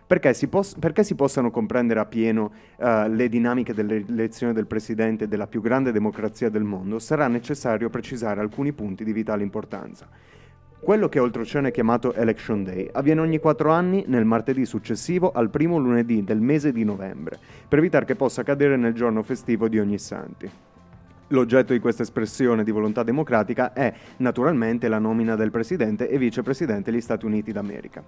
Perché 0.05 0.33
si, 0.33 0.47
pos- 0.47 0.75
perché 0.77 1.05
si 1.05 1.15
possano 1.15 1.49
comprendere 1.49 2.01
appieno 2.01 2.51
uh, 2.75 3.07
le 3.07 3.29
dinamiche 3.29 3.73
dell'elezione 3.73 4.51
del 4.51 4.67
presidente 4.67 5.29
della 5.29 5.47
più 5.47 5.61
grande 5.61 5.93
democrazia 5.93 6.49
del 6.49 6.63
mondo, 6.63 6.99
sarà 6.99 7.27
necessario 7.27 7.89
precisare 7.89 8.41
alcuni 8.41 8.73
punti 8.73 9.05
di 9.05 9.13
vitale 9.13 9.43
importanza. 9.43 10.07
Quello 10.85 11.09
che 11.09 11.17
oltreoceano 11.17 11.69
è 11.69 11.71
chiamato 11.71 12.13
Election 12.13 12.63
Day 12.63 12.87
avviene 12.91 13.19
ogni 13.19 13.39
quattro 13.39 13.71
anni 13.71 14.03
nel 14.05 14.23
martedì 14.23 14.67
successivo 14.67 15.31
al 15.31 15.49
primo 15.49 15.79
lunedì 15.79 16.23
del 16.23 16.39
mese 16.39 16.71
di 16.71 16.83
novembre, 16.83 17.39
per 17.67 17.79
evitare 17.79 18.05
che 18.05 18.13
possa 18.13 18.43
cadere 18.43 18.77
nel 18.77 18.93
giorno 18.93 19.23
festivo 19.23 19.67
di 19.67 19.79
ogni 19.79 19.97
santi. 19.97 20.47
L'oggetto 21.29 21.73
di 21.73 21.79
questa 21.79 22.03
espressione 22.03 22.63
di 22.63 22.69
volontà 22.69 23.01
democratica 23.01 23.73
è 23.73 23.91
naturalmente 24.17 24.87
la 24.87 24.99
nomina 24.99 25.35
del 25.35 25.49
presidente 25.49 26.07
e 26.07 26.19
vicepresidente 26.19 26.91
degli 26.91 27.01
Stati 27.01 27.25
Uniti 27.25 27.51
d'America. 27.51 28.03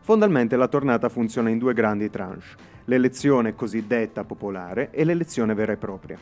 Fondamentalmente 0.00 0.56
la 0.56 0.68
tornata 0.68 1.08
funziona 1.08 1.48
in 1.48 1.56
due 1.56 1.72
grandi 1.72 2.10
tranche, 2.10 2.48
l'elezione 2.84 3.54
cosiddetta 3.54 4.24
popolare 4.24 4.90
e 4.90 5.04
l'elezione 5.04 5.54
vera 5.54 5.72
e 5.72 5.78
propria. 5.78 6.18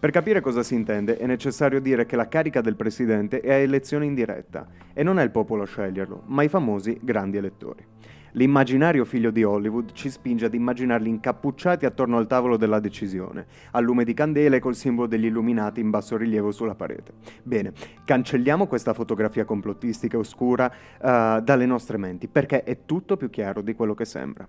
Per 0.00 0.12
capire 0.12 0.40
cosa 0.40 0.62
si 0.62 0.76
intende 0.76 1.16
è 1.16 1.26
necessario 1.26 1.80
dire 1.80 2.06
che 2.06 2.14
la 2.14 2.28
carica 2.28 2.60
del 2.60 2.76
presidente 2.76 3.40
è 3.40 3.52
a 3.52 3.56
elezione 3.56 4.04
indiretta 4.04 4.68
e 4.92 5.02
non 5.02 5.18
è 5.18 5.24
il 5.24 5.32
popolo 5.32 5.64
a 5.64 5.66
sceglierlo, 5.66 6.22
ma 6.26 6.44
i 6.44 6.48
famosi 6.48 7.00
grandi 7.02 7.36
elettori. 7.36 7.84
L'immaginario 8.32 9.04
figlio 9.04 9.32
di 9.32 9.42
Hollywood 9.42 9.90
ci 9.94 10.08
spinge 10.08 10.44
ad 10.44 10.54
immaginarli 10.54 11.08
incappucciati 11.08 11.84
attorno 11.84 12.16
al 12.16 12.28
tavolo 12.28 12.56
della 12.56 12.78
decisione, 12.78 13.46
a 13.72 13.80
lume 13.80 14.04
di 14.04 14.14
candele 14.14 14.60
col 14.60 14.76
simbolo 14.76 15.08
degli 15.08 15.24
illuminati 15.24 15.80
in 15.80 15.90
basso 15.90 16.16
rilievo 16.16 16.52
sulla 16.52 16.76
parete. 16.76 17.14
Bene, 17.42 17.72
cancelliamo 18.04 18.68
questa 18.68 18.94
fotografia 18.94 19.44
complottistica 19.44 20.16
oscura 20.16 20.66
uh, 20.66 21.40
dalle 21.40 21.66
nostre 21.66 21.96
menti, 21.96 22.28
perché 22.28 22.62
è 22.62 22.84
tutto 22.84 23.16
più 23.16 23.30
chiaro 23.30 23.62
di 23.62 23.74
quello 23.74 23.94
che 23.94 24.04
sembra. 24.04 24.48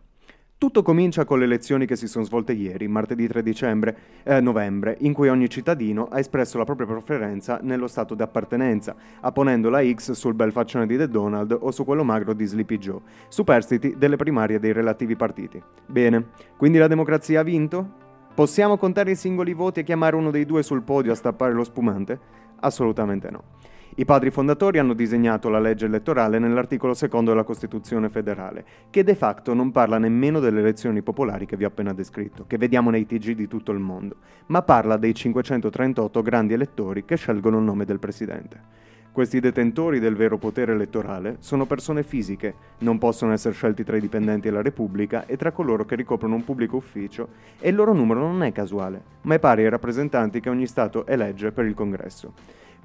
Tutto 0.60 0.82
comincia 0.82 1.24
con 1.24 1.39
le 1.39 1.45
elezioni 1.45 1.86
che 1.86 1.95
si 1.95 2.05
sono 2.05 2.26
svolte 2.26 2.51
ieri, 2.51 2.89
martedì 2.89 3.26
3 3.30 3.41
dicembre, 3.41 3.97
eh, 4.24 4.41
novembre, 4.41 4.97
in 4.99 5.14
cui 5.14 5.30
ogni 5.30 5.49
cittadino 5.49 6.10
ha 6.12 6.20
espresso 6.20 6.57
la 6.57 6.66
propria 6.66 6.86
preferenza 6.86 7.60
nello 7.62 7.88
stato 7.88 8.14
di 8.14 8.24
appartenenza, 8.24 8.93
apponendo 9.22 9.70
la 9.70 9.82
X 9.82 10.12
sul 10.12 10.34
bel 10.34 10.51
faccione 10.51 10.86
di 10.86 10.97
The 10.97 11.07
Donald 11.07 11.57
o 11.57 11.72
su 11.72 11.86
quello 11.86 12.03
magro 12.03 12.34
di 12.34 12.45
Sleepy 12.45 12.78
Joe, 12.78 12.99
superstiti 13.30 13.95
delle 13.97 14.18
primarie 14.18 14.60
dei 14.60 14.74
relativi 14.74 15.16
partiti. 15.16 15.64
Bene, 15.86 16.26
quindi 16.57 16.78
la 16.78 16.88
democrazia 16.88 17.39
ha 17.39 17.43
vinto? 17.43 17.89
Possiamo 18.36 18.76
contare 18.76 19.12
i 19.12 19.16
singoli 19.16 19.53
voti 19.53 19.80
e 19.80 19.84
chiamare 19.84 20.18
uno 20.18 20.30
dei 20.30 20.43
due 20.43 20.62
sul 20.62 20.84
podio 20.84 21.14
a 21.14 21.16
stappare 21.16 21.53
lo 21.53 21.64
spumante? 21.64 22.20
Assolutamente 22.60 23.32
no. 23.32 23.43
I 23.96 24.06
padri 24.06 24.30
fondatori 24.30 24.78
hanno 24.78 24.94
disegnato 24.94 25.50
la 25.50 25.60
legge 25.60 25.88
elettorale 25.88 26.38
nell'articolo 26.38 26.94
secondo 26.94 27.32
della 27.32 27.44
Costituzione 27.44 28.10
federale, 28.10 28.64
che 28.90 29.04
de 29.04 29.16
facto 29.16 29.54
non 29.54 29.72
parla 29.72 29.98
nemmeno 29.98 30.40
delle 30.40 30.60
elezioni 30.60 31.02
popolari 31.02 31.46
che 31.46 31.58
vi 31.58 31.64
ho 31.64 31.68
appena 31.68 31.92
descritto, 31.92 32.46
che 32.48 32.58
vediamo 32.58 32.92
nei 32.92 33.08
TG 33.08 33.32
di 33.32 33.48
tutto 33.48 33.72
il 33.72 33.80
mondo, 33.80 34.18
ma 34.48 34.62
parla 34.62 34.96
dei 34.96 35.14
538 35.14 36.22
grandi 36.22 36.54
elettori 36.54 37.04
che 37.04 37.18
scelgono 37.18 37.58
il 37.58 37.64
nome 37.64 37.86
del 37.86 38.00
presidente. 38.00 38.88
Questi 39.12 39.40
detentori 39.40 40.00
del 40.00 40.16
vero 40.16 40.38
potere 40.38 40.74
elettorale 40.74 41.38
sono 41.40 41.66
persone 41.66 42.04
fisiche, 42.04 42.54
non 42.80 43.00
possono 43.00 43.34
essere 43.34 43.56
scelti 43.56 43.84
tra 43.84 43.98
i 43.98 44.02
dipendenti 44.02 44.48
della 44.48 44.62
Repubblica 44.62 45.26
e 45.26 45.36
tra 45.36 45.52
coloro 45.52 45.84
che 45.84 45.96
ricoprono 45.96 46.36
un 46.36 46.46
pubblico 46.46 46.78
ufficio 46.78 47.28
e 47.60 47.70
il 47.70 47.76
loro 47.76 47.92
numero 47.94 48.20
non 48.20 48.44
è 48.44 48.52
casuale, 48.52 49.02
ma 49.22 49.34
è 49.34 49.40
pari 49.40 49.64
ai 49.64 49.70
rappresentanti 49.70 50.40
che 50.40 50.50
ogni 50.50 50.68
Stato 50.68 51.08
elegge 51.08 51.52
per 51.52 51.66
il 51.66 51.74
Congresso. 51.74 52.34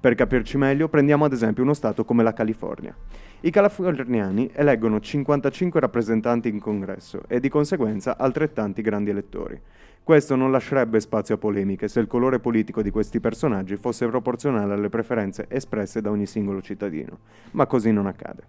Per 0.01 0.15
capirci 0.15 0.57
meglio, 0.59 0.89
prendiamo 0.89 1.25
ad 1.25 1.33
esempio 1.33 1.63
uno 1.63 1.75
Stato 1.75 2.05
come 2.05 2.23
la 2.23 2.33
California. 2.33 2.95
I 3.41 3.51
californiani 3.51 4.51
eleggono 4.55 5.01
55 5.01 5.81
rappresentanti 5.81 6.49
in 6.49 6.61
congresso 6.61 7.23
e 7.29 7.41
di 7.41 7.49
conseguenza 7.49 8.17
altrettanti 8.17 8.81
grandi 8.81 9.11
elettori. 9.11 9.61
Questo 10.03 10.37
non 10.37 10.51
lascerebbe 10.51 11.01
spazio 11.01 11.35
a 11.35 11.39
polemiche 11.39 11.89
se 11.89 12.01
il 12.01 12.07
colore 12.07 12.39
politico 12.39 12.83
di 12.83 12.91
questi 12.91 13.21
personaggi 13.21 13.77
fosse 13.77 14.07
proporzionale 14.07 14.75
alle 14.75 14.91
preferenze 14.91 15.47
espresse 15.49 16.03
da 16.03 16.11
ogni 16.11 16.27
singolo 16.27 16.61
cittadino, 16.61 17.19
ma 17.53 17.67
così 17.67 17.91
non 17.91 18.07
accade. 18.07 18.43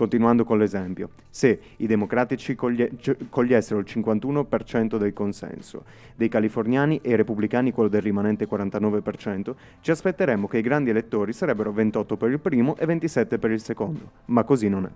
Continuando 0.00 0.46
con 0.46 0.56
l'esempio, 0.56 1.10
se 1.28 1.60
i 1.76 1.86
democratici 1.86 2.54
coglie- 2.54 2.90
cogliessero 3.28 3.80
il 3.80 3.84
51% 3.86 4.96
del 4.96 5.12
consenso 5.12 5.84
dei 6.16 6.30
californiani 6.30 7.00
e 7.02 7.10
i 7.10 7.16
repubblicani 7.16 7.70
quello 7.70 7.90
del 7.90 8.00
rimanente 8.00 8.48
49%, 8.48 9.54
ci 9.82 9.90
aspetteremmo 9.90 10.48
che 10.48 10.56
i 10.56 10.62
grandi 10.62 10.88
elettori 10.88 11.34
sarebbero 11.34 11.70
28 11.70 12.16
per 12.16 12.30
il 12.30 12.40
primo 12.40 12.78
e 12.78 12.86
27 12.86 13.38
per 13.38 13.50
il 13.50 13.60
secondo, 13.60 14.10
ma 14.26 14.42
così 14.42 14.70
non 14.70 14.86
è. 14.86 14.90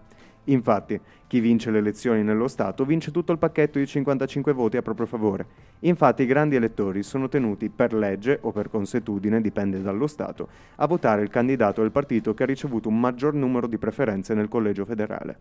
Infatti, 0.45 1.01
chi 1.26 1.40
vince 1.40 1.70
le 1.70 1.78
elezioni 1.78 2.22
nello 2.22 2.49
Stato 2.49 2.84
vince 2.84 3.11
tutto 3.11 3.32
il 3.32 3.38
pacchetto 3.38 3.78
di 3.78 3.86
55 3.86 4.53
voti 4.53 4.76
a 4.76 4.82
proprio 4.82 5.07
favore. 5.07 5.47
Infatti 5.80 6.22
i 6.22 6.26
grandi 6.26 6.57
elettori 6.57 7.03
sono 7.03 7.28
tenuti 7.28 7.70
per 7.70 7.95
legge 7.95 8.38
o 8.42 8.53
per 8.53 8.68
consuetudine, 8.68 9.40
dipende 9.40 9.80
dallo 9.80 10.07
Stato, 10.07 10.49
a 10.76 10.86
votare 10.86 11.22
il 11.22 11.30
candidato 11.30 11.80
del 11.80 11.92
partito 11.92 12.34
che 12.34 12.42
ha 12.42 12.47
ricevuto 12.47 12.88
un 12.88 13.01
maggior 13.01 13.34
numero 13.34 13.66
di 13.66 13.78
preferenze 13.78 14.34
nel 14.34 14.49
collegio 14.49 14.84
federale. 14.84 15.38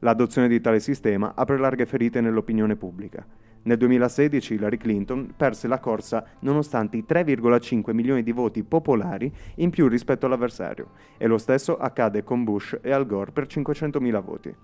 L'adozione 0.00 0.48
di 0.48 0.60
tale 0.60 0.80
sistema 0.80 1.34
apre 1.34 1.58
larghe 1.58 1.84
ferite 1.84 2.20
nell'opinione 2.20 2.76
pubblica. 2.76 3.24
Nel 3.62 3.76
2016 3.76 4.54
Hillary 4.54 4.78
Clinton 4.78 5.34
perse 5.36 5.68
la 5.68 5.78
corsa 5.78 6.24
nonostante 6.40 6.96
i 6.96 7.04
3,5 7.06 7.92
milioni 7.92 8.22
di 8.22 8.32
voti 8.32 8.62
popolari 8.62 9.30
in 9.56 9.68
più 9.68 9.88
rispetto 9.88 10.24
all'avversario 10.24 10.92
e 11.18 11.26
lo 11.26 11.36
stesso 11.36 11.76
accade 11.76 12.24
con 12.24 12.44
Bush 12.44 12.78
e 12.80 12.90
Al 12.90 13.04
Gore 13.06 13.32
per 13.32 13.46
500.000 13.46 14.22
voti. 14.22 14.54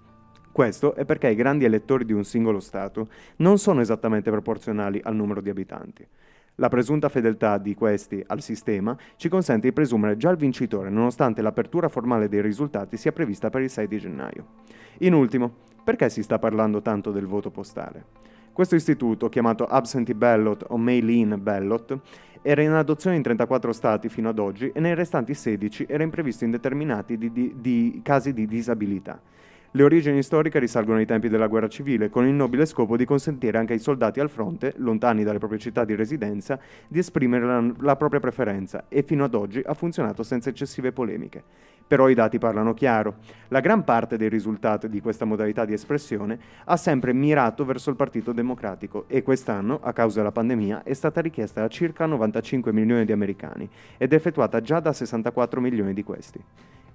Questo 0.50 0.94
è 0.94 1.04
perché 1.04 1.28
i 1.28 1.34
grandi 1.34 1.66
elettori 1.66 2.06
di 2.06 2.14
un 2.14 2.24
singolo 2.24 2.60
Stato 2.60 3.08
non 3.36 3.58
sono 3.58 3.82
esattamente 3.82 4.30
proporzionali 4.30 4.98
al 5.04 5.14
numero 5.14 5.42
di 5.42 5.50
abitanti. 5.50 6.06
La 6.58 6.68
presunta 6.68 7.10
fedeltà 7.10 7.58
di 7.58 7.74
questi 7.74 8.22
al 8.26 8.40
sistema 8.40 8.96
ci 9.16 9.28
consente 9.28 9.66
di 9.66 9.74
presumere 9.74 10.16
già 10.16 10.30
il 10.30 10.38
vincitore 10.38 10.88
nonostante 10.88 11.42
l'apertura 11.42 11.88
formale 11.88 12.28
dei 12.28 12.40
risultati 12.40 12.96
sia 12.96 13.12
prevista 13.12 13.50
per 13.50 13.60
il 13.60 13.68
6 13.68 13.86
di 13.86 13.98
gennaio. 13.98 14.46
In 15.00 15.12
ultimo, 15.12 15.52
perché 15.84 16.08
si 16.08 16.22
sta 16.22 16.38
parlando 16.38 16.80
tanto 16.80 17.10
del 17.10 17.26
voto 17.26 17.50
postale? 17.50 18.04
Questo 18.54 18.74
istituto, 18.74 19.28
chiamato 19.28 19.66
Absentee 19.66 20.14
Ballot 20.14 20.64
o 20.68 20.78
Mail-in 20.78 21.38
Ballot, 21.38 21.98
era 22.40 22.62
in 22.62 22.72
adozione 22.72 23.16
in 23.16 23.22
34 23.22 23.72
stati 23.72 24.08
fino 24.08 24.30
ad 24.30 24.38
oggi 24.38 24.70
e 24.72 24.80
nei 24.80 24.94
restanti 24.94 25.34
16 25.34 25.84
era 25.86 26.04
imprevisto 26.04 26.44
in 26.44 26.52
determinati 26.52 27.18
di, 27.18 27.30
di, 27.32 27.54
di 27.60 28.00
casi 28.02 28.32
di 28.32 28.46
disabilità. 28.46 29.20
Le 29.76 29.82
origini 29.82 30.22
storiche 30.22 30.58
risalgono 30.58 30.96
ai 30.96 31.04
tempi 31.04 31.28
della 31.28 31.48
guerra 31.48 31.68
civile, 31.68 32.08
con 32.08 32.26
il 32.26 32.32
nobile 32.32 32.64
scopo 32.64 32.96
di 32.96 33.04
consentire 33.04 33.58
anche 33.58 33.74
ai 33.74 33.78
soldati 33.78 34.20
al 34.20 34.30
fronte, 34.30 34.72
lontani 34.78 35.22
dalle 35.22 35.36
proprie 35.36 35.58
città 35.58 35.84
di 35.84 35.94
residenza, 35.94 36.58
di 36.88 36.98
esprimere 36.98 37.44
la, 37.44 37.72
la 37.80 37.96
propria 37.96 38.18
preferenza 38.18 38.86
e 38.88 39.02
fino 39.02 39.24
ad 39.24 39.34
oggi 39.34 39.60
ha 39.62 39.74
funzionato 39.74 40.22
senza 40.22 40.48
eccessive 40.48 40.92
polemiche. 40.92 41.42
Però 41.86 42.08
i 42.08 42.14
dati 42.14 42.38
parlano 42.38 42.74
chiaro. 42.74 43.16
La 43.48 43.60
gran 43.60 43.84
parte 43.84 44.16
dei 44.16 44.28
risultati 44.28 44.88
di 44.88 45.00
questa 45.00 45.24
modalità 45.24 45.64
di 45.64 45.72
espressione 45.72 46.38
ha 46.64 46.76
sempre 46.76 47.12
mirato 47.12 47.64
verso 47.64 47.90
il 47.90 47.96
Partito 47.96 48.32
Democratico 48.32 49.04
e 49.06 49.22
quest'anno, 49.22 49.78
a 49.82 49.92
causa 49.92 50.18
della 50.18 50.32
pandemia, 50.32 50.82
è 50.82 50.92
stata 50.94 51.20
richiesta 51.20 51.60
da 51.60 51.68
circa 51.68 52.06
95 52.06 52.72
milioni 52.72 53.04
di 53.04 53.12
americani 53.12 53.68
ed 53.96 54.12
effettuata 54.12 54.60
già 54.60 54.80
da 54.80 54.92
64 54.92 55.60
milioni 55.60 55.94
di 55.94 56.02
questi. 56.02 56.42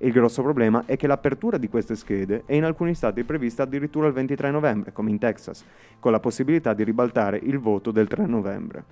Il 0.04 0.12
grosso 0.12 0.42
problema 0.42 0.84
è 0.88 0.98
che 0.98 1.06
l'apertura 1.06 1.58
di 1.58 1.70
queste 1.70 1.96
schede 1.96 2.44
è 2.46 2.56
in 2.56 2.64
alcuni 2.64 2.96
stati 2.96 3.24
prevista 3.24 3.64
addirittura 3.64 4.08
il 4.08 4.14
23 4.14 4.50
novembre, 4.50 4.92
come 4.92 5.12
in 5.12 5.20
Texas, 5.20 5.64
con 6.00 6.12
la 6.12 6.20
possibilità 6.20 6.74
di 6.74 6.84
ribaltare 6.84 7.40
il 7.42 7.60
voto 7.60 7.92
del 7.92 8.08
3 8.08 8.26
novembre. 8.26 8.84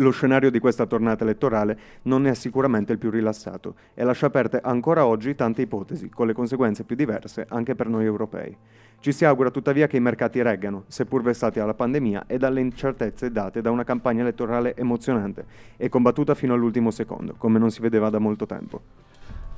Lo 0.00 0.12
scenario 0.12 0.52
di 0.52 0.60
questa 0.60 0.86
tornata 0.86 1.24
elettorale 1.24 1.76
non 2.02 2.24
è 2.28 2.34
sicuramente 2.34 2.92
il 2.92 2.98
più 2.98 3.10
rilassato 3.10 3.74
e 3.94 4.04
lascia 4.04 4.26
aperte 4.26 4.60
ancora 4.62 5.04
oggi 5.04 5.34
tante 5.34 5.62
ipotesi, 5.62 6.08
con 6.08 6.28
le 6.28 6.34
conseguenze 6.34 6.84
più 6.84 6.94
diverse 6.94 7.46
anche 7.48 7.74
per 7.74 7.88
noi 7.88 8.04
europei. 8.04 8.56
Ci 9.00 9.10
si 9.10 9.24
augura 9.24 9.50
tuttavia 9.50 9.88
che 9.88 9.96
i 9.96 10.00
mercati 10.00 10.40
reggano, 10.40 10.84
seppur 10.86 11.22
vessati 11.22 11.58
dalla 11.58 11.74
pandemia 11.74 12.26
e 12.28 12.38
dalle 12.38 12.60
incertezze 12.60 13.32
date 13.32 13.60
da 13.60 13.72
una 13.72 13.82
campagna 13.82 14.20
elettorale 14.20 14.76
emozionante 14.76 15.44
e 15.76 15.88
combattuta 15.88 16.36
fino 16.36 16.54
all'ultimo 16.54 16.92
secondo, 16.92 17.34
come 17.36 17.58
non 17.58 17.72
si 17.72 17.80
vedeva 17.80 18.08
da 18.08 18.20
molto 18.20 18.46
tempo. 18.46 19.07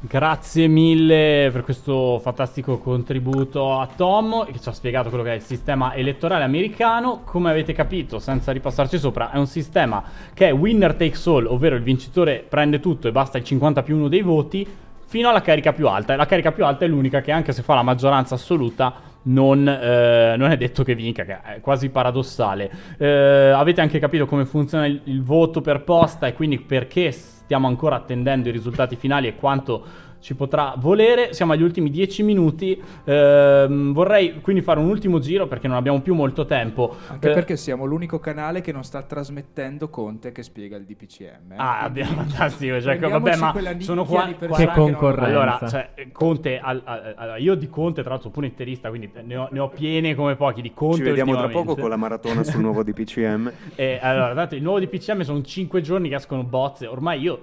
Grazie 0.03 0.67
mille 0.67 1.51
per 1.53 1.63
questo 1.63 2.19
fantastico 2.21 2.79
contributo 2.79 3.79
a 3.79 3.87
Tom 3.95 4.47
che 4.47 4.59
ci 4.59 4.67
ha 4.71 4.73
spiegato 4.73 5.11
quello 5.11 5.23
che 5.23 5.33
è 5.33 5.35
il 5.35 5.43
sistema 5.43 5.93
elettorale 5.93 6.43
americano. 6.43 7.21
Come 7.23 7.51
avete 7.51 7.75
capito, 7.75 8.19
senza 8.19 8.51
ripassarci 8.51 8.99
sopra, 8.99 9.31
è 9.31 9.37
un 9.37 9.47
sistema 9.47 10.03
che 10.33 10.49
è 10.49 10.55
winner 10.55 10.95
takes 10.95 11.27
all, 11.27 11.45
ovvero 11.45 11.77
il 11.77 11.83
vincitore 11.83 12.43
prende 12.49 12.81
tutto 12.81 13.09
e 13.09 13.13
basta 13.13 13.37
il 13.37 13.45
50 13.45 13.83
più 13.83 13.97
1 13.99 14.09
dei 14.09 14.23
voti, 14.23 14.67
fino 15.07 15.29
alla 15.29 15.43
carica 15.43 15.75
più 15.75 15.87
alta. 15.87 16.15
E 16.15 16.17
la 16.17 16.25
carica 16.25 16.53
più 16.53 16.65
alta 16.65 16.87
è 16.87 16.89
l'unica 16.89 17.21
che 17.21 17.31
anche 17.31 17.53
se 17.53 17.61
fa 17.61 17.75
la 17.75 17.83
maggioranza 17.83 18.37
assoluta 18.37 18.95
non, 19.25 19.69
eh, 19.69 20.35
non 20.39 20.51
è 20.51 20.57
detto 20.57 20.83
che 20.83 20.95
vinca, 20.95 21.25
che 21.25 21.41
è 21.43 21.61
quasi 21.61 21.91
paradossale. 21.91 22.71
Eh, 22.97 23.51
avete 23.55 23.83
anche 23.83 23.99
capito 23.99 24.25
come 24.25 24.47
funziona 24.47 24.87
il, 24.87 25.03
il 25.05 25.23
voto 25.23 25.61
per 25.61 25.85
posta 25.85 26.27
e 26.27 26.33
quindi 26.33 26.59
perché 26.59 27.13
stiamo 27.51 27.67
ancora 27.67 27.97
attendendo 27.97 28.49
i 28.49 28.53
risultati 28.53 28.95
finali 28.95 29.27
e 29.27 29.35
quanto 29.35 29.85
ci 30.21 30.35
potrà 30.35 30.75
volere. 30.77 31.33
Siamo 31.33 31.53
agli 31.53 31.63
ultimi 31.63 31.91
10 31.91 32.23
minuti. 32.23 32.81
Ehm, 33.05 33.93
vorrei 33.93 34.41
quindi 34.41 34.63
fare 34.63 34.79
un 34.79 34.87
ultimo 34.87 35.19
giro 35.19 35.47
perché 35.47 35.67
non 35.67 35.77
abbiamo 35.77 36.01
più 36.01 36.15
molto 36.15 36.45
tempo. 36.45 36.97
Anche 37.09 37.31
Eh, 37.31 37.35
perché 37.35 37.57
siamo 37.57 37.85
l'unico 37.85 38.19
canale 38.19 38.61
che 38.61 38.73
non 38.73 38.85
sta 38.85 39.03
trasmettendo 39.03 39.89
Conte 39.89 40.33
che 40.33 40.43
spiega 40.43 40.77
il 40.77 40.85
DPCM. 40.85 41.53
eh. 41.53 41.57
Ah, 41.57 41.81
abbiamo 41.81 42.13
fantastico. 42.13 42.81
Cioè, 42.81 42.99
vabbè, 42.99 43.37
ma 43.37 43.55
sono 43.79 44.05
qua. 44.05 44.27
Che 44.27 44.47
che 44.47 44.65
non- 44.65 44.75
concorrenza. 44.75 45.25
Allora, 45.27 45.59
cioè, 45.69 45.91
Conte, 46.13 46.59
al- 46.59 46.83
al- 46.85 47.15
al- 47.17 47.41
io 47.43 47.55
di 47.55 47.69
Conte, 47.69 48.03
tra 48.03 48.11
l'altro, 48.13 48.31
pure 48.31 48.47
interista, 48.47 48.89
quindi 48.89 49.11
ne 49.25 49.37
ho, 49.37 49.49
ne 49.51 49.59
ho 49.59 49.69
piene 49.69 50.15
come 50.15 50.37
pochi. 50.37 50.61
Di 50.63 50.73
Conte 50.75 50.97
Ci 50.97 51.03
vediamo 51.03 51.35
tra 51.37 51.49
poco 51.49 51.75
con 51.77 51.89
la 51.89 51.97
maratona 51.97 52.43
sul 52.45 52.61
nuovo 52.61 52.83
DPCM. 52.83 53.51
E 53.81 53.99
allora, 54.03 54.35
tanto 54.35 54.55
il 54.55 54.63
nuovo 54.63 54.79
DPCM 54.81 55.23
sono 55.23 55.41
5 55.43 55.81
giorni 55.81 56.09
che 56.11 56.17
escono 56.17 56.43
bozze. 56.45 56.87
Ormai 56.87 57.21
io. 57.21 57.41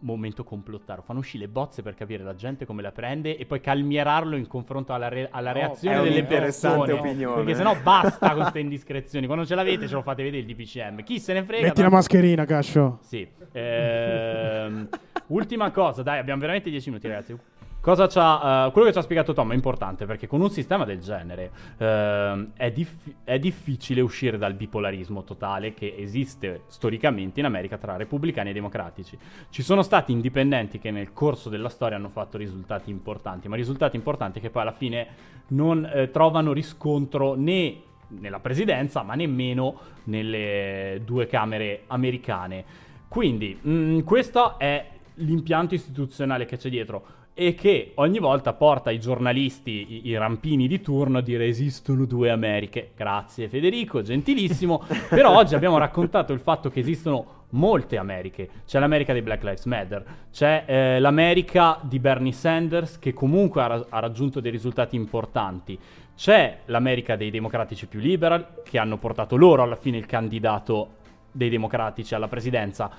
Momento 0.00 0.42
complottaro, 0.42 1.02
fanno 1.02 1.18
uscire 1.18 1.44
le 1.44 1.50
bozze 1.50 1.82
per 1.82 1.94
capire 1.94 2.24
la 2.24 2.34
gente 2.34 2.64
come 2.64 2.80
la 2.82 2.92
prende 2.92 3.36
e 3.36 3.44
poi 3.44 3.60
calmierarlo 3.60 4.36
in 4.36 4.46
confronto 4.46 4.92
alla, 4.94 5.08
re- 5.08 5.28
alla 5.30 5.52
reazione 5.52 6.00
è 6.00 6.02
delle 6.02 6.24
persone. 6.24 6.92
opinione. 6.92 7.36
Perché 7.36 7.54
sennò 7.54 7.76
basta 7.82 8.30
con 8.30 8.40
queste 8.40 8.60
indiscrezioni. 8.60 9.26
Quando 9.26 9.44
ce 9.44 9.54
l'avete, 9.54 9.86
ce 9.86 9.94
lo 9.94 10.02
fate 10.02 10.22
vedere 10.22 10.42
il 10.42 10.54
DPCM. 10.54 11.02
Chi 11.02 11.20
se 11.20 11.34
ne 11.34 11.42
frega? 11.44 11.62
Metti 11.66 11.76
la 11.82 11.88
tanto- 11.88 11.94
mascherina, 11.96 12.44
Cascio. 12.46 12.98
Sì. 13.02 13.28
Ehm, 13.52 14.88
ultima 15.28 15.70
cosa, 15.70 16.02
dai, 16.02 16.18
abbiamo 16.18 16.40
veramente 16.40 16.70
10 16.70 16.88
minuti, 16.88 17.08
ragazzi. 17.08 17.36
Cosa 17.82 18.06
c'ha, 18.06 18.68
eh, 18.68 18.70
quello 18.70 18.86
che 18.86 18.92
ci 18.92 18.98
ha 19.00 19.02
spiegato 19.02 19.32
Tom 19.32 19.50
è 19.50 19.54
importante 19.56 20.06
perché 20.06 20.28
con 20.28 20.40
un 20.40 20.50
sistema 20.50 20.84
del 20.84 21.00
genere 21.00 21.50
ehm, 21.78 22.52
è, 22.54 22.70
dif- 22.70 23.12
è 23.24 23.40
difficile 23.40 24.00
uscire 24.00 24.38
dal 24.38 24.54
bipolarismo 24.54 25.24
totale 25.24 25.74
che 25.74 25.92
esiste 25.98 26.62
storicamente 26.68 27.40
in 27.40 27.46
America 27.46 27.78
tra 27.78 27.96
repubblicani 27.96 28.50
e 28.50 28.52
democratici. 28.52 29.18
Ci 29.50 29.62
sono 29.62 29.82
stati 29.82 30.12
indipendenti 30.12 30.78
che 30.78 30.92
nel 30.92 31.12
corso 31.12 31.48
della 31.48 31.68
storia 31.68 31.96
hanno 31.96 32.10
fatto 32.10 32.38
risultati 32.38 32.88
importanti, 32.88 33.48
ma 33.48 33.56
risultati 33.56 33.96
importanti 33.96 34.38
che 34.38 34.50
poi 34.50 34.62
alla 34.62 34.70
fine 34.70 35.06
non 35.48 35.84
eh, 35.84 36.08
trovano 36.12 36.52
riscontro 36.52 37.34
né 37.34 37.82
nella 38.10 38.38
presidenza, 38.38 39.02
ma 39.02 39.16
nemmeno 39.16 39.76
nelle 40.04 41.02
due 41.04 41.26
camere 41.26 41.82
americane. 41.88 42.64
Quindi, 43.08 43.58
mh, 43.60 44.02
questo 44.04 44.56
è 44.60 44.86
l'impianto 45.16 45.74
istituzionale 45.74 46.46
che 46.46 46.56
c'è 46.56 46.70
dietro 46.70 47.20
e 47.34 47.54
che 47.54 47.92
ogni 47.96 48.18
volta 48.18 48.52
porta 48.52 48.90
i 48.90 49.00
giornalisti, 49.00 49.86
i, 49.88 50.08
i 50.08 50.16
rampini 50.18 50.68
di 50.68 50.80
turno 50.80 51.18
a 51.18 51.22
dire 51.22 51.46
esistono 51.46 52.04
due 52.04 52.30
Americhe. 52.30 52.90
Grazie 52.94 53.48
Federico, 53.48 54.02
gentilissimo. 54.02 54.82
Però 55.08 55.34
oggi 55.34 55.54
abbiamo 55.54 55.78
raccontato 55.78 56.32
il 56.32 56.40
fatto 56.40 56.68
che 56.70 56.80
esistono 56.80 57.40
molte 57.50 57.96
Americhe. 57.96 58.48
C'è 58.66 58.78
l'America 58.78 59.12
dei 59.12 59.22
Black 59.22 59.42
Lives 59.42 59.64
Matter, 59.64 60.04
c'è 60.30 60.64
eh, 60.66 61.00
l'America 61.00 61.78
di 61.82 61.98
Bernie 61.98 62.32
Sanders 62.32 62.98
che 62.98 63.12
comunque 63.12 63.62
ha, 63.62 63.66
ra- 63.66 63.86
ha 63.88 63.98
raggiunto 63.98 64.40
dei 64.40 64.50
risultati 64.50 64.96
importanti. 64.96 65.78
C'è 66.14 66.58
l'America 66.66 67.16
dei 67.16 67.30
democratici 67.30 67.86
più 67.86 67.98
liberal 67.98 68.60
che 68.62 68.78
hanno 68.78 68.98
portato 68.98 69.36
loro 69.36 69.62
alla 69.62 69.76
fine 69.76 69.96
il 69.96 70.06
candidato 70.06 71.00
dei 71.32 71.48
democratici 71.48 72.14
alla 72.14 72.28
presidenza. 72.28 72.90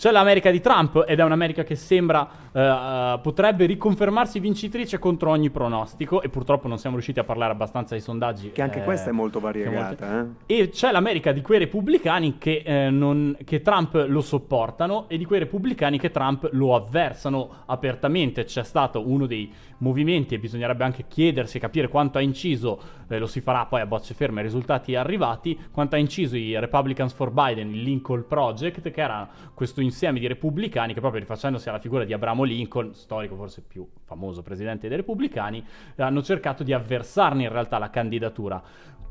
C'è 0.00 0.10
l'America 0.12 0.50
di 0.50 0.62
Trump 0.62 1.04
ed 1.06 1.20
è 1.20 1.22
un'America 1.22 1.62
che 1.62 1.74
sembra 1.74 2.26
eh, 2.52 2.58
eh, 2.58 3.18
potrebbe 3.20 3.66
riconfermarsi 3.66 4.40
vincitrice 4.40 4.98
contro 4.98 5.28
ogni 5.28 5.50
pronostico 5.50 6.22
e 6.22 6.30
purtroppo 6.30 6.68
non 6.68 6.78
siamo 6.78 6.94
riusciti 6.96 7.18
a 7.18 7.24
parlare 7.24 7.52
abbastanza 7.52 7.94
ai 7.96 8.00
sondaggi. 8.00 8.50
Che 8.50 8.62
anche 8.62 8.80
eh, 8.80 8.84
questa 8.84 9.10
è 9.10 9.12
molto 9.12 9.40
che 9.40 9.44
molte- 9.44 9.70
variegata. 9.96 10.26
eh. 10.46 10.60
e 10.62 10.68
c'è 10.70 10.90
l'America 10.90 11.32
di 11.32 11.42
quei 11.42 11.58
repubblicani 11.58 12.38
che, 12.38 12.62
eh, 12.64 12.88
non- 12.88 13.36
che 13.44 13.60
Trump 13.60 14.06
lo 14.08 14.22
sopportano 14.22 15.04
e 15.06 15.18
di 15.18 15.26
quei 15.26 15.40
repubblicani 15.40 15.98
che 15.98 16.10
Trump 16.10 16.48
lo 16.52 16.74
avversano 16.74 17.50
apertamente. 17.66 18.44
C'è 18.44 18.64
stato 18.64 19.06
uno 19.06 19.26
dei 19.26 19.52
movimenti 19.80 20.34
e 20.34 20.38
bisognerebbe 20.38 20.84
anche 20.84 21.04
chiedersi 21.06 21.58
e 21.58 21.60
capire 21.60 21.88
quanto 21.88 22.18
ha 22.18 22.20
inciso, 22.20 22.80
eh, 23.08 23.18
lo 23.18 23.26
si 23.26 23.40
farà 23.40 23.66
poi 23.66 23.80
a 23.80 23.86
bocce 23.86 24.14
ferme, 24.14 24.40
ai 24.40 24.46
risultati 24.46 24.94
arrivati, 24.94 25.58
quanto 25.70 25.96
ha 25.96 25.98
inciso 25.98 26.36
i 26.36 26.58
Republicans 26.58 27.12
for 27.12 27.30
Biden, 27.30 27.72
il 27.74 27.82
Lincoln 27.82 28.26
Project, 28.26 28.90
che 28.90 29.00
era 29.00 29.28
questo 29.54 29.80
insieme 29.80 30.18
di 30.18 30.26
repubblicani 30.26 30.94
che 30.94 31.00
proprio 31.00 31.20
rifacendosi 31.20 31.68
alla 31.68 31.78
figura 31.78 32.04
di 32.04 32.12
Abramo 32.12 32.44
Lincoln, 32.44 32.94
storico 32.94 33.36
forse 33.36 33.62
più 33.66 33.86
famoso 34.04 34.42
presidente 34.42 34.88
dei 34.88 34.98
repubblicani, 34.98 35.64
hanno 35.96 36.22
cercato 36.22 36.62
di 36.62 36.72
avversarne 36.72 37.42
in 37.42 37.50
realtà 37.50 37.78
la 37.78 37.90
candidatura. 37.90 38.62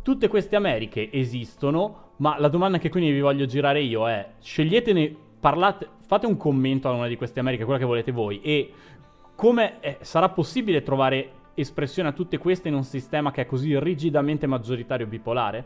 Tutte 0.01 0.27
queste 0.27 0.55
Americhe 0.55 1.11
esistono, 1.11 2.13
ma 2.17 2.39
la 2.39 2.47
domanda 2.47 2.77
che 2.77 2.89
quindi 2.89 3.11
vi 3.11 3.19
voglio 3.19 3.45
girare 3.45 3.81
io 3.81 4.07
è: 4.07 4.33
sceglietene, 4.39 5.13
parlate, 5.39 5.87
fate 6.05 6.25
un 6.25 6.37
commento 6.37 6.87
a 6.87 6.93
una 6.93 7.07
di 7.07 7.15
queste 7.15 7.39
Americhe, 7.39 7.63
quella 7.63 7.79
che 7.79 7.85
volete 7.85 8.11
voi, 8.11 8.39
e 8.41 8.71
come 9.39 9.79
eh, 9.79 9.97
sarà 10.01 10.27
possibile 10.27 10.83
trovare 10.83 11.31
espressione 11.53 12.09
a 12.09 12.11
tutte 12.11 12.37
queste 12.37 12.67
in 12.67 12.73
un 12.73 12.83
sistema 12.83 13.31
che 13.31 13.43
è 13.43 13.45
così 13.45 13.79
rigidamente 13.79 14.47
maggioritario 14.47 15.07
bipolare? 15.07 15.63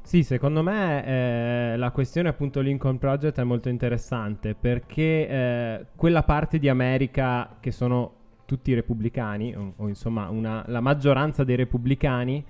Sì, 0.00 0.22
secondo 0.22 0.62
me 0.62 1.04
eh, 1.04 1.76
la 1.76 1.90
questione 1.90 2.30
appunto 2.30 2.60
Lincoln 2.60 2.96
Project 2.96 3.38
è 3.38 3.44
molto 3.44 3.68
interessante 3.68 4.54
perché 4.54 5.28
eh, 5.28 5.86
quella 5.94 6.22
parte 6.22 6.58
di 6.58 6.70
America 6.70 7.56
che 7.60 7.70
sono 7.70 8.14
tutti 8.46 8.72
repubblicani, 8.72 9.54
o, 9.54 9.74
o 9.76 9.88
insomma 9.88 10.30
una- 10.30 10.64
la 10.68 10.80
maggioranza 10.80 11.44
dei 11.44 11.56
repubblicani, 11.56 12.42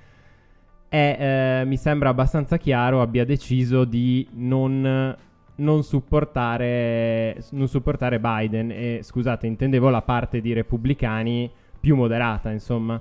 è, 0.88 1.16
eh, 1.18 1.64
mi 1.64 1.76
sembra 1.76 2.10
abbastanza 2.10 2.56
chiaro 2.56 3.02
abbia 3.02 3.24
deciso 3.24 3.84
di 3.84 4.28
non, 4.34 5.16
non 5.62 5.82
supportare, 5.82 7.42
non 7.50 7.68
supportare 7.68 8.20
Biden. 8.20 8.70
E 8.70 9.00
scusate, 9.02 9.46
intendevo 9.46 9.88
la 9.88 10.02
parte 10.02 10.40
di 10.40 10.52
repubblicani 10.52 11.50
più 11.80 11.96
moderata, 11.96 12.50
insomma. 12.50 13.00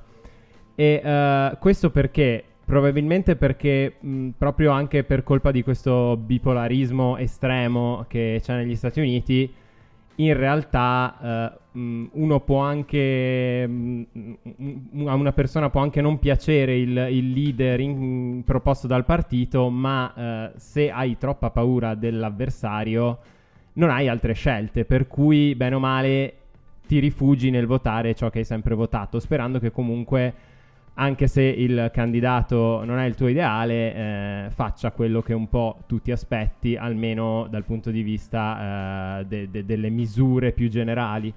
E 0.75 1.01
eh, 1.03 1.57
questo 1.59 1.89
perché? 1.89 2.43
Probabilmente 2.63 3.35
perché 3.35 3.95
mh, 3.99 4.29
proprio 4.37 4.71
anche 4.71 5.03
per 5.03 5.23
colpa 5.23 5.51
di 5.51 5.61
questo 5.61 6.15
bipolarismo 6.17 7.17
estremo 7.17 8.05
che 8.07 8.39
c'è 8.41 8.55
negli 8.55 8.75
Stati 8.75 8.99
Uniti, 8.99 9.53
in 10.25 10.35
realtà 10.35 11.51
eh, 11.73 11.77
mh, 11.79 12.05
uno 12.13 12.39
può 12.41 12.59
anche 12.59 13.67
mh, 13.67 14.03
mh, 14.91 15.07
a 15.07 15.13
una 15.15 15.31
persona 15.31 15.69
può 15.69 15.81
anche 15.81 16.01
non 16.01 16.19
piacere 16.19 16.77
il, 16.77 17.07
il 17.09 17.31
leader 17.31 17.79
in- 17.79 18.43
proposto 18.45 18.87
dal 18.87 19.05
partito, 19.05 19.69
ma 19.69 20.13
eh, 20.15 20.51
se 20.57 20.91
hai 20.91 21.17
troppa 21.17 21.49
paura 21.49 21.95
dell'avversario 21.95 23.19
non 23.73 23.89
hai 23.89 24.07
altre 24.07 24.33
scelte, 24.33 24.85
per 24.85 25.07
cui 25.07 25.55
bene 25.55 25.75
o 25.75 25.79
male 25.79 26.33
ti 26.87 26.99
rifugi 26.99 27.49
nel 27.51 27.67
votare 27.67 28.13
ciò 28.15 28.29
che 28.29 28.39
hai 28.39 28.45
sempre 28.45 28.75
votato, 28.75 29.19
sperando 29.19 29.59
che 29.59 29.71
comunque 29.71 30.33
anche 31.01 31.25
se 31.25 31.41
il 31.41 31.89
candidato 31.91 32.85
non 32.85 32.99
è 32.99 33.05
il 33.05 33.15
tuo 33.15 33.27
ideale, 33.27 33.95
eh, 33.95 34.49
faccia 34.51 34.91
quello 34.91 35.23
che 35.23 35.33
un 35.33 35.49
po' 35.49 35.79
tu 35.87 35.99
ti 35.99 36.11
aspetti, 36.11 36.75
almeno 36.75 37.47
dal 37.49 37.63
punto 37.63 37.89
di 37.89 38.03
vista 38.03 39.19
eh, 39.19 39.25
de- 39.25 39.49
de- 39.49 39.65
delle 39.65 39.89
misure 39.89 40.51
più 40.51 40.69
generali. 40.69 41.33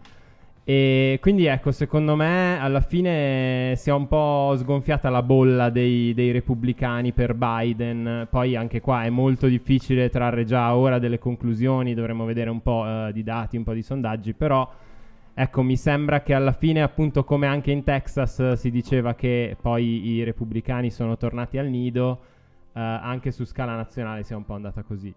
E 0.66 1.18
quindi 1.20 1.46
ecco, 1.46 1.72
secondo 1.72 2.14
me 2.14 2.58
alla 2.60 2.82
fine 2.82 3.72
si 3.76 3.88
è 3.88 3.92
un 3.92 4.06
po' 4.06 4.54
sgonfiata 4.56 5.08
la 5.08 5.22
bolla 5.22 5.70
dei, 5.70 6.12
dei 6.12 6.30
repubblicani 6.30 7.12
per 7.12 7.34
Biden. 7.34 8.26
Poi 8.30 8.56
anche 8.56 8.82
qua 8.82 9.04
è 9.04 9.10
molto 9.10 9.46
difficile 9.46 10.10
trarre 10.10 10.44
già 10.44 10.74
ora 10.74 10.98
delle 10.98 11.18
conclusioni, 11.18 11.94
dovremmo 11.94 12.26
vedere 12.26 12.50
un 12.50 12.60
po' 12.60 12.86
eh, 12.86 13.12
di 13.14 13.22
dati, 13.22 13.56
un 13.56 13.64
po' 13.64 13.72
di 13.72 13.82
sondaggi, 13.82 14.34
però 14.34 14.70
ecco, 15.35 15.62
mi 15.62 15.76
sembra 15.76 16.22
che 16.22 16.32
alla 16.32 16.53
fine, 16.53 16.82
appunto, 16.82 17.24
come 17.24 17.47
anche 17.47 17.70
in 17.70 17.85
Texas 17.85 18.39
eh, 18.41 18.57
si 18.57 18.70
diceva 18.70 19.14
che 19.14 19.57
poi 19.61 20.07
i 20.07 20.24
repubblicani 20.24 20.91
sono 20.91 21.16
tornati 21.16 21.59
al 21.59 21.66
nido, 21.66 22.20
eh, 22.72 22.80
anche 22.80 23.30
su 23.30 23.45
scala 23.45 23.76
nazionale 23.76 24.22
sia 24.22 24.37
un 24.37 24.45
po' 24.45 24.55
andata 24.55 24.82
così. 24.82 25.14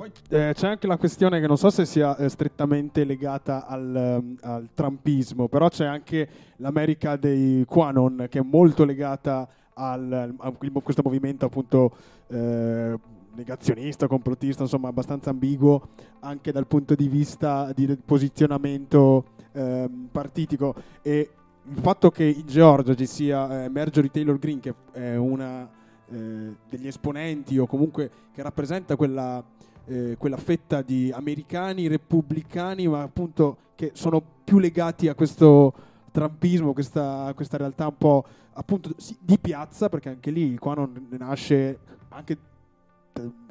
Poi 0.00 0.10
eh, 0.30 0.52
c'è 0.54 0.66
anche 0.66 0.86
la 0.86 0.96
questione 0.96 1.40
che 1.40 1.46
non 1.46 1.58
so 1.58 1.68
se 1.68 1.84
sia 1.84 2.16
eh, 2.16 2.30
strettamente 2.30 3.04
legata 3.04 3.66
al, 3.66 3.94
ehm, 3.94 4.36
al 4.40 4.68
trumpismo, 4.72 5.46
però 5.46 5.68
c'è 5.68 5.84
anche 5.84 6.26
l'America 6.56 7.16
dei 7.16 7.64
Quanon 7.66 8.26
che 8.30 8.38
è 8.38 8.42
molto 8.42 8.86
legata 8.86 9.46
al, 9.74 10.34
a 10.38 10.52
questo 10.82 11.02
movimento 11.04 11.44
appunto 11.44 11.92
eh, 12.28 12.98
negazionista, 13.34 14.06
complottista, 14.06 14.62
insomma 14.62 14.88
abbastanza 14.88 15.30
ambiguo 15.30 15.88
anche 16.20 16.52
dal 16.52 16.66
punto 16.66 16.94
di 16.94 17.08
vista 17.08 17.72
di 17.74 17.96
posizionamento 18.04 19.24
ehm, 19.52 20.08
partitico. 20.10 20.74
E 21.02 21.30
il 21.64 21.80
fatto 21.80 22.10
che 22.10 22.24
in 22.24 22.46
Georgia 22.46 22.94
ci 22.94 23.06
sia 23.06 23.64
eh, 23.64 23.68
Marjorie 23.68 24.10
Taylor 24.10 24.38
Greene 24.38 24.60
che 24.60 24.74
è 24.92 25.16
una 25.16 25.68
eh, 26.10 26.56
degli 26.68 26.86
esponenti 26.86 27.58
o 27.58 27.66
comunque 27.66 28.10
che 28.32 28.42
rappresenta 28.42 28.96
quella, 28.96 29.42
eh, 29.86 30.16
quella 30.18 30.36
fetta 30.36 30.82
di 30.82 31.12
americani 31.14 31.86
repubblicani 31.86 32.88
ma 32.88 33.02
appunto 33.02 33.58
che 33.74 33.92
sono 33.94 34.22
più 34.42 34.58
legati 34.58 35.08
a 35.08 35.14
questo 35.14 35.72
trumpismo, 36.10 36.72
questa, 36.72 37.32
questa 37.36 37.56
realtà 37.56 37.86
un 37.86 37.96
po' 37.96 38.24
appunto 38.54 38.90
sì, 38.96 39.16
di 39.20 39.38
piazza 39.38 39.88
perché 39.88 40.08
anche 40.08 40.30
lì 40.30 40.56
qua 40.58 40.74
non 40.74 41.06
nasce 41.10 41.78
anche 42.08 42.32
eh, 42.32 42.38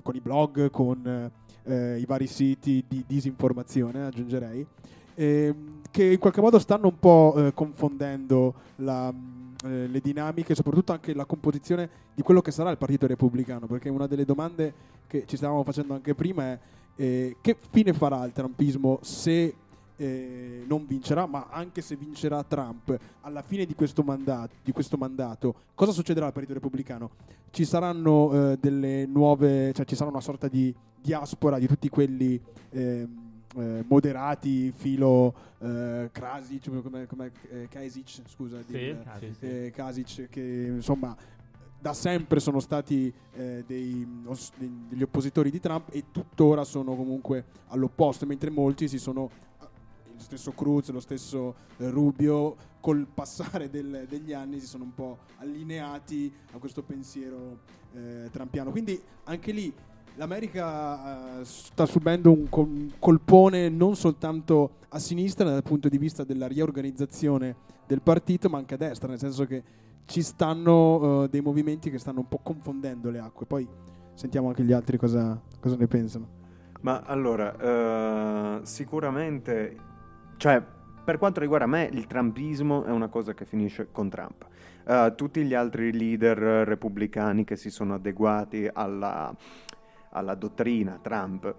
con 0.01 0.16
i 0.16 0.22
blog, 0.22 0.70
con 0.70 1.32
eh, 1.64 1.99
i 1.99 2.05
vari 2.05 2.28
siti 2.28 2.84
di 2.88 3.03
disinformazione, 3.07 4.05
aggiungerei, 4.05 4.66
ehm, 5.16 5.82
che 5.91 6.03
in 6.03 6.20
qualche 6.20 6.41
modo 6.41 6.60
stanno 6.60 6.88
un 6.88 6.99
po' 6.99 7.34
eh, 7.38 7.53
confondendo 7.53 8.53
la, 8.78 9.12
mh, 9.12 9.55
eh, 9.66 9.88
le 9.88 9.99
dinamiche, 9.99 10.55
soprattutto 10.55 10.91
anche 10.91 11.14
la 11.14 11.26
composizione 11.26 11.89
di 12.14 12.22
quello 12.22 12.41
che 12.41 12.51
sarà 12.51 12.70
il 12.72 12.78
Partito 12.78 13.07
Repubblicano, 13.07 13.68
perché 13.68 13.89
una 13.89 14.07
delle 14.07 14.26
domande 14.26 14.74
che 15.07 15.24
ci 15.26 15.38
stavamo 15.38 15.64
facendo 15.64 15.93
anche 15.93 16.16
prima 16.16 16.43
è 16.43 16.60
eh, 16.95 17.38
che 17.39 17.57
fine 17.72 17.93
farà 17.93 18.26
il 18.26 18.34
trumpismo 18.34 18.99
se 19.01 19.53
eh, 20.00 20.64
non 20.66 20.86
vincerà, 20.88 21.26
ma 21.26 21.47
anche 21.50 21.82
se 21.82 21.95
vincerà 21.97 22.41
Trump 22.43 22.97
alla 23.22 23.41
fine 23.41 23.66
di 23.66 23.76
questo, 23.76 24.02
mandato, 24.02 24.56
di 24.64 24.72
questo 24.72 24.95
mandato, 24.95 25.54
cosa 25.76 25.91
succederà 25.91 26.28
al 26.28 26.32
Partito 26.32 26.54
Repubblicano? 26.54 27.10
Ci 27.52 27.66
saranno 27.66 28.52
eh, 28.52 28.58
delle 28.60 29.06
nuove, 29.06 29.74
cioè 29.74 29.86
ci 29.86 29.95
sarà 29.95 30.10
una 30.10 30.22
sorta 30.22 30.47
di 30.47 30.74
diaspora 31.02 31.60
di 31.60 31.68
tutti 31.68 31.89
quelli 31.89 32.39
ehm, 32.70 33.28
eh, 33.58 33.84
moderati, 33.88 34.72
filo 34.72 35.34
eh, 35.60 36.10
Krasic, 36.14 36.82
come, 36.82 37.06
come 37.06 37.32
eh, 37.50 37.68
Kasic, 37.70 38.22
scusa, 38.28 38.60
Sì, 38.66 38.72
di- 38.72 38.97
Kasic, 39.04 39.72
Kasic, 39.72 40.30
che 40.30 40.41
insomma 40.76 41.16
da 41.82 41.93
sempre 41.93 42.39
sono 42.39 42.60
stati 42.60 43.12
eh, 43.36 43.64
dei- 43.66 44.06
os- 44.26 44.52
degli 44.58 45.02
oppositori 45.02 45.50
di 45.50 45.60
Trump 45.60 45.88
e 45.91 46.06
tuttora 46.12 46.64
sono 46.64 46.95
comunque 46.95 47.45
all'opposto, 47.68 48.26
mentre 48.26 48.50
molti 48.50 48.88
si 48.88 48.97
sono 49.00 49.30
lo 50.20 50.26
stesso 50.26 50.51
Cruz, 50.51 50.89
lo 50.91 50.99
stesso 50.99 51.55
eh, 51.78 51.89
Rubio, 51.89 52.55
col 52.82 53.07
passare 53.11 53.70
del- 53.70 54.05
degli 54.07 54.34
anni 54.34 54.59
si 54.59 54.67
sono 54.67 54.84
un 54.84 54.93
po' 54.93 55.20
allineati 55.38 56.32
a 56.53 56.57
questo 56.57 56.84
pensiero 56.84 57.59
eh, 57.93 58.28
trampiano. 58.30 58.70
Quindi 58.72 59.01
anche 59.24 59.51
lì 59.53 59.74
l'America 60.15 61.39
eh, 61.39 61.45
sta 61.45 61.86
subendo 61.86 62.32
un, 62.32 62.49
col- 62.49 62.67
un 62.67 62.91
colpone 62.99 63.70
non 63.70 63.95
soltanto 63.95 64.72
a 64.89 64.99
sinistra 64.99 65.49
dal 65.49 65.63
punto 65.63 65.88
di 65.88 65.97
vista 65.97 66.24
della 66.26 66.47
riorganizzazione 66.47 67.55
del 67.88 68.01
partito, 68.01 68.49
ma 68.49 68.57
anche 68.57 68.74
a 68.74 68.78
destra, 68.78 69.07
nel 69.07 69.20
senso 69.20 69.45
che 69.45 69.63
ci 70.05 70.22
stanno 70.22 71.24
eh, 71.24 71.30
dei 71.30 71.41
movimenti 71.41 71.89
che 71.89 71.97
stanno 71.97 72.20
un 72.20 72.28
po' 72.28 72.39
confondendo 72.43 73.09
le 73.09 73.20
acque. 73.20 73.45
Poi 73.45 73.67
sentiamo 74.15 74.49
anche 74.49 74.63
gli 74.63 74.74
altri 74.74 74.97
cosa, 74.97 75.41
cosa 75.61 75.78
ne 75.78 75.88
pensano. 75.88 76.38
Ma 76.82 77.01
allora, 77.01 78.59
eh, 78.61 78.65
sicuramente, 78.65 79.76
cioè, 80.39 80.63
per 81.03 81.17
quanto 81.17 81.41
riguarda 81.41 81.65
me, 81.65 81.89
il 81.91 82.07
trumpismo 82.07 82.85
è 82.85 82.91
una 82.91 83.09
cosa 83.09 83.33
che 83.33 83.43
finisce 83.43 83.89
con 83.91 84.09
Trump. 84.09 84.47
Eh, 84.87 85.13
tutti 85.17 85.43
gli 85.43 85.53
altri 85.53 85.91
leader 85.91 86.37
repubblicani 86.65 87.43
che 87.43 87.57
si 87.57 87.69
sono 87.69 87.95
adeguati 87.95 88.69
alla, 88.71 89.35
alla 90.11 90.35
dottrina 90.35 90.97
Trump 91.01 91.53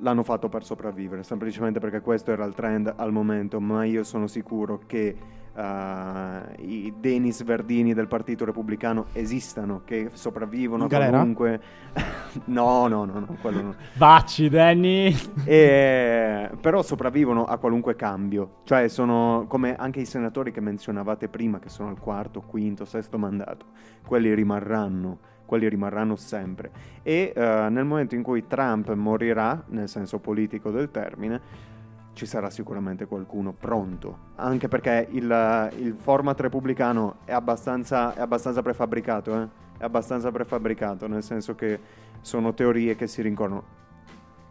l'hanno 0.00 0.22
fatto 0.22 0.50
per 0.50 0.64
sopravvivere, 0.64 1.22
semplicemente 1.22 1.80
perché 1.80 2.02
questo 2.02 2.30
era 2.30 2.44
il 2.44 2.54
trend 2.54 2.92
al 2.94 3.10
momento, 3.10 3.58
ma 3.58 3.84
io 3.84 4.04
sono 4.04 4.26
sicuro 4.26 4.82
che 4.86 5.16
eh, 5.54 6.62
i 6.62 6.92
Denis 6.98 7.42
Verdini 7.42 7.94
del 7.94 8.06
Partito 8.06 8.44
Repubblicano 8.44 9.06
esistano, 9.12 9.82
che 9.84 10.10
sopravvivono 10.12 10.86
qualunque... 10.86 11.60
no, 12.46 12.86
no, 12.86 13.04
no, 13.04 13.18
no, 13.18 13.36
quello 13.40 13.62
no. 13.62 13.74
Vacci, 13.94 14.48
Danny. 14.48 15.14
E- 15.44 16.50
però 16.60 16.82
sopravvivono 16.82 17.44
a 17.44 17.56
qualunque 17.58 17.96
cambio, 17.96 18.60
cioè 18.64 18.88
sono 18.88 19.46
come 19.48 19.76
anche 19.76 20.00
i 20.00 20.04
senatori 20.06 20.52
che 20.52 20.60
menzionavate 20.60 21.28
prima, 21.28 21.58
che 21.58 21.68
sono 21.68 21.88
al 21.88 21.98
quarto, 21.98 22.40
quinto, 22.40 22.84
sesto 22.84 23.18
mandato, 23.18 23.66
quelli 24.06 24.32
rimarranno, 24.34 25.18
quelli 25.46 25.68
rimarranno 25.68 26.16
sempre. 26.16 26.70
E 27.02 27.32
eh, 27.34 27.68
nel 27.70 27.84
momento 27.84 28.14
in 28.14 28.22
cui 28.22 28.46
Trump 28.46 28.92
morirà, 28.94 29.64
nel 29.68 29.88
senso 29.88 30.18
politico 30.18 30.70
del 30.70 30.90
termine, 30.90 31.68
ci 32.12 32.26
sarà 32.26 32.50
sicuramente 32.50 33.06
qualcuno 33.06 33.52
pronto, 33.52 34.18
anche 34.36 34.68
perché 34.68 35.08
il, 35.10 35.70
il 35.78 35.94
format 35.94 36.38
repubblicano 36.40 37.18
è 37.24 37.32
abbastanza, 37.32 38.14
è 38.14 38.20
abbastanza 38.20 38.62
prefabbricato, 38.62 39.40
eh? 39.40 39.48
è 39.78 39.84
abbastanza 39.84 40.30
prefabbricato, 40.30 41.06
nel 41.06 41.22
senso 41.22 41.54
che 41.54 41.78
sono 42.20 42.52
teorie 42.52 42.96
che 42.96 43.06
si 43.06 43.22
rincorrono 43.22 43.78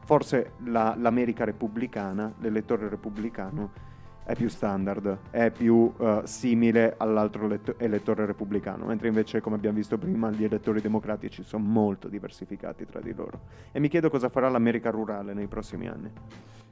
forse 0.10 0.54
la- 0.64 0.96
l'America 0.98 1.44
repubblicana, 1.44 2.34
l'elettore 2.40 2.90
repubblicano, 2.90 3.88
è 4.24 4.34
più 4.34 4.50
standard, 4.50 5.18
è 5.30 5.52
più 5.52 5.94
eh, 6.00 6.22
simile 6.24 6.96
all'altro 6.98 7.46
letto- 7.46 7.78
elettore 7.78 8.26
repubblicano, 8.26 8.86
mentre 8.86 9.08
invece, 9.08 9.40
come 9.40 9.56
abbiamo 9.58 9.78
visto 9.78 10.00
prima, 10.00 10.32
gli 10.32 10.44
elettori 10.44 10.82
democratici 10.82 11.44
sono 11.44 11.64
molto 11.64 12.08
diversificati 12.08 12.86
tra 12.86 13.00
di 13.00 13.14
loro. 13.14 13.40
E 13.72 13.80
mi 13.80 13.88
chiedo 13.88 14.10
cosa 14.10 14.30
farà 14.30 14.50
l'America 14.50 14.90
rurale 14.90 15.34
nei 15.36 15.46
prossimi 15.46 15.88
anni. 15.88 16.12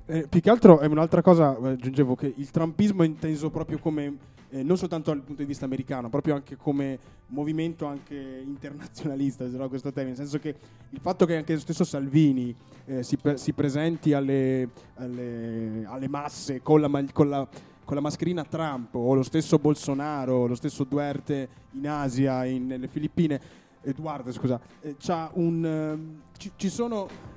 Eh, 0.09 0.25
più 0.29 0.39
che 0.39 0.49
altro 0.49 0.79
è 0.79 0.85
un'altra 0.85 1.21
cosa, 1.21 1.57
eh, 1.57 1.67
aggiungevo 1.71 2.15
che 2.15 2.33
il 2.33 2.49
trumpismo 2.49 3.03
è 3.03 3.05
inteso 3.05 3.49
proprio 3.49 3.77
come, 3.77 4.15
eh, 4.51 4.63
non 4.63 4.77
soltanto 4.77 5.11
dal 5.11 5.19
punto 5.21 5.41
di 5.41 5.47
vista 5.49 5.65
americano, 5.65 6.07
proprio 6.07 6.33
anche 6.33 6.55
come 6.55 6.97
movimento 7.27 7.85
anche 7.85 8.15
internazionalista, 8.15 9.43
userò 9.43 9.67
questo 9.67 9.91
termine, 9.91 10.15
nel 10.15 10.25
senso 10.25 10.39
che 10.41 10.55
il 10.91 10.99
fatto 11.01 11.25
che 11.25 11.35
anche 11.35 11.51
lo 11.51 11.59
stesso 11.59 11.83
Salvini 11.83 12.55
eh, 12.85 13.03
si, 13.03 13.17
pre- 13.17 13.35
si 13.35 13.51
presenti 13.51 14.13
alle, 14.13 14.69
alle- 14.93 15.83
alle 15.85 16.07
masse 16.07 16.61
con 16.61 16.79
la, 16.79 16.89
con, 17.11 17.27
la, 17.27 17.45
con 17.83 17.95
la 17.95 18.01
mascherina 18.01 18.45
Trump, 18.45 18.95
o 18.95 19.13
lo 19.13 19.23
stesso 19.23 19.59
Bolsonaro, 19.59 20.47
lo 20.47 20.55
stesso 20.55 20.85
Duerte 20.85 21.49
in 21.71 21.85
Asia, 21.85 22.45
in- 22.45 22.65
nelle 22.65 22.87
Filippine, 22.87 23.41
Edoardo, 23.81 24.31
scusa, 24.31 24.57
eh, 24.79 24.95
un, 25.33 25.65
ehm, 25.65 26.21
ci- 26.37 26.51
ci 26.55 26.69
sono 26.69 27.35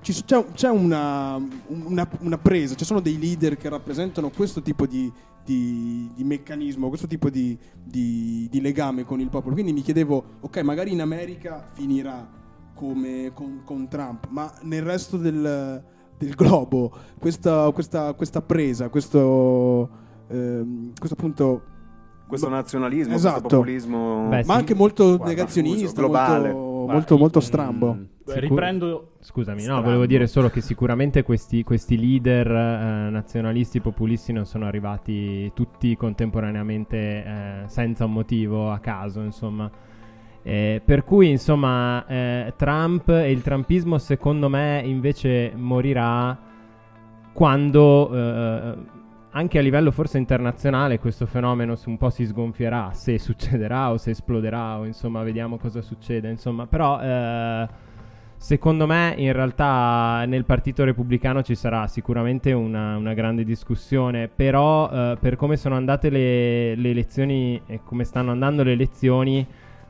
c'è, 0.00 0.44
c'è 0.54 0.68
una, 0.68 1.36
una- 1.68 2.08
una 2.20 2.38
presa, 2.38 2.74
ci 2.74 2.84
sono 2.84 3.00
dei 3.00 3.18
leader 3.18 3.56
che 3.56 3.68
rappresentano 3.68 4.30
questo 4.30 4.62
tipo 4.62 4.86
di, 4.86 5.10
di- 5.44 6.10
di 6.14 6.24
meccanismo, 6.24 6.88
questo 6.88 7.06
tipo 7.06 7.28
di, 7.30 7.56
di- 7.82 8.48
di 8.50 8.60
legame 8.60 9.04
con 9.04 9.20
il 9.20 9.28
popolo. 9.28 9.54
Quindi 9.54 9.72
mi 9.72 9.82
chiedevo, 9.82 10.24
ok, 10.40 10.58
magari 10.62 10.92
in 10.92 11.00
America 11.00 11.68
finirà 11.72 12.28
come 12.74 13.32
con, 13.34 13.60
con 13.64 13.88
Trump, 13.88 14.28
ma 14.30 14.50
nel 14.62 14.82
resto 14.82 15.16
del, 15.18 15.82
del 16.16 16.34
globo 16.34 16.90
questa, 17.18 17.70
questa- 17.72 18.14
questa 18.14 18.40
presa, 18.40 18.88
questo, 18.88 19.88
ehm, 20.28 20.92
questo 20.98 21.14
appunto... 21.14 21.62
Questo 22.26 22.48
nazionalismo, 22.48 23.12
Esatto. 23.14 23.40
questo 23.40 23.56
populismo... 23.58 24.28
Beh, 24.28 24.44
ma 24.44 24.54
sì. 24.54 24.58
anche 24.60 24.74
molto 24.74 25.04
Guarda, 25.16 25.24
negazionista, 25.26 26.00
globale. 26.00 26.52
molto, 26.52 26.92
molto, 26.92 27.18
molto 27.18 27.38
Mm, 27.40 27.42
strambo. 27.42 27.98
Beh, 28.24 28.40
riprendo. 28.40 29.12
Scusami, 29.20 29.58
no, 29.58 29.62
Strambo. 29.62 29.84
volevo 29.84 30.06
dire 30.06 30.26
solo 30.26 30.50
che 30.50 30.60
sicuramente 30.60 31.22
questi, 31.22 31.62
questi 31.62 31.98
leader 31.98 32.46
eh, 32.46 33.10
nazionalisti 33.10 33.80
populisti 33.80 34.32
non 34.32 34.44
sono 34.46 34.66
arrivati 34.66 35.50
tutti 35.54 35.96
contemporaneamente 35.96 36.96
eh, 36.96 37.62
senza 37.66 38.04
un 38.04 38.12
motivo, 38.12 38.70
a 38.70 38.78
caso, 38.78 39.20
insomma. 39.20 39.70
Eh, 40.42 40.80
per 40.84 41.04
cui, 41.04 41.28
insomma, 41.28 42.06
eh, 42.06 42.54
Trump 42.56 43.08
e 43.08 43.30
il 43.30 43.42
trumpismo, 43.42 43.98
secondo 43.98 44.48
me, 44.48 44.82
invece 44.84 45.52
morirà 45.54 46.38
quando, 47.32 48.14
eh, 48.14 48.74
anche 49.32 49.58
a 49.58 49.62
livello 49.62 49.90
forse 49.90 50.18
internazionale, 50.18 50.98
questo 50.98 51.26
fenomeno 51.26 51.76
un 51.86 51.96
po' 51.98 52.10
si 52.10 52.24
sgonfierà, 52.24 52.92
se 52.92 53.18
succederà 53.18 53.90
o 53.90 53.96
se 53.98 54.10
esploderà, 54.10 54.78
o 54.78 54.86
insomma, 54.86 55.22
vediamo 55.22 55.58
cosa 55.58 55.82
succede. 55.82 56.30
Insomma, 56.30 56.66
però, 56.66 57.00
eh, 57.00 57.68
Secondo 58.42 58.86
me, 58.86 59.14
in 59.18 59.34
realtà, 59.34 60.24
nel 60.26 60.46
Partito 60.46 60.82
Repubblicano 60.82 61.42
ci 61.42 61.54
sarà 61.54 61.86
sicuramente 61.86 62.52
una, 62.52 62.96
una 62.96 63.12
grande 63.12 63.44
discussione, 63.44 64.28
però 64.28 64.90
eh, 64.90 65.18
per 65.20 65.36
come 65.36 65.58
sono 65.58 65.74
andate 65.74 66.08
le, 66.08 66.74
le 66.74 66.88
elezioni 66.88 67.60
e 67.66 67.80
come 67.84 68.02
stanno 68.04 68.30
andando 68.30 68.62
le 68.62 68.72
elezioni, 68.72 69.46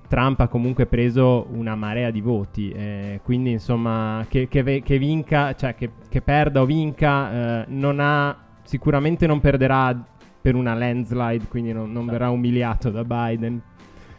Trump 0.09 0.41
ha 0.41 0.49
comunque 0.49 0.87
preso 0.87 1.47
una 1.53 1.77
marea 1.77 2.11
di 2.11 2.21
voti, 2.21 2.71
eh, 2.73 3.21
quindi 3.23 3.53
insomma 3.53 4.27
che, 4.29 4.49
che 4.49 4.83
che 4.85 4.99
vinca, 4.99 5.55
cioè 5.55 5.77
che, 5.77 5.93
che 6.09 6.21
perda 6.21 6.61
o 6.61 6.67
vinca, 6.67 7.63
eh, 7.63 7.65
non 7.69 7.99
ha, 8.01 8.37
sicuramente 8.65 9.29
non 9.29 9.39
perderà 9.39 9.97
per 10.41 10.57
una 10.57 10.75
landslide, 10.75 11.47
quindi 11.47 11.73
non, 11.73 11.93
non 11.93 12.05
verrà 12.05 12.31
umiliato 12.31 12.91
da 12.91 13.05
Biden. 13.05 13.63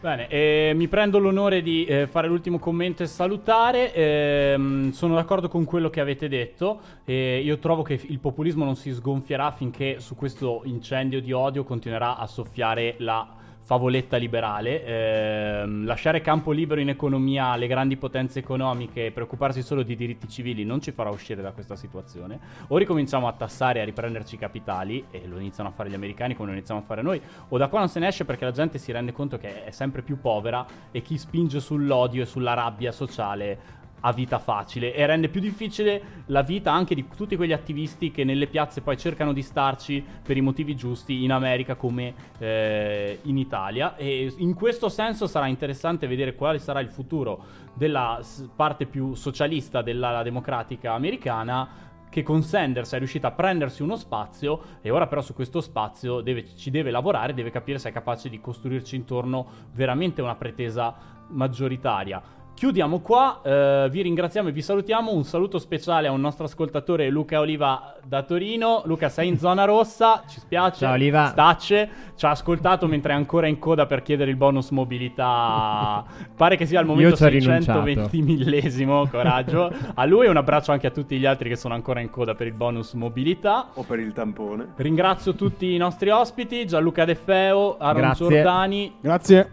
Bene, 0.01 0.27
eh, 0.29 0.71
mi 0.73 0.87
prendo 0.87 1.19
l'onore 1.19 1.61
di 1.61 1.85
eh, 1.85 2.07
fare 2.07 2.27
l'ultimo 2.27 2.57
commento 2.57 3.03
e 3.03 3.05
salutare. 3.05 3.93
Ehm, 3.93 4.89
sono 4.93 5.13
d'accordo 5.13 5.47
con 5.47 5.63
quello 5.63 5.91
che 5.91 5.99
avete 5.99 6.27
detto. 6.27 6.79
Eh, 7.05 7.39
io 7.43 7.59
trovo 7.59 7.83
che 7.83 8.01
il 8.07 8.17
populismo 8.17 8.65
non 8.65 8.75
si 8.75 8.91
sgonfierà 8.91 9.51
finché 9.51 9.99
su 9.99 10.15
questo 10.15 10.61
incendio 10.63 11.21
di 11.21 11.31
odio 11.31 11.63
continuerà 11.63 12.17
a 12.17 12.25
soffiare 12.25 12.95
la 12.97 13.35
favoletta 13.71 14.17
liberale. 14.17 14.83
Ehm, 14.83 15.85
lasciare 15.85 16.19
campo 16.19 16.51
libero 16.51 16.81
in 16.81 16.89
economia 16.89 17.51
alle 17.51 17.67
grandi 17.67 17.95
potenze 17.95 18.39
economiche 18.39 19.05
e 19.05 19.11
preoccuparsi 19.11 19.61
solo 19.61 19.81
di 19.81 19.95
diritti 19.95 20.27
civili 20.27 20.65
non 20.65 20.81
ci 20.81 20.91
farà 20.91 21.09
uscire 21.09 21.41
da 21.41 21.53
questa 21.53 21.77
situazione. 21.77 22.37
O 22.67 22.77
ricominciamo 22.77 23.29
a 23.29 23.31
tassare 23.31 23.79
e 23.79 23.83
a 23.83 23.85
riprenderci 23.85 24.35
i 24.35 24.37
capitali, 24.37 25.05
e 25.09 25.25
lo 25.25 25.39
iniziano 25.39 25.69
a 25.69 25.71
fare 25.71 25.89
gli 25.89 25.93
americani 25.93 26.35
come 26.35 26.49
lo 26.49 26.55
iniziamo 26.55 26.81
a 26.81 26.83
fare 26.83 27.01
noi, 27.01 27.21
o 27.47 27.57
da 27.57 27.69
qua 27.69 27.79
non 27.79 27.87
se 27.87 27.99
ne 27.99 28.07
esce 28.07 28.25
perché 28.25 28.43
la 28.43 28.51
gente 28.51 28.77
si 28.77 28.91
rende 28.91 29.13
conto 29.13 29.37
che 29.37 29.63
è 29.63 29.71
sempre 29.71 30.01
più 30.01 30.19
povera 30.19 30.65
e 30.91 31.01
chi 31.01 31.17
spinge 31.17 31.61
sull'odio 31.61 32.23
e 32.23 32.25
sulla 32.25 32.53
rabbia 32.53 32.91
sociale 32.91 33.79
ha 34.01 34.11
vita 34.13 34.39
facile 34.39 34.93
e 34.93 35.05
rende 35.05 35.29
più 35.29 35.41
difficile 35.41 36.23
la 36.27 36.41
vita 36.41 36.71
anche 36.71 36.95
di 36.95 37.07
tutti 37.15 37.35
quegli 37.35 37.53
attivisti 37.53 38.11
che 38.11 38.23
nelle 38.23 38.47
piazze 38.47 38.81
poi 38.81 38.97
cercano 38.97 39.33
di 39.33 39.41
starci 39.41 40.03
per 40.23 40.37
i 40.37 40.41
motivi 40.41 40.75
giusti 40.75 41.23
in 41.23 41.31
America 41.31 41.75
come 41.75 42.13
eh, 42.37 43.19
in 43.23 43.37
Italia 43.37 43.95
e 43.95 44.33
in 44.37 44.53
questo 44.53 44.89
senso 44.89 45.27
sarà 45.27 45.47
interessante 45.47 46.07
vedere 46.07 46.35
quale 46.35 46.59
sarà 46.59 46.79
il 46.79 46.89
futuro 46.89 47.43
della 47.73 48.19
parte 48.55 48.85
più 48.85 49.13
socialista 49.13 49.81
della 49.81 50.23
democratica 50.23 50.93
americana 50.93 51.89
che 52.11 52.23
con 52.23 52.43
Sanders 52.43 52.91
è 52.91 52.97
riuscita 52.97 53.29
a 53.29 53.31
prendersi 53.31 53.81
uno 53.81 53.95
spazio 53.95 54.61
e 54.81 54.89
ora 54.91 55.07
però 55.07 55.21
su 55.21 55.33
questo 55.33 55.61
spazio 55.61 56.19
deve- 56.19 56.45
ci 56.57 56.69
deve 56.69 56.91
lavorare, 56.91 57.33
deve 57.33 57.51
capire 57.51 57.79
se 57.79 57.87
è 57.87 57.93
capace 57.93 58.27
di 58.27 58.41
costruirci 58.41 58.97
intorno 58.97 59.47
veramente 59.71 60.21
una 60.21 60.35
pretesa 60.35 60.93
maggioritaria. 61.29 62.21
Chiudiamo 62.53 62.99
qua, 62.99 63.41
eh, 63.43 63.87
vi 63.89 64.03
ringraziamo 64.03 64.49
e 64.49 64.51
vi 64.51 64.61
salutiamo. 64.61 65.11
Un 65.11 65.23
saluto 65.23 65.57
speciale 65.57 66.07
a 66.07 66.11
un 66.11 66.21
nostro 66.21 66.45
ascoltatore 66.45 67.09
Luca 67.09 67.39
Oliva 67.39 67.95
da 68.03 68.21
Torino. 68.21 68.83
Luca, 68.85 69.09
sei 69.09 69.29
in 69.29 69.39
zona 69.39 69.65
rossa, 69.65 70.21
ci 70.27 70.39
spiace. 70.39 70.85
Ciao, 70.85 70.93
Oliva. 70.93 71.25
Stacce, 71.25 71.89
ci 72.15 72.23
ha 72.25 72.29
ascoltato 72.29 72.85
mentre 72.85 73.13
è 73.13 73.15
ancora 73.15 73.47
in 73.47 73.57
coda 73.57 73.87
per 73.87 74.03
chiedere 74.03 74.29
il 74.29 74.37
bonus 74.37 74.69
mobilità. 74.69 76.05
Pare 76.35 76.55
che 76.55 76.67
sia 76.67 76.81
il 76.81 76.85
momento 76.85 77.09
Io 77.09 77.15
ci 77.15 77.23
ho 77.23 77.27
rinunciato. 77.29 77.83
620 77.83 78.21
millesimo, 78.21 79.07
coraggio. 79.07 79.73
A 79.95 80.05
lui 80.05 80.27
e 80.27 80.29
un 80.29 80.37
abbraccio 80.37 80.71
anche 80.71 80.85
a 80.85 80.91
tutti 80.91 81.17
gli 81.17 81.25
altri 81.25 81.49
che 81.49 81.55
sono 81.55 81.73
ancora 81.73 81.99
in 81.99 82.11
coda 82.11 82.35
per 82.35 82.45
il 82.45 82.53
bonus 82.53 82.93
mobilità. 82.93 83.69
O 83.73 83.81
per 83.81 83.97
il 83.97 84.13
tampone. 84.13 84.73
Ringrazio 84.75 85.33
tutti 85.33 85.73
i 85.73 85.77
nostri 85.77 86.11
ospiti, 86.11 86.67
Gianluca 86.67 87.05
De 87.05 87.15
Feo, 87.15 87.77
Aaron 87.79 88.01
Grazie. 88.01 88.27
Giordani, 88.27 88.95
Grazie. 89.01 89.51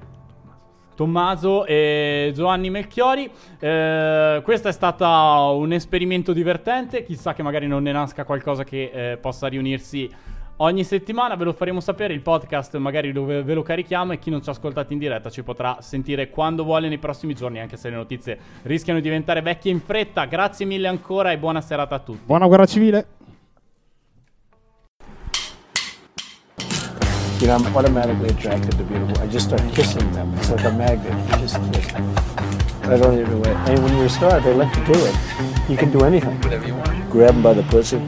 Tommaso 0.98 1.64
e 1.64 2.32
Giovanni 2.34 2.70
Melchiori. 2.70 3.30
Eh, 3.60 4.40
questo 4.42 4.66
è 4.66 4.72
stato 4.72 5.06
un 5.56 5.72
esperimento 5.72 6.32
divertente. 6.32 7.04
Chissà 7.04 7.34
che 7.34 7.44
magari 7.44 7.68
non 7.68 7.84
ne 7.84 7.92
nasca 7.92 8.24
qualcosa 8.24 8.64
che 8.64 8.90
eh, 8.92 9.16
possa 9.16 9.46
riunirsi 9.46 10.10
ogni 10.56 10.82
settimana. 10.82 11.36
Ve 11.36 11.44
lo 11.44 11.52
faremo 11.52 11.78
sapere. 11.78 12.14
Il 12.14 12.20
podcast 12.20 12.76
magari 12.78 13.12
dove 13.12 13.44
ve 13.44 13.54
lo 13.54 13.62
carichiamo 13.62 14.10
e 14.10 14.18
chi 14.18 14.30
non 14.30 14.42
ci 14.42 14.48
ha 14.48 14.52
ascoltato 14.52 14.92
in 14.92 14.98
diretta 14.98 15.30
ci 15.30 15.44
potrà 15.44 15.76
sentire 15.78 16.30
quando 16.30 16.64
vuole 16.64 16.88
nei 16.88 16.98
prossimi 16.98 17.32
giorni, 17.32 17.60
anche 17.60 17.76
se 17.76 17.90
le 17.90 17.94
notizie 17.94 18.36
rischiano 18.62 18.98
di 18.98 19.04
diventare 19.04 19.40
vecchie 19.40 19.70
in 19.70 19.78
fretta. 19.78 20.24
Grazie 20.24 20.66
mille 20.66 20.88
ancora 20.88 21.30
e 21.30 21.38
buona 21.38 21.60
serata 21.60 21.94
a 21.94 22.00
tutti. 22.00 22.22
Buona 22.24 22.48
guerra 22.48 22.66
civile. 22.66 23.17
You 27.40 27.46
know, 27.46 27.54
I'm 27.54 27.76
automatically 27.76 28.30
attracted 28.30 28.72
to 28.72 28.82
beautiful. 28.82 29.22
I 29.22 29.28
just 29.28 29.46
start 29.46 29.62
kissing 29.72 30.10
them. 30.10 30.34
It's 30.38 30.50
like 30.50 30.64
a 30.64 30.72
magnet. 30.72 31.14
You 31.30 31.36
just 31.46 31.54
kiss. 31.72 31.94
I 32.82 32.96
don't 32.96 33.16
even 33.16 33.40
wait. 33.40 33.54
And 33.54 33.80
when 33.84 33.94
you're 33.94 34.06
a 34.06 34.10
star, 34.10 34.40
they 34.40 34.52
let 34.52 34.76
you 34.76 34.84
do 34.92 34.98
it. 35.04 35.14
You 35.70 35.76
can 35.76 35.92
do 35.92 36.00
anything. 36.04 36.36
Whatever 36.40 36.66
you 36.66 36.74
want. 36.74 37.10
Grab 37.10 37.34
them 37.34 37.42
by 37.44 37.54
the 37.54 37.62
pussy. 37.62 37.98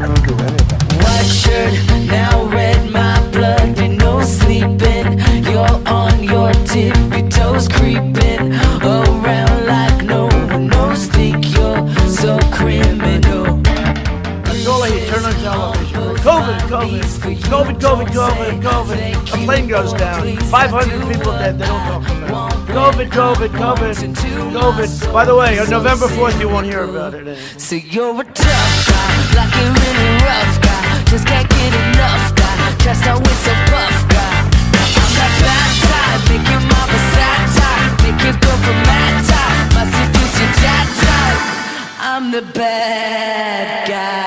I 0.00 0.06
don't 0.06 0.24
do 0.24 0.34
anything. 0.38 0.98
White 1.02 1.26
shirt, 1.26 2.06
now 2.06 2.46
red, 2.46 2.90
my 2.92 3.18
blood, 3.32 3.76
and 3.76 3.98
no 3.98 4.22
sleeping. 4.22 5.18
You're 5.42 5.88
on 5.88 6.22
your 6.22 6.52
tippy 6.70 7.28
toes, 7.28 7.66
creeping 7.66 8.54
around 8.82 9.33
COVID, 16.74 17.38
COVID, 17.46 17.78
COVID, 17.78 18.08
COVID, 18.08 18.60
COVID. 18.60 18.98
A 19.32 19.44
plane 19.46 19.68
goes 19.68 19.92
down. 19.92 20.36
500 20.36 21.06
people 21.06 21.30
dead. 21.30 21.56
They 21.56 21.66
don't 21.66 21.80
talk 21.86 22.02
about 22.02 22.52
it. 22.52 22.74
COVID, 22.74 23.08
COVID, 23.10 23.48
COVID, 23.50 23.94
COVID. 24.50 25.12
By 25.12 25.24
the 25.24 25.36
way, 25.36 25.58
on 25.60 25.70
November 25.70 26.06
4th, 26.06 26.40
you 26.40 26.48
won't 26.48 26.66
hear 26.66 26.82
about 26.82 27.14
it. 27.14 27.28
Eh? 27.28 27.36
So 27.58 27.76
you're 27.76 28.20
a 28.20 28.24
tough 28.24 28.88
guy, 28.90 29.38
like 29.38 29.54
you're 29.54 29.70
really 29.70 30.10
rough 30.26 30.56
guy. 30.66 31.04
Just 31.10 31.26
can't 31.28 31.48
get 31.48 31.74
enough 31.74 32.34
guy. 32.34 32.44
Out 33.06 33.20
with 33.20 33.44
buff 33.70 33.98
guy. 34.10 34.44
I'm 34.98 35.12
that 35.18 35.32
bad 35.42 35.70
type, 35.86 36.22
make 36.30 36.46
your 36.50 36.62
sad 37.14 37.42
type, 37.58 37.92
make 38.02 38.20
your 38.22 38.36
girlfriend 38.42 38.82
mad 38.86 39.14
type, 39.30 39.66
my 39.74 39.84
seduce 39.94 40.36
your 40.40 40.52
dad 40.62 40.86
type. 41.02 41.40
I'm 41.98 42.30
the 42.30 42.42
bad 42.52 43.88
guy. 43.88 44.24